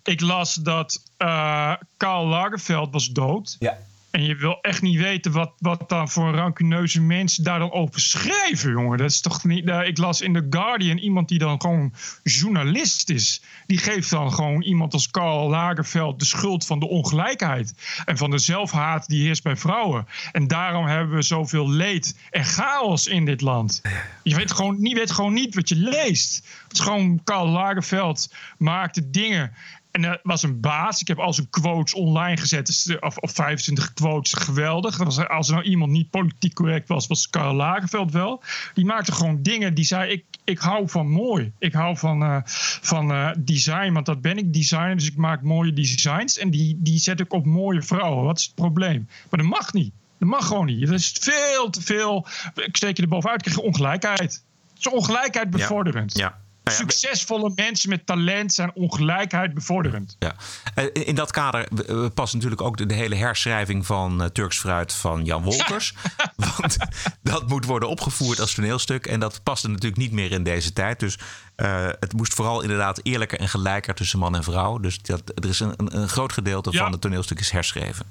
ik 0.03 0.21
las 0.21 0.53
dat 0.53 1.03
eh 1.17 1.73
Karl 1.97 2.27
Lagerfeld 2.27 2.91
was 2.91 3.07
dood. 3.07 3.55
Ja. 3.59 3.77
En 4.13 4.23
je 4.23 4.35
wil 4.35 4.61
echt 4.61 4.81
niet 4.81 4.99
weten 4.99 5.31
wat, 5.31 5.53
wat 5.57 5.89
dan 5.89 6.09
voor 6.09 6.33
rancuneuze 6.33 7.01
mensen 7.01 7.43
daar 7.43 7.59
dan 7.59 7.71
over 7.71 7.99
schrijven, 7.99 8.71
jongen. 8.71 8.97
Dat 8.97 9.09
is 9.09 9.21
toch 9.21 9.43
niet. 9.43 9.67
eh, 9.67 9.87
ik 9.87 9.97
las 9.97 10.21
in 10.21 10.33
The 10.33 10.47
Guardian 10.49 10.97
iemand 10.97 11.27
die 11.27 11.39
dan 11.39 11.61
gewoon 11.61 11.93
journalist 12.23 13.09
is. 13.09 13.41
Die 13.65 13.77
geeft 13.77 14.09
dan 14.09 14.33
gewoon 14.33 14.61
iemand 14.61 14.93
als 14.93 15.09
Karl 15.09 15.49
Lagerfeld 15.49 16.19
de 16.19 16.25
schuld 16.25 16.65
van 16.65 16.79
de 16.79 16.87
ongelijkheid. 16.87 17.73
En 18.05 18.17
van 18.17 18.29
de 18.31 18.37
zelfhaat 18.37 19.07
die 19.07 19.25
heerst 19.25 19.43
bij 19.43 19.55
vrouwen. 19.55 20.07
En 20.31 20.47
daarom 20.47 20.85
hebben 20.85 21.15
we 21.15 21.21
zoveel 21.21 21.69
leed 21.69 22.17
en 22.29 22.45
chaos 22.45 23.07
in 23.07 23.25
dit 23.25 23.41
land. 23.41 23.81
Je 24.23 24.35
weet 24.35 24.51
gewoon, 24.51 24.81
niet, 24.81 24.97
weet 24.97 25.11
gewoon 25.11 25.33
niet 25.33 25.55
wat 25.55 25.69
je 25.69 25.75
leest. 25.75 26.47
Het 26.63 26.73
is 26.73 26.79
gewoon 26.79 27.21
Karl 27.23 27.47
Lagerfeld 27.47 28.33
maakte 28.57 29.09
dingen. 29.09 29.53
En 29.93 30.03
er 30.03 30.19
was 30.23 30.43
een 30.43 30.59
baas. 30.59 31.01
Ik 31.01 31.07
heb 31.07 31.19
al 31.19 31.33
zijn 31.33 31.49
quotes 31.49 31.93
online 31.93 32.37
gezet. 32.37 32.65
Dus, 32.65 32.99
of, 32.99 33.17
of 33.17 33.31
25 33.31 33.93
quotes. 33.93 34.33
Geweldig. 34.33 34.97
Dat 34.97 35.05
was, 35.05 35.27
als 35.27 35.47
er 35.47 35.53
nou 35.53 35.67
iemand 35.67 35.91
niet 35.91 36.09
politiek 36.09 36.53
correct 36.53 36.87
was, 36.87 37.07
was 37.07 37.29
Karl 37.29 37.53
Lagerfeld 37.53 38.11
wel. 38.11 38.43
Die 38.73 38.85
maakte 38.85 39.11
gewoon 39.11 39.41
dingen. 39.41 39.73
Die 39.73 39.85
zei: 39.85 40.11
Ik, 40.11 40.23
ik 40.43 40.59
hou 40.59 40.89
van 40.89 41.07
mooi. 41.07 41.51
Ik 41.59 41.73
hou 41.73 41.97
van, 41.97 42.23
eh, 42.23 42.37
van 42.81 43.11
eh, 43.11 43.29
design. 43.37 43.91
Want 43.91 44.05
dat 44.05 44.21
ben 44.21 44.37
ik 44.37 44.53
designer. 44.53 44.95
Dus 44.95 45.07
ik 45.07 45.15
maak 45.15 45.41
mooie 45.41 45.73
designs. 45.73 46.37
En 46.37 46.49
die, 46.49 46.77
die 46.79 46.99
zet 46.99 47.19
ik 47.19 47.33
op 47.33 47.45
mooie 47.45 47.81
vrouwen. 47.81 48.23
Wat 48.23 48.37
is 48.37 48.45
het 48.45 48.55
probleem? 48.55 49.07
Maar 49.29 49.39
dat 49.39 49.49
mag 49.49 49.73
niet. 49.73 49.93
Dat 50.17 50.29
mag 50.29 50.47
gewoon 50.47 50.65
niet. 50.65 50.85
Dat 50.87 50.99
is 50.99 51.15
veel 51.19 51.69
te 51.69 51.81
veel. 51.81 52.27
Ik 52.55 52.77
steek 52.77 52.97
je 52.97 53.03
er 53.03 53.09
bovenuit. 53.09 53.37
Ik 53.37 53.43
krijg 53.51 53.59
je 53.59 53.67
ongelijkheid. 53.67 54.19
Het 54.19 54.41
is 54.79 54.89
ongelijkheid 54.89 55.49
bevorderend. 55.49 56.17
Ja. 56.17 56.41
Nou 56.63 56.77
ja, 56.77 56.83
Succesvolle 56.83 57.51
mensen 57.55 57.89
met 57.89 58.05
talent 58.05 58.53
zijn 58.53 58.71
ongelijkheid 58.73 59.53
bevorderend. 59.53 60.15
Ja. 60.19 60.35
Eh, 60.75 60.85
In 60.93 61.15
dat 61.15 61.31
kader 61.31 61.67
past 62.13 62.33
natuurlijk 62.33 62.61
ook 62.61 62.77
de, 62.77 62.85
de 62.85 62.93
hele 62.93 63.15
herschrijving 63.15 63.85
van 63.85 64.21
eh, 64.21 64.27
Turks 64.27 64.59
Fruit 64.59 64.93
van 64.93 65.25
Jan 65.25 65.43
Wolkers. 65.43 65.93
Want 66.57 66.77
dat 67.21 67.47
moet 67.47 67.65
worden 67.65 67.89
opgevoerd 67.89 68.39
als 68.39 68.53
toneelstuk. 68.53 69.05
En 69.05 69.19
dat 69.19 69.43
paste 69.43 69.67
natuurlijk 69.67 69.97
niet 70.01 70.11
meer 70.11 70.31
in 70.31 70.43
deze 70.43 70.73
tijd. 70.73 70.99
Dus 70.99 71.17
eh, 71.55 71.87
het 71.99 72.13
moest 72.13 72.33
vooral 72.33 72.61
inderdaad 72.61 72.99
eerlijker 73.03 73.39
en 73.39 73.49
gelijker 73.49 73.93
tussen 73.93 74.19
man 74.19 74.35
en 74.35 74.43
vrouw. 74.43 74.77
Dus 74.77 75.01
dat, 75.01 75.21
er 75.35 75.49
is 75.49 75.59
een, 75.59 75.73
een, 75.77 75.97
een 75.97 76.09
groot 76.09 76.33
gedeelte 76.33 76.71
van 76.71 76.91
het 76.91 77.01
toneelstuk 77.01 77.39
is 77.39 77.49
herschreven. 77.49 78.05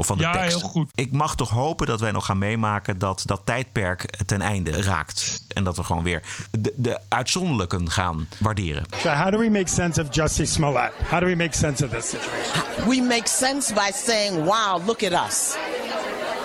Of 0.00 0.06
van 0.06 0.16
de 0.16 0.22
Ja, 0.22 0.32
tekst. 0.32 0.58
heel 0.58 0.68
goed. 0.68 0.90
Ik 0.94 1.12
mag 1.12 1.36
toch 1.36 1.50
hopen 1.50 1.86
dat 1.86 2.00
wij 2.00 2.10
nog 2.10 2.24
gaan 2.26 2.38
meemaken 2.38 2.98
dat 2.98 3.22
dat 3.26 3.40
tijdperk 3.44 4.16
ten 4.26 4.42
einde 4.42 4.82
raakt. 4.82 5.44
En 5.48 5.64
dat 5.64 5.76
we 5.76 5.84
gewoon 5.84 6.02
weer 6.02 6.22
de, 6.50 6.72
de 6.76 6.98
uitzonderlijken 7.08 7.90
gaan 7.90 8.28
waarderen. 8.38 8.84
So 9.02 9.08
how 9.10 9.30
do 9.32 9.38
we 9.38 9.50
make 9.50 9.68
sense 9.68 10.02
of 10.02 10.06
Justice 10.14 10.52
Smollett? 10.52 10.92
How 11.10 11.20
do 11.20 11.26
we 11.26 11.34
make 11.36 11.56
sense 11.56 11.84
of 11.84 11.90
this 11.90 12.08
situation? 12.08 12.88
We 12.88 13.00
make 13.02 13.28
sense 13.28 13.74
by 13.74 13.90
saying, 13.94 14.44
wow, 14.44 14.86
look 14.86 15.02
at 15.02 15.12
us. 15.28 15.56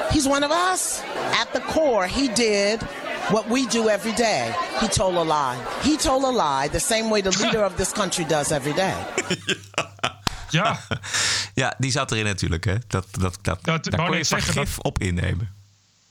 He's 0.09 0.25
one 0.27 0.45
of 0.45 0.51
us. 0.73 0.99
At 1.41 1.47
the 1.53 1.61
core, 1.73 2.07
he 2.07 2.27
did 2.33 2.81
what 3.29 3.45
we 3.49 3.67
do 3.67 3.87
every 3.89 4.13
day. 4.13 4.51
He 4.79 4.87
told 4.87 5.15
a 5.15 5.23
lie. 5.23 5.57
He 5.81 5.97
told 5.97 6.23
a 6.23 6.31
lie 6.31 6.69
the 6.71 6.79
same 6.79 7.09
way 7.09 7.21
the 7.21 7.43
leader 7.43 7.63
of 7.65 7.75
this 7.75 7.91
country 7.91 8.25
does 8.25 8.51
every 8.51 8.73
day. 8.73 8.93
Ja. 10.53 10.77
ja, 11.53 11.75
die 11.77 11.91
zat 11.91 12.11
erin 12.11 12.25
natuurlijk. 12.25 12.63
Hè? 12.63 12.75
Dat, 12.87 13.07
dat, 13.11 13.37
dat, 13.41 13.59
Dat- 13.63 13.83
daar 13.83 14.05
kon 14.07 14.17
je 14.17 14.23
zeggen, 14.23 14.53
vergif 14.53 14.79
op 14.79 14.99
innemen. 14.99 15.49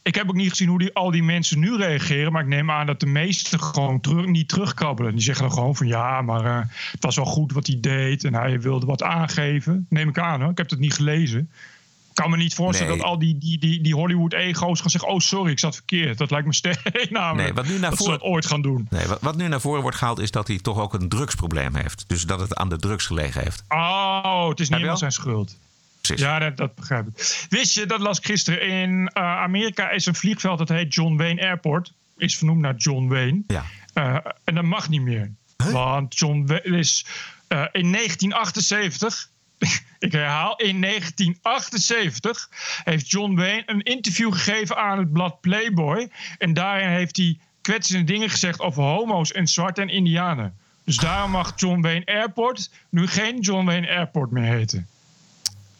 Ik 0.03 0.15
heb 0.15 0.29
ook 0.29 0.35
niet 0.35 0.49
gezien 0.51 0.69
hoe 0.69 0.79
die, 0.79 0.95
al 0.95 1.11
die 1.11 1.23
mensen 1.23 1.59
nu 1.59 1.77
reageren. 1.77 2.33
Maar 2.33 2.43
ik 2.43 2.49
neem 2.49 2.71
aan 2.71 2.87
dat 2.87 3.01
de 3.01 3.07
meesten 3.07 3.61
gewoon 3.63 4.01
terug, 4.01 4.27
niet 4.27 4.49
terugkrabbelen. 4.49 5.13
Die 5.13 5.23
zeggen 5.23 5.45
dan 5.45 5.55
gewoon 5.55 5.77
van 5.77 5.87
ja, 5.87 6.23
maar 6.23 6.45
eh, 6.45 6.69
het 6.93 7.03
was 7.03 7.17
wel 7.17 7.25
goed 7.25 7.53
wat 7.53 7.67
hij 7.67 7.79
deed. 7.81 8.25
En 8.25 8.35
hij 8.35 8.61
wilde 8.61 8.87
wat 8.87 9.03
aangeven. 9.03 9.87
Neem 9.89 10.09
ik 10.09 10.19
aan 10.19 10.41
hoor. 10.41 10.51
Ik 10.51 10.59
heb 10.59 10.71
het 10.71 10.79
niet 10.79 10.95
gelezen. 10.95 11.51
Ik 12.15 12.19
kan 12.23 12.31
me 12.31 12.37
niet 12.37 12.55
voorstellen 12.55 12.93
Nee. 12.93 13.01
dat 13.03 13.11
al 13.11 13.19
die, 13.19 13.39
die, 13.39 13.59
die, 13.59 13.81
die 13.81 13.95
Hollywood-ego's 13.95 14.81
gaan 14.81 14.91
zeggen... 14.91 15.11
oh, 15.11 15.19
sorry, 15.19 15.51
ik 15.51 15.59
zat 15.59 15.75
verkeerd. 15.75 16.19
Dat 16.19 16.31
lijkt 16.31 16.47
me 16.47 16.55
sterk 16.55 17.07
namelijk. 17.11 17.45
Nee, 17.45 17.53
wat 17.53 17.67
nu 17.73 17.79
naar 17.79 17.91
dat 17.91 17.99
ze 17.99 18.05
voren- 18.05 18.19
dat 18.21 18.29
ooit 18.29 18.47
gaan 18.47 18.63
doen. 18.63 18.87
Nee, 18.91 19.07
wat, 19.07 19.21
wat 19.21 19.37
nu 19.37 19.49
naar 19.49 19.61
voren 19.61 19.83
wordt 19.83 19.97
gehaald 19.97 20.19
is 20.19 20.31
dat 20.31 20.49
hij 20.49 20.59
toch 20.59 20.79
ook 20.79 20.95
een 20.95 21.09
drugsprobleem 21.09 21.75
heeft. 21.75 22.05
Dus 22.07 22.23
dat 22.25 22.41
het 22.41 22.55
aan 22.55 22.69
de 22.69 22.77
drugs 22.77 23.07
gelegen 23.07 23.43
heeft. 23.43 23.65
Oh, 23.69 24.49
het 24.49 24.61
is 24.61 24.69
niet 24.69 24.79
helemaal 24.79 24.87
wel? 24.89 24.97
zijn 24.97 25.13
schuld. 25.13 25.57
Precies. 26.01 26.25
Ja, 26.25 26.39
dat, 26.39 26.57
dat 26.57 26.75
begrijp 26.75 27.07
ik. 27.07 27.47
Wist 27.49 27.75
je, 27.75 27.87
dat 27.87 28.01
las 28.01 28.19
ik 28.19 28.25
gisteren. 28.25 28.61
In 28.69 29.09
eh, 29.13 29.23
Amerika 29.23 29.91
is 29.91 30.07
een 30.07 30.15
vliegveld 30.15 30.59
dat 30.59 30.69
heet 30.69 30.95
John 30.95 31.17
Wayne 31.17 31.43
Airport. 31.43 31.93
Is 32.17 32.37
vernoemd 32.37 32.61
naar 32.61 32.75
John 32.77 33.09
Wayne. 33.09 33.41
Ja. 33.47 33.65
Eh, 33.93 34.17
en 34.45 34.55
dat 34.55 34.65
mag 34.65 34.89
niet 34.89 35.03
meer. 35.03 35.31
Want 35.57 36.19
John 36.19 36.45
Wayne 36.47 36.79
is 36.79 37.05
eh, 37.49 37.59
in 37.73 37.93
1978. 37.93 39.29
Ik 39.99 40.13
herhaal, 40.13 40.57
in 40.57 40.81
1978 40.81 42.49
heeft 42.85 43.11
John 43.11 43.35
Wayne 43.35 43.63
een 43.67 43.83
interview 43.83 44.33
gegeven 44.33 44.77
aan 44.77 44.99
het 44.99 45.13
blad 45.13 45.41
Playboy. 45.41 46.11
En 46.39 46.55
daarin 46.55 46.89
heeft 46.89 47.17
hij 47.17 47.39
kwetsende 47.61 48.05
dingen 48.05 48.31
gezegd 48.31 48.61
over 48.61 48.83
homo's 48.83 49.33
en 49.33 49.49
zwarte 49.49 49.81
en 49.81 49.89
indianen. 49.89 50.57
Dus 50.85 50.97
daarom 50.97 51.31
mag 51.31 51.53
John 51.57 51.81
Wayne 51.81 52.07
Airport 52.07 52.71
nu 52.89 53.07
geen 53.07 53.41
John 53.41 53.65
Wayne 53.65 53.89
Airport 53.89 54.31
meer 54.31 54.53
heten. 54.53 54.89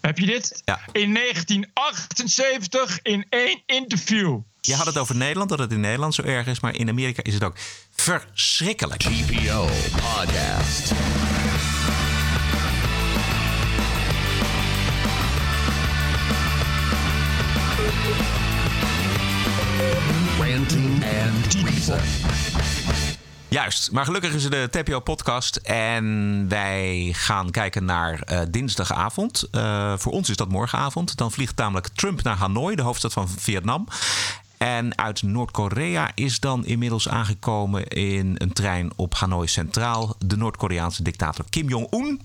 Heb 0.01 0.19
je 0.19 0.27
dit? 0.27 0.63
Ja. 0.65 0.81
In 0.93 1.15
1978 1.15 2.99
in 3.03 3.27
één 3.29 3.63
interview. 3.67 4.39
Je 4.61 4.75
had 4.75 4.87
het 4.87 4.99
over 4.99 5.17
Nederland, 5.17 5.51
dat 5.51 5.59
het 5.59 5.73
in 5.73 5.81
Nederland 5.81 6.15
zo 6.15 6.23
erg 6.23 6.47
is. 6.47 6.61
Maar 6.61 6.75
in 6.75 6.89
Amerika 6.89 7.23
is 7.23 7.35
het 7.35 7.45
ook 7.45 7.57
verschrikkelijk. 7.95 9.01
TPO 9.01 9.69
Podcast. 9.91 10.93
Ranting 20.57 21.05
and 21.05 21.55
Reason. 21.55 21.99
Juist, 23.49 23.93
maar 23.93 24.05
gelukkig 24.05 24.35
is 24.35 24.45
het 24.45 24.53
de 24.53 24.69
TPO-podcast 24.71 25.57
en 25.57 26.47
wij 26.49 27.11
gaan 27.13 27.51
kijken 27.51 27.85
naar 27.85 28.21
eh, 28.21 28.41
dinsdagavond. 28.51 29.49
Eh, 29.51 29.95
voor 29.97 30.13
ons 30.13 30.29
is 30.31 30.37
dat 30.37 30.49
morgenavond. 30.49 31.17
Dan 31.17 31.33
vliegt 31.33 31.57
namelijk 31.57 31.89
Trump 31.89 32.23
naar 32.23 32.37
Hanoi, 32.37 32.77
de 32.77 32.83
hoofdstad 32.83 33.13
van 33.13 33.29
Vietnam. 33.29 33.89
En 34.59 34.99
uit 34.99 35.23
Noord-Korea 35.23 36.11
is 36.15 36.41
dan 36.41 36.67
inmiddels 36.67 37.09
aangekomen 37.09 37.87
in 37.89 38.35
een 38.39 38.53
trein 38.53 38.91
op 38.97 39.15
Hanoi 39.15 39.47
Centraal 39.49 40.17
de 40.19 40.37
Noord-Koreaanse 40.37 41.03
dictator 41.03 41.45
Kim 41.51 41.69
Jong-un. 41.69 42.21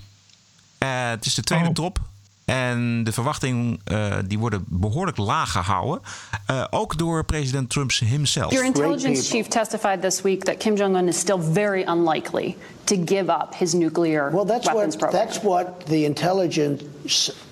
Eh, 0.77 1.09
het 1.09 1.25
is 1.25 1.33
de 1.33 1.41
tweede 1.43 1.67
Oh. 1.67 1.73
drop. 1.73 1.99
En 2.47 3.03
de 3.03 3.11
verwachtingen 3.11 3.79
eh, 3.83 4.15
die 4.25 4.39
worden 4.39 4.65
behoorlijk 4.67 5.17
laag 5.17 5.51
gehouden. 5.51 6.01
Eh, 6.45 6.63
ook 6.69 6.97
door 6.97 7.25
president 7.25 7.69
Trump 7.69 7.91
himself. 7.91 8.51
Your 8.51 8.65
intelligence 8.65 9.29
chief 9.29 9.47
testified 9.47 10.01
this 10.01 10.21
week 10.21 10.43
that 10.43 10.57
Kim 10.57 10.75
Jong 10.75 10.95
Un 10.95 11.07
is 11.07 11.19
still 11.19 11.39
very 11.53 11.83
unlikely 11.83 12.55
to 12.83 12.95
give 13.05 13.31
up 13.31 13.55
his 13.57 13.73
nuclear 13.73 14.31
Well, 14.31 14.45
that's 14.45 14.65
weapons 14.65 14.95
what 14.95 14.97
program. 14.97 15.25
that's 15.25 15.41
what 15.41 15.85
the 15.85 16.03
intelligence 16.05 16.83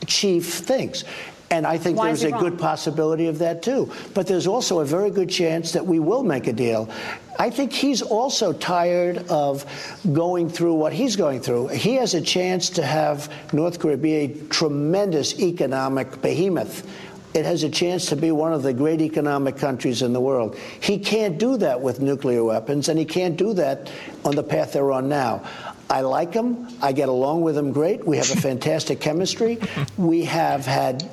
chief 0.05 0.65
thinks. 0.65 1.03
And 1.51 1.67
I 1.67 1.77
think 1.77 1.97
Why 1.97 2.07
there's 2.07 2.21
he 2.21 2.29
a 2.29 2.37
good 2.37 2.57
possibility 2.57 3.27
of 3.27 3.37
that 3.39 3.61
too. 3.61 3.91
But 4.13 4.27
there's 4.27 4.47
also 4.47 4.79
a 4.79 4.85
very 4.85 5.11
good 5.11 5.29
chance 5.29 5.71
that 5.73 5.85
we 5.85 5.99
will 5.99 6.23
make 6.23 6.47
a 6.47 6.53
deal. 6.53 6.89
I 7.37 7.49
think 7.49 7.71
he's 7.71 8.01
also 8.01 8.51
tired 8.53 9.19
of 9.29 9.65
going 10.11 10.49
through 10.49 10.73
what 10.73 10.93
he's 10.93 11.15
going 11.15 11.41
through. 11.41 11.67
He 11.67 11.95
has 11.95 12.13
a 12.13 12.21
chance 12.21 12.69
to 12.71 12.83
have 12.83 13.31
North 13.53 13.79
Korea 13.79 13.97
be 13.97 14.13
a 14.13 14.27
tremendous 14.49 15.39
economic 15.39 16.21
behemoth. 16.21 16.87
It 17.35 17.43
has 17.43 17.63
a 17.63 17.69
chance 17.69 18.05
to 18.07 18.15
be 18.15 18.31
one 18.31 18.53
of 18.53 18.63
the 18.63 18.73
great 18.73 19.01
economic 19.01 19.57
countries 19.57 20.01
in 20.01 20.13
the 20.13 20.21
world. 20.21 20.55
He 20.79 20.97
can't 20.97 21.37
do 21.37 21.57
that 21.57 21.81
with 21.81 21.99
nuclear 21.99 22.45
weapons, 22.45 22.87
and 22.87 22.97
he 22.97 23.03
can't 23.03 23.35
do 23.35 23.53
that 23.55 23.91
on 24.23 24.35
the 24.35 24.43
path 24.43 24.71
they're 24.71 24.93
on 24.93 25.09
now. 25.09 25.43
I 25.89 26.01
like 26.01 26.33
him. 26.33 26.67
I 26.81 26.91
get 26.91 27.09
along 27.09 27.41
with 27.41 27.57
him 27.57 27.71
great. 27.71 28.05
We 28.05 28.17
have 28.17 28.31
a 28.31 28.41
fantastic 28.41 28.99
chemistry. 28.99 29.59
We 29.97 30.25
have 30.25 30.65
had 30.65 31.09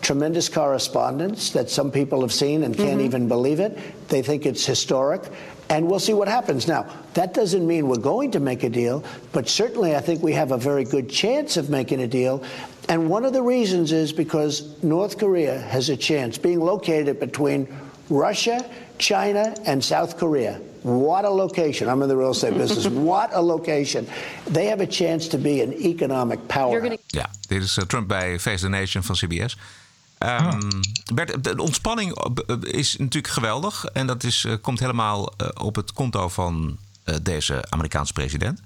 tremendous 0.00 0.48
correspondence 0.48 1.50
that 1.50 1.68
some 1.68 1.90
people 1.90 2.22
have 2.22 2.32
seen 2.32 2.64
and 2.64 2.76
can't 2.76 2.98
mm-hmm. 2.98 3.00
even 3.00 3.28
believe 3.28 3.60
it. 3.60 3.78
They 4.08 4.22
think 4.22 4.46
it's 4.46 4.64
historic. 4.64 5.22
And 5.70 5.88
we'll 5.88 5.98
see 5.98 6.12
what 6.12 6.28
happens. 6.28 6.68
Now, 6.68 6.86
that 7.14 7.34
doesn't 7.34 7.66
mean 7.66 7.88
we're 7.88 7.96
going 7.96 8.30
to 8.32 8.40
make 8.40 8.64
a 8.64 8.68
deal, 8.68 9.04
but 9.32 9.48
certainly 9.48 9.96
I 9.96 10.00
think 10.00 10.22
we 10.22 10.32
have 10.32 10.52
a 10.52 10.58
very 10.58 10.84
good 10.84 11.08
chance 11.08 11.56
of 11.56 11.70
making 11.70 12.00
a 12.00 12.06
deal. 12.06 12.42
And 12.88 13.08
one 13.08 13.24
of 13.24 13.32
the 13.32 13.42
reasons 13.42 13.92
is 13.92 14.12
because 14.12 14.82
North 14.82 15.18
Korea 15.18 15.58
has 15.58 15.88
a 15.88 15.96
chance, 15.96 16.36
being 16.36 16.60
located 16.60 17.18
between 17.18 17.66
Russia, 18.10 18.68
China, 18.98 19.54
and 19.64 19.82
South 19.82 20.18
Korea. 20.18 20.60
What 20.84 21.24
a 21.24 21.30
location. 21.30 21.88
I'm 21.88 22.02
in 22.02 22.08
the 22.08 22.16
real 22.16 22.30
estate 22.30 22.56
business. 22.56 22.86
what 23.10 23.32
a 23.32 23.40
location. 23.40 24.06
They 24.52 24.66
have 24.66 24.82
a 24.82 24.86
chance 24.86 25.28
to 25.28 25.38
be 25.38 25.62
an 25.62 25.72
economic 25.72 26.46
power. 26.46 26.98
Ja, 27.06 27.30
dit 27.48 27.62
is 27.62 27.76
eh, 27.76 27.84
Trump 27.84 28.08
bij 28.08 28.40
Face 28.40 28.62
the 28.64 28.68
Nation 28.68 29.02
van 29.02 29.14
CBS. 29.14 29.56
Ehm, 30.18 30.70
Bert, 31.14 31.44
de 31.44 31.62
ontspanning 31.62 32.14
eh, 32.14 32.56
is 32.60 32.96
natuurlijk 32.96 33.32
geweldig. 33.32 33.84
En 33.84 34.06
dat 34.06 34.24
is, 34.24 34.44
eh, 34.44 34.54
komt 34.60 34.80
helemaal 34.80 35.32
op 35.54 35.76
het 35.76 35.92
konto 35.92 36.28
van 36.28 36.76
eh, 37.04 37.16
deze 37.22 37.64
Amerikaanse 37.68 38.12
president. 38.12 38.60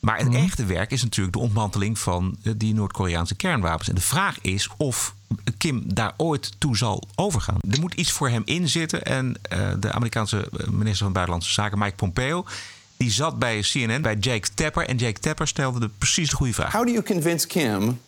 Maar 0.00 0.18
het 0.18 0.34
echte 0.34 0.64
werk 0.64 0.90
is 0.90 1.02
natuurlijk 1.02 1.36
de 1.36 1.42
ontmanteling 1.42 1.98
van 1.98 2.36
die 2.56 2.74
Noord-Koreaanse 2.74 3.34
kernwapens. 3.34 3.88
En 3.88 3.94
de 3.94 4.00
vraag 4.00 4.40
is 4.40 4.68
of 4.76 5.14
Kim 5.58 5.82
daar 5.94 6.14
ooit 6.16 6.52
toe 6.58 6.76
zal 6.76 7.02
overgaan. 7.14 7.58
Er 7.70 7.80
moet 7.80 7.94
iets 7.94 8.12
voor 8.12 8.28
hem 8.28 8.42
in 8.44 8.68
zitten. 8.68 9.02
En 9.02 9.34
eh, 9.42 9.70
de 9.80 9.92
Amerikaanse 9.92 10.48
eh, 10.58 10.66
minister 10.66 11.04
van 11.04 11.12
Buitenlandse 11.12 11.52
Zaken, 11.52 11.78
Mike 11.78 11.94
Pompeo, 11.94 12.44
die 12.96 13.10
zat 13.10 13.38
bij 13.38 13.60
CNN, 13.60 14.02
bij 14.02 14.16
Jake 14.16 14.48
Tapper. 14.54 14.86
En 14.86 14.96
Jake 14.96 15.20
Tapper 15.20 15.48
stelde 15.48 15.80
de 15.80 15.88
precies 15.98 16.30
de 16.30 16.36
goede 16.36 16.52
vraag. 16.52 16.72
How 16.72 16.86
do 16.86 16.92
you 16.92 17.02
convince 17.02 17.46
Kim 17.46 18.00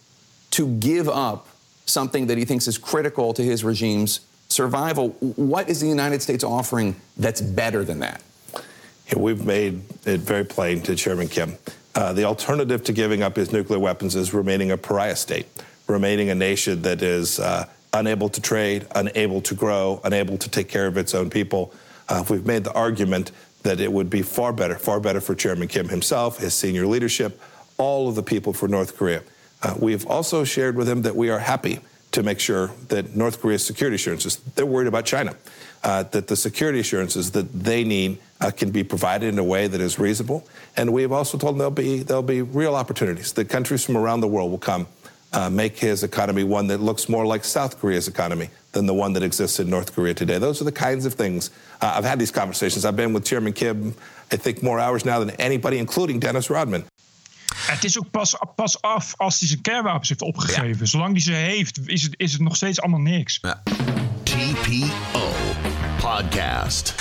to 0.48 0.76
give 0.80 1.10
up 1.10 1.46
something 1.84 2.28
that 2.28 2.36
he 2.36 2.44
thinks 2.44 2.66
is 2.66 2.80
critical 2.80 3.32
to 3.32 3.42
his 3.42 3.62
regime's 3.62 4.20
survival? 4.46 5.16
What 5.36 5.68
is 5.68 5.78
the 5.78 5.88
United 5.88 6.22
States 6.22 6.44
offering 6.44 6.94
that's 7.20 7.54
better 7.54 7.84
than 7.84 7.98
that? 7.98 8.20
Yeah, 9.04 9.22
we've 9.22 9.44
made 9.44 9.80
it 10.04 10.20
very 10.20 10.44
plain 10.44 10.80
to 10.82 10.94
Chairman 10.94 11.28
Kim. 11.28 11.56
Uh, 11.94 12.12
the 12.12 12.24
alternative 12.24 12.82
to 12.84 12.92
giving 12.92 13.22
up 13.22 13.36
his 13.36 13.50
nuclear 13.50 13.78
weapons 13.78 14.14
is 14.14 14.32
remaining 14.32 14.70
a 14.70 14.76
pariah 14.76 15.16
state, 15.16 15.46
remaining 15.92 16.30
a 16.30 16.34
nation 16.34 16.82
that 16.82 17.02
is 17.02 17.38
uh, 17.38 17.66
unable 17.92 18.28
to 18.30 18.40
trade, 18.40 18.86
unable 18.94 19.40
to 19.42 19.54
grow, 19.54 20.00
unable 20.04 20.38
to 20.38 20.48
take 20.48 20.68
care 20.68 20.86
of 20.86 20.96
its 20.96 21.14
own 21.14 21.30
people. 21.30 21.72
Uh, 22.08 22.24
we've 22.28 22.46
made 22.46 22.64
the 22.64 22.72
argument 22.72 23.30
that 23.62 23.80
it 23.80 23.92
would 23.92 24.10
be 24.10 24.22
far 24.22 24.52
better, 24.52 24.76
far 24.76 24.98
better 24.98 25.20
for 25.20 25.34
Chairman 25.34 25.68
Kim 25.68 25.88
himself, 25.88 26.38
his 26.38 26.54
senior 26.54 26.86
leadership, 26.86 27.40
all 27.78 28.08
of 28.08 28.14
the 28.14 28.22
people 28.22 28.52
for 28.52 28.66
North 28.66 28.96
Korea. 28.96 29.22
Uh, 29.62 29.74
we've 29.78 30.06
also 30.06 30.42
shared 30.42 30.76
with 30.76 30.88
him 30.88 31.02
that 31.02 31.14
we 31.14 31.30
are 31.30 31.38
happy 31.38 31.80
to 32.10 32.22
make 32.22 32.40
sure 32.40 32.70
that 32.88 33.14
North 33.14 33.40
Korea's 33.40 33.64
security 33.64 33.94
assurances, 33.94 34.36
they're 34.54 34.66
worried 34.66 34.88
about 34.88 35.06
China, 35.06 35.34
uh, 35.84 36.02
that 36.04 36.26
the 36.26 36.36
security 36.36 36.80
assurances 36.80 37.30
that 37.30 37.52
they 37.52 37.84
need 37.84 38.18
uh, 38.40 38.50
can 38.50 38.70
be 38.70 38.84
provided 38.84 39.28
in 39.32 39.38
a 39.38 39.44
way 39.44 39.66
that 39.66 39.80
is 39.80 39.98
reasonable. 39.98 40.46
And 40.76 40.92
we 40.92 41.02
have 41.02 41.12
also 41.12 41.38
told 41.38 41.54
them 41.54 41.58
there'll 41.58 41.70
be, 41.70 42.02
there'll 42.02 42.22
be 42.22 42.42
real 42.42 42.74
opportunities, 42.74 43.32
that 43.34 43.48
countries 43.48 43.84
from 43.84 43.96
around 43.96 44.20
the 44.20 44.28
world 44.28 44.50
will 44.50 44.58
come 44.58 44.86
uh, 45.32 45.50
make 45.50 45.78
his 45.78 46.02
economy 46.02 46.44
one 46.44 46.66
that 46.68 46.80
looks 46.80 47.08
more 47.08 47.26
like 47.26 47.44
South 47.44 47.78
Korea's 47.80 48.08
economy 48.08 48.50
than 48.72 48.86
the 48.86 48.94
one 48.94 49.12
that 49.12 49.22
exists 49.22 49.58
in 49.58 49.68
North 49.68 49.94
Korea 49.94 50.14
today. 50.14 50.38
Those 50.38 50.60
are 50.60 50.64
the 50.64 50.72
kinds 50.72 51.04
of 51.06 51.14
things. 51.14 51.50
Uh, 51.80 51.94
I've 51.96 52.04
had 52.04 52.18
these 52.18 52.30
conversations. 52.30 52.84
I've 52.84 52.96
been 52.96 53.12
with 53.12 53.24
Chairman 53.24 53.52
Kim, 53.52 53.94
I 54.32 54.36
think, 54.36 54.62
more 54.62 54.78
hours 54.80 55.04
now 55.04 55.18
than 55.18 55.30
anybody, 55.38 55.78
including 55.78 56.20
Dennis 56.20 56.48
Rodman. 56.48 56.84
Het 57.66 57.84
is 57.84 57.98
ook 57.98 58.10
pas, 58.10 58.36
pas 58.54 58.80
af 58.80 59.14
als 59.16 59.38
hij 59.38 59.48
zijn 59.48 59.60
kernwapens 59.60 60.08
heeft 60.08 60.22
opgegeven. 60.22 60.88
Zolang 60.88 61.12
hij 61.12 61.20
ze 61.20 61.32
heeft, 61.32 61.80
is 61.84 62.02
het, 62.02 62.14
is 62.16 62.32
het 62.32 62.40
nog 62.40 62.56
steeds 62.56 62.80
allemaal 62.80 63.00
niks. 63.00 63.40
TPO 64.22 65.32
Podcast. 66.00 66.94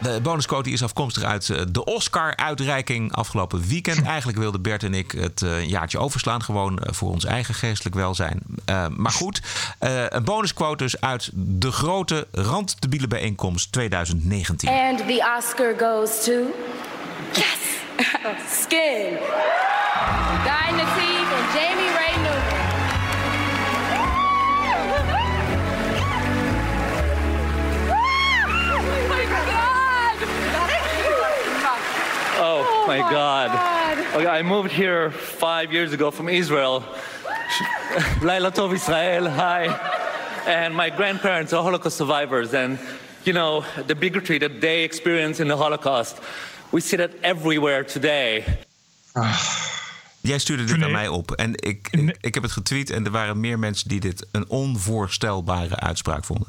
Ja, 0.00 0.10
de 0.10 0.20
bonusquote 0.20 0.70
is 0.70 0.82
afkomstig 0.82 1.22
uit 1.22 1.48
eh, 1.48 1.60
de 1.68 1.84
Oscar-uitreiking 1.84 3.12
afgelopen 3.12 3.62
weekend. 3.68 4.02
Eigenlijk 4.14 4.38
wilden 4.38 4.62
Bert 4.62 4.82
en 4.82 4.94
ik 4.94 5.12
het 5.12 5.42
eh, 5.42 5.68
jaartje 5.68 5.98
overslaan, 5.98 6.42
gewoon 6.42 6.78
eh, 6.78 6.92
voor 6.92 7.10
ons 7.10 7.24
eigen 7.24 7.54
geestelijk 7.54 7.94
welzijn. 7.94 8.42
Eh, 8.64 8.86
maar 8.88 9.12
goed, 9.12 9.42
eh, 9.78 10.04
een 10.08 10.24
bonusquote 10.24 10.82
dus 10.82 11.00
uit 11.00 11.30
de 11.34 11.72
grote 11.72 12.26
randdebiele 12.32 13.06
bijeenkomst 13.06 13.72
2019. 13.72 14.68
And 14.68 14.98
the 14.98 15.34
Oscar 15.38 15.74
goes 15.78 16.24
to. 16.24 16.32
Yes! 17.32 17.60
Skin. 18.62 19.18
Dynasty 20.44 21.11
Okay, 34.14 34.26
I 34.26 34.42
moved 34.42 34.72
here 34.72 35.10
five 35.10 35.72
years 35.72 35.94
ago 35.94 36.10
from 36.10 36.28
Israel. 36.28 36.84
Laila 38.20 38.52
Tov 38.52 38.74
Israel, 38.74 39.30
hi. 39.30 39.68
And 40.46 40.74
my 40.74 40.90
grandparents 40.90 41.52
are 41.54 41.62
Holocaust 41.62 41.96
survivors. 41.96 42.52
And, 42.52 42.78
you 43.24 43.32
know, 43.32 43.64
the 43.86 43.94
bigotry 43.94 44.38
that 44.40 44.60
they 44.60 44.84
experienced 44.84 45.40
in 45.40 45.48
the 45.48 45.56
Holocaust, 45.56 46.18
we 46.72 46.80
see 46.82 46.98
that 46.98 47.10
everywhere 47.22 47.84
today. 47.84 48.44
Jij 50.20 50.38
stuurde 50.38 50.64
dit 50.64 50.82
aan 50.82 50.90
mij 50.90 51.08
op 51.08 51.32
en 51.32 51.52
ik, 51.54 51.88
ik, 51.90 52.16
ik 52.20 52.34
heb 52.34 52.42
het 52.42 52.52
getweet 52.52 52.90
en 52.90 53.04
er 53.04 53.10
waren 53.10 53.40
meer 53.40 53.58
mensen 53.58 53.88
die 53.88 54.00
dit 54.00 54.26
een 54.32 54.48
onvoorstelbare 54.48 55.76
uitspraak 55.76 56.24
vonden. 56.24 56.48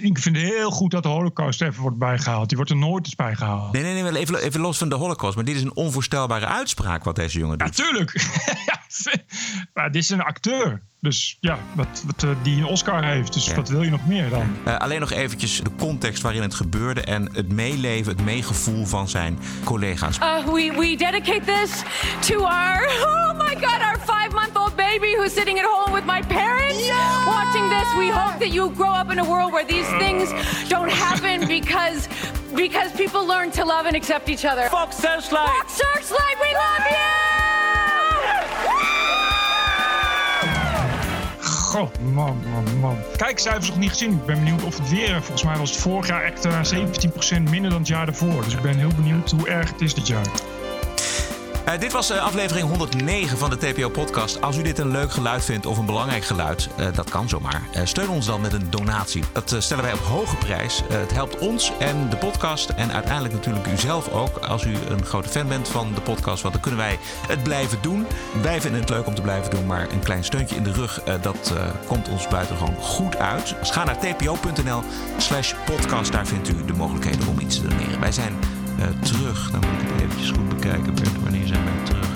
Ik 0.00 0.18
vind 0.18 0.36
het 0.36 0.44
heel 0.44 0.70
goed 0.70 0.90
dat 0.90 1.02
de 1.02 1.08
holocaust 1.08 1.62
even 1.62 1.82
wordt 1.82 1.98
bijgehaald. 1.98 2.48
Die 2.48 2.56
wordt 2.56 2.72
er 2.72 2.78
nooit 2.78 3.04
eens 3.04 3.14
bijgehaald. 3.14 3.72
Nee, 3.72 3.82
nee, 3.82 4.02
nee, 4.02 4.16
even, 4.16 4.42
even 4.42 4.60
los 4.60 4.78
van 4.78 4.88
de 4.88 4.94
holocaust. 4.94 5.36
Maar 5.36 5.44
dit 5.44 5.56
is 5.56 5.62
een 5.62 5.74
onvoorstelbare 5.74 6.46
uitspraak 6.46 7.04
wat 7.04 7.16
deze 7.16 7.38
jongen 7.38 7.58
doet. 7.58 7.66
Natuurlijk. 7.66 8.12
maar 9.74 9.90
dit 9.90 10.02
is 10.02 10.10
een 10.10 10.22
acteur. 10.22 10.82
Dus 11.00 11.36
ja, 11.40 11.58
wat, 11.74 12.02
wat, 12.06 12.22
eh, 12.22 12.30
die 12.42 12.56
een 12.56 12.66
Oscar 12.66 13.04
heeft. 13.04 13.32
Dus 13.32 13.54
wat 13.54 13.68
wil 13.68 13.82
je 13.82 13.90
nog 13.90 14.06
meer 14.06 14.28
dan? 14.28 14.56
Eh, 14.64 14.76
alleen 14.76 15.00
nog 15.00 15.10
eventjes 15.10 15.60
de 15.60 15.70
context 15.78 16.22
waarin 16.22 16.42
het 16.42 16.54
gebeurde 16.54 17.00
en 17.00 17.28
het 17.32 17.52
meeleven, 17.52 18.12
het 18.12 18.24
meegevoel 18.24 18.84
van 18.84 19.08
zijn 19.08 19.38
collega's. 19.64 20.18
Uh, 20.18 20.44
we, 20.44 20.72
we 20.78 20.96
dedicate 20.96 21.40
this 21.44 21.82
to 22.28 22.44
our, 22.44 22.86
oh 23.00 23.38
my 23.38 23.54
God, 23.54 23.80
our 23.80 23.98
five 23.98 24.32
month 24.32 24.56
old 24.56 24.76
baby 24.76 25.14
who's 25.16 25.32
sitting 25.32 25.58
at 25.58 25.64
home 25.64 25.94
with 25.94 26.04
my 26.04 26.22
parents 26.26 26.88
watching 27.26 27.68
this. 27.68 27.94
We 27.96 28.10
hope 28.10 28.38
that 28.38 28.52
you 28.52 28.72
grow 28.74 28.94
up 29.00 29.10
in 29.10 29.18
a 29.18 29.24
world 29.24 29.52
where 29.52 29.66
these 29.66 29.88
things 29.98 30.32
don't 30.68 30.90
happen 30.90 31.46
because 31.58 32.08
because 32.54 32.92
people 32.96 33.26
learn 33.26 33.50
to 33.50 33.64
love 33.64 33.86
and 33.86 33.96
accept 33.96 34.28
each 34.28 34.44
other. 34.44 34.68
Fox 34.68 34.96
Searchlight! 34.96 35.48
Fox 35.48 35.72
Searchlight, 35.72 36.36
we 36.40 36.54
love 36.54 36.86
you! 36.90 37.37
God, 41.78 42.00
man, 42.12 42.36
man, 42.52 42.78
man. 42.80 42.96
Kijkcijfers 43.16 43.68
nog 43.68 43.78
niet 43.78 43.88
gezien. 43.88 44.12
Ik 44.12 44.24
ben 44.24 44.38
benieuwd 44.38 44.62
of 44.62 44.78
het 44.78 44.88
weer... 44.88 45.22
Volgens 45.22 45.42
mij 45.42 45.56
was 45.56 45.70
het 45.70 45.80
vorig 45.80 46.06
jaar 46.06 46.22
echt 46.22 46.44
eh, 46.44 46.60
17% 47.38 47.42
minder 47.50 47.70
dan 47.70 47.78
het 47.78 47.88
jaar 47.88 48.06
daarvoor. 48.06 48.44
Dus 48.44 48.54
ik 48.54 48.60
ben 48.60 48.76
heel 48.76 48.94
benieuwd 48.96 49.30
hoe 49.30 49.48
erg 49.48 49.70
het 49.70 49.80
is 49.80 49.94
dit 49.94 50.06
jaar. 50.06 50.26
Eh, 51.68 51.80
dit 51.80 51.92
was 51.92 52.10
eh, 52.10 52.24
aflevering 52.24 52.68
109 52.68 53.38
van 53.38 53.50
de 53.50 53.56
TPO-podcast. 53.56 54.40
Als 54.40 54.56
u 54.56 54.62
dit 54.62 54.78
een 54.78 54.90
leuk 54.90 55.12
geluid 55.12 55.44
vindt 55.44 55.66
of 55.66 55.78
een 55.78 55.86
belangrijk 55.86 56.24
geluid, 56.24 56.68
eh, 56.76 56.86
dat 56.94 57.10
kan 57.10 57.28
zomaar. 57.28 57.62
Steun 57.84 58.08
ons 58.08 58.26
dan 58.26 58.40
met 58.40 58.52
een 58.52 58.70
donatie. 58.70 59.24
Dat 59.32 59.56
stellen 59.58 59.84
wij 59.84 59.92
op 59.92 59.98
hoge 59.98 60.36
prijs. 60.36 60.82
Het 60.88 61.12
helpt 61.12 61.38
ons 61.38 61.72
en 61.78 62.10
de 62.10 62.16
podcast 62.16 62.68
en 62.68 62.92
uiteindelijk 62.92 63.34
natuurlijk 63.34 63.66
u 63.66 63.76
zelf 63.76 64.08
ook. 64.08 64.36
Als 64.36 64.64
u 64.64 64.74
een 64.88 65.04
grote 65.04 65.28
fan 65.28 65.48
bent 65.48 65.68
van 65.68 65.94
de 65.94 66.00
podcast, 66.00 66.42
want 66.42 66.54
dan 66.54 66.62
kunnen 66.62 66.80
wij 66.80 66.98
het 67.26 67.42
blijven 67.42 67.78
doen. 67.80 68.06
Wij 68.42 68.60
vinden 68.60 68.80
het 68.80 68.90
leuk 68.90 69.06
om 69.06 69.14
te 69.14 69.22
blijven 69.22 69.50
doen, 69.50 69.66
maar 69.66 69.92
een 69.92 70.02
klein 70.02 70.24
steuntje 70.24 70.56
in 70.56 70.62
de 70.62 70.72
rug, 70.72 71.02
dat 71.20 71.52
komt 71.86 72.08
ons 72.08 72.28
buitengewoon 72.28 72.76
goed 72.80 73.16
uit. 73.16 73.54
Dus 73.60 73.70
ga 73.70 73.84
naar 73.84 73.98
tpo.nl 73.98 74.82
slash 75.16 75.54
podcast. 75.64 76.12
Daar 76.12 76.26
vindt 76.26 76.48
u 76.48 76.64
de 76.64 76.72
mogelijkheden 76.72 77.28
om 77.28 77.40
iets 77.40 77.60
te 77.60 77.68
doneren. 77.68 78.00
Wij 78.00 78.12
zijn 78.12 78.57
eh, 78.78 78.86
terug. 79.02 79.50
Dan 79.50 79.60
moet 79.60 79.82
ik 79.82 79.88
het 79.92 80.02
eventjes 80.02 80.30
goed 80.30 80.48
bekijken. 80.48 80.94
Bert, 80.94 81.22
wanneer 81.22 81.46
zijn 81.46 81.64
wij 81.64 81.84
terug? 81.84 82.06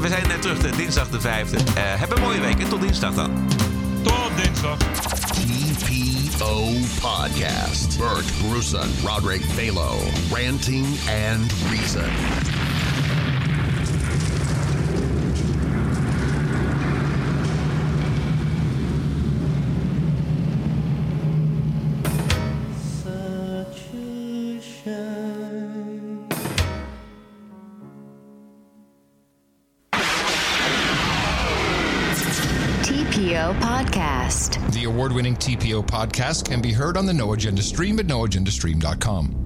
We 0.00 0.08
zijn 0.08 0.28
net 0.28 0.42
terug, 0.42 0.58
de 0.58 0.76
dinsdag 0.76 1.08
de 1.08 1.20
5e. 1.20 1.56
Eh 1.74 2.00
heb 2.00 2.16
een 2.16 2.22
mooie 2.22 2.40
week 2.40 2.60
en 2.60 2.68
tot 2.68 2.80
dinsdag 2.80 3.14
dan. 3.14 3.30
Tot 4.02 4.30
dinsdag. 4.42 4.76
TPO 4.76 6.64
Podcast. 7.00 7.98
Bert 7.98 8.24
Bruson, 8.48 8.88
Roderick 9.04 9.42
Balo, 9.56 9.96
ranting 10.30 10.86
and 11.08 11.52
reason. 11.70 12.63
Award 35.14 35.24
winning 35.24 35.36
TPO 35.36 35.86
podcast 35.86 36.48
can 36.48 36.60
be 36.60 36.72
heard 36.72 36.96
on 36.96 37.06
the 37.06 37.12
No 37.12 37.32
Agenda 37.34 37.62
stream 37.62 38.00
at 38.00 38.06
noagendastream.com. 38.06 39.43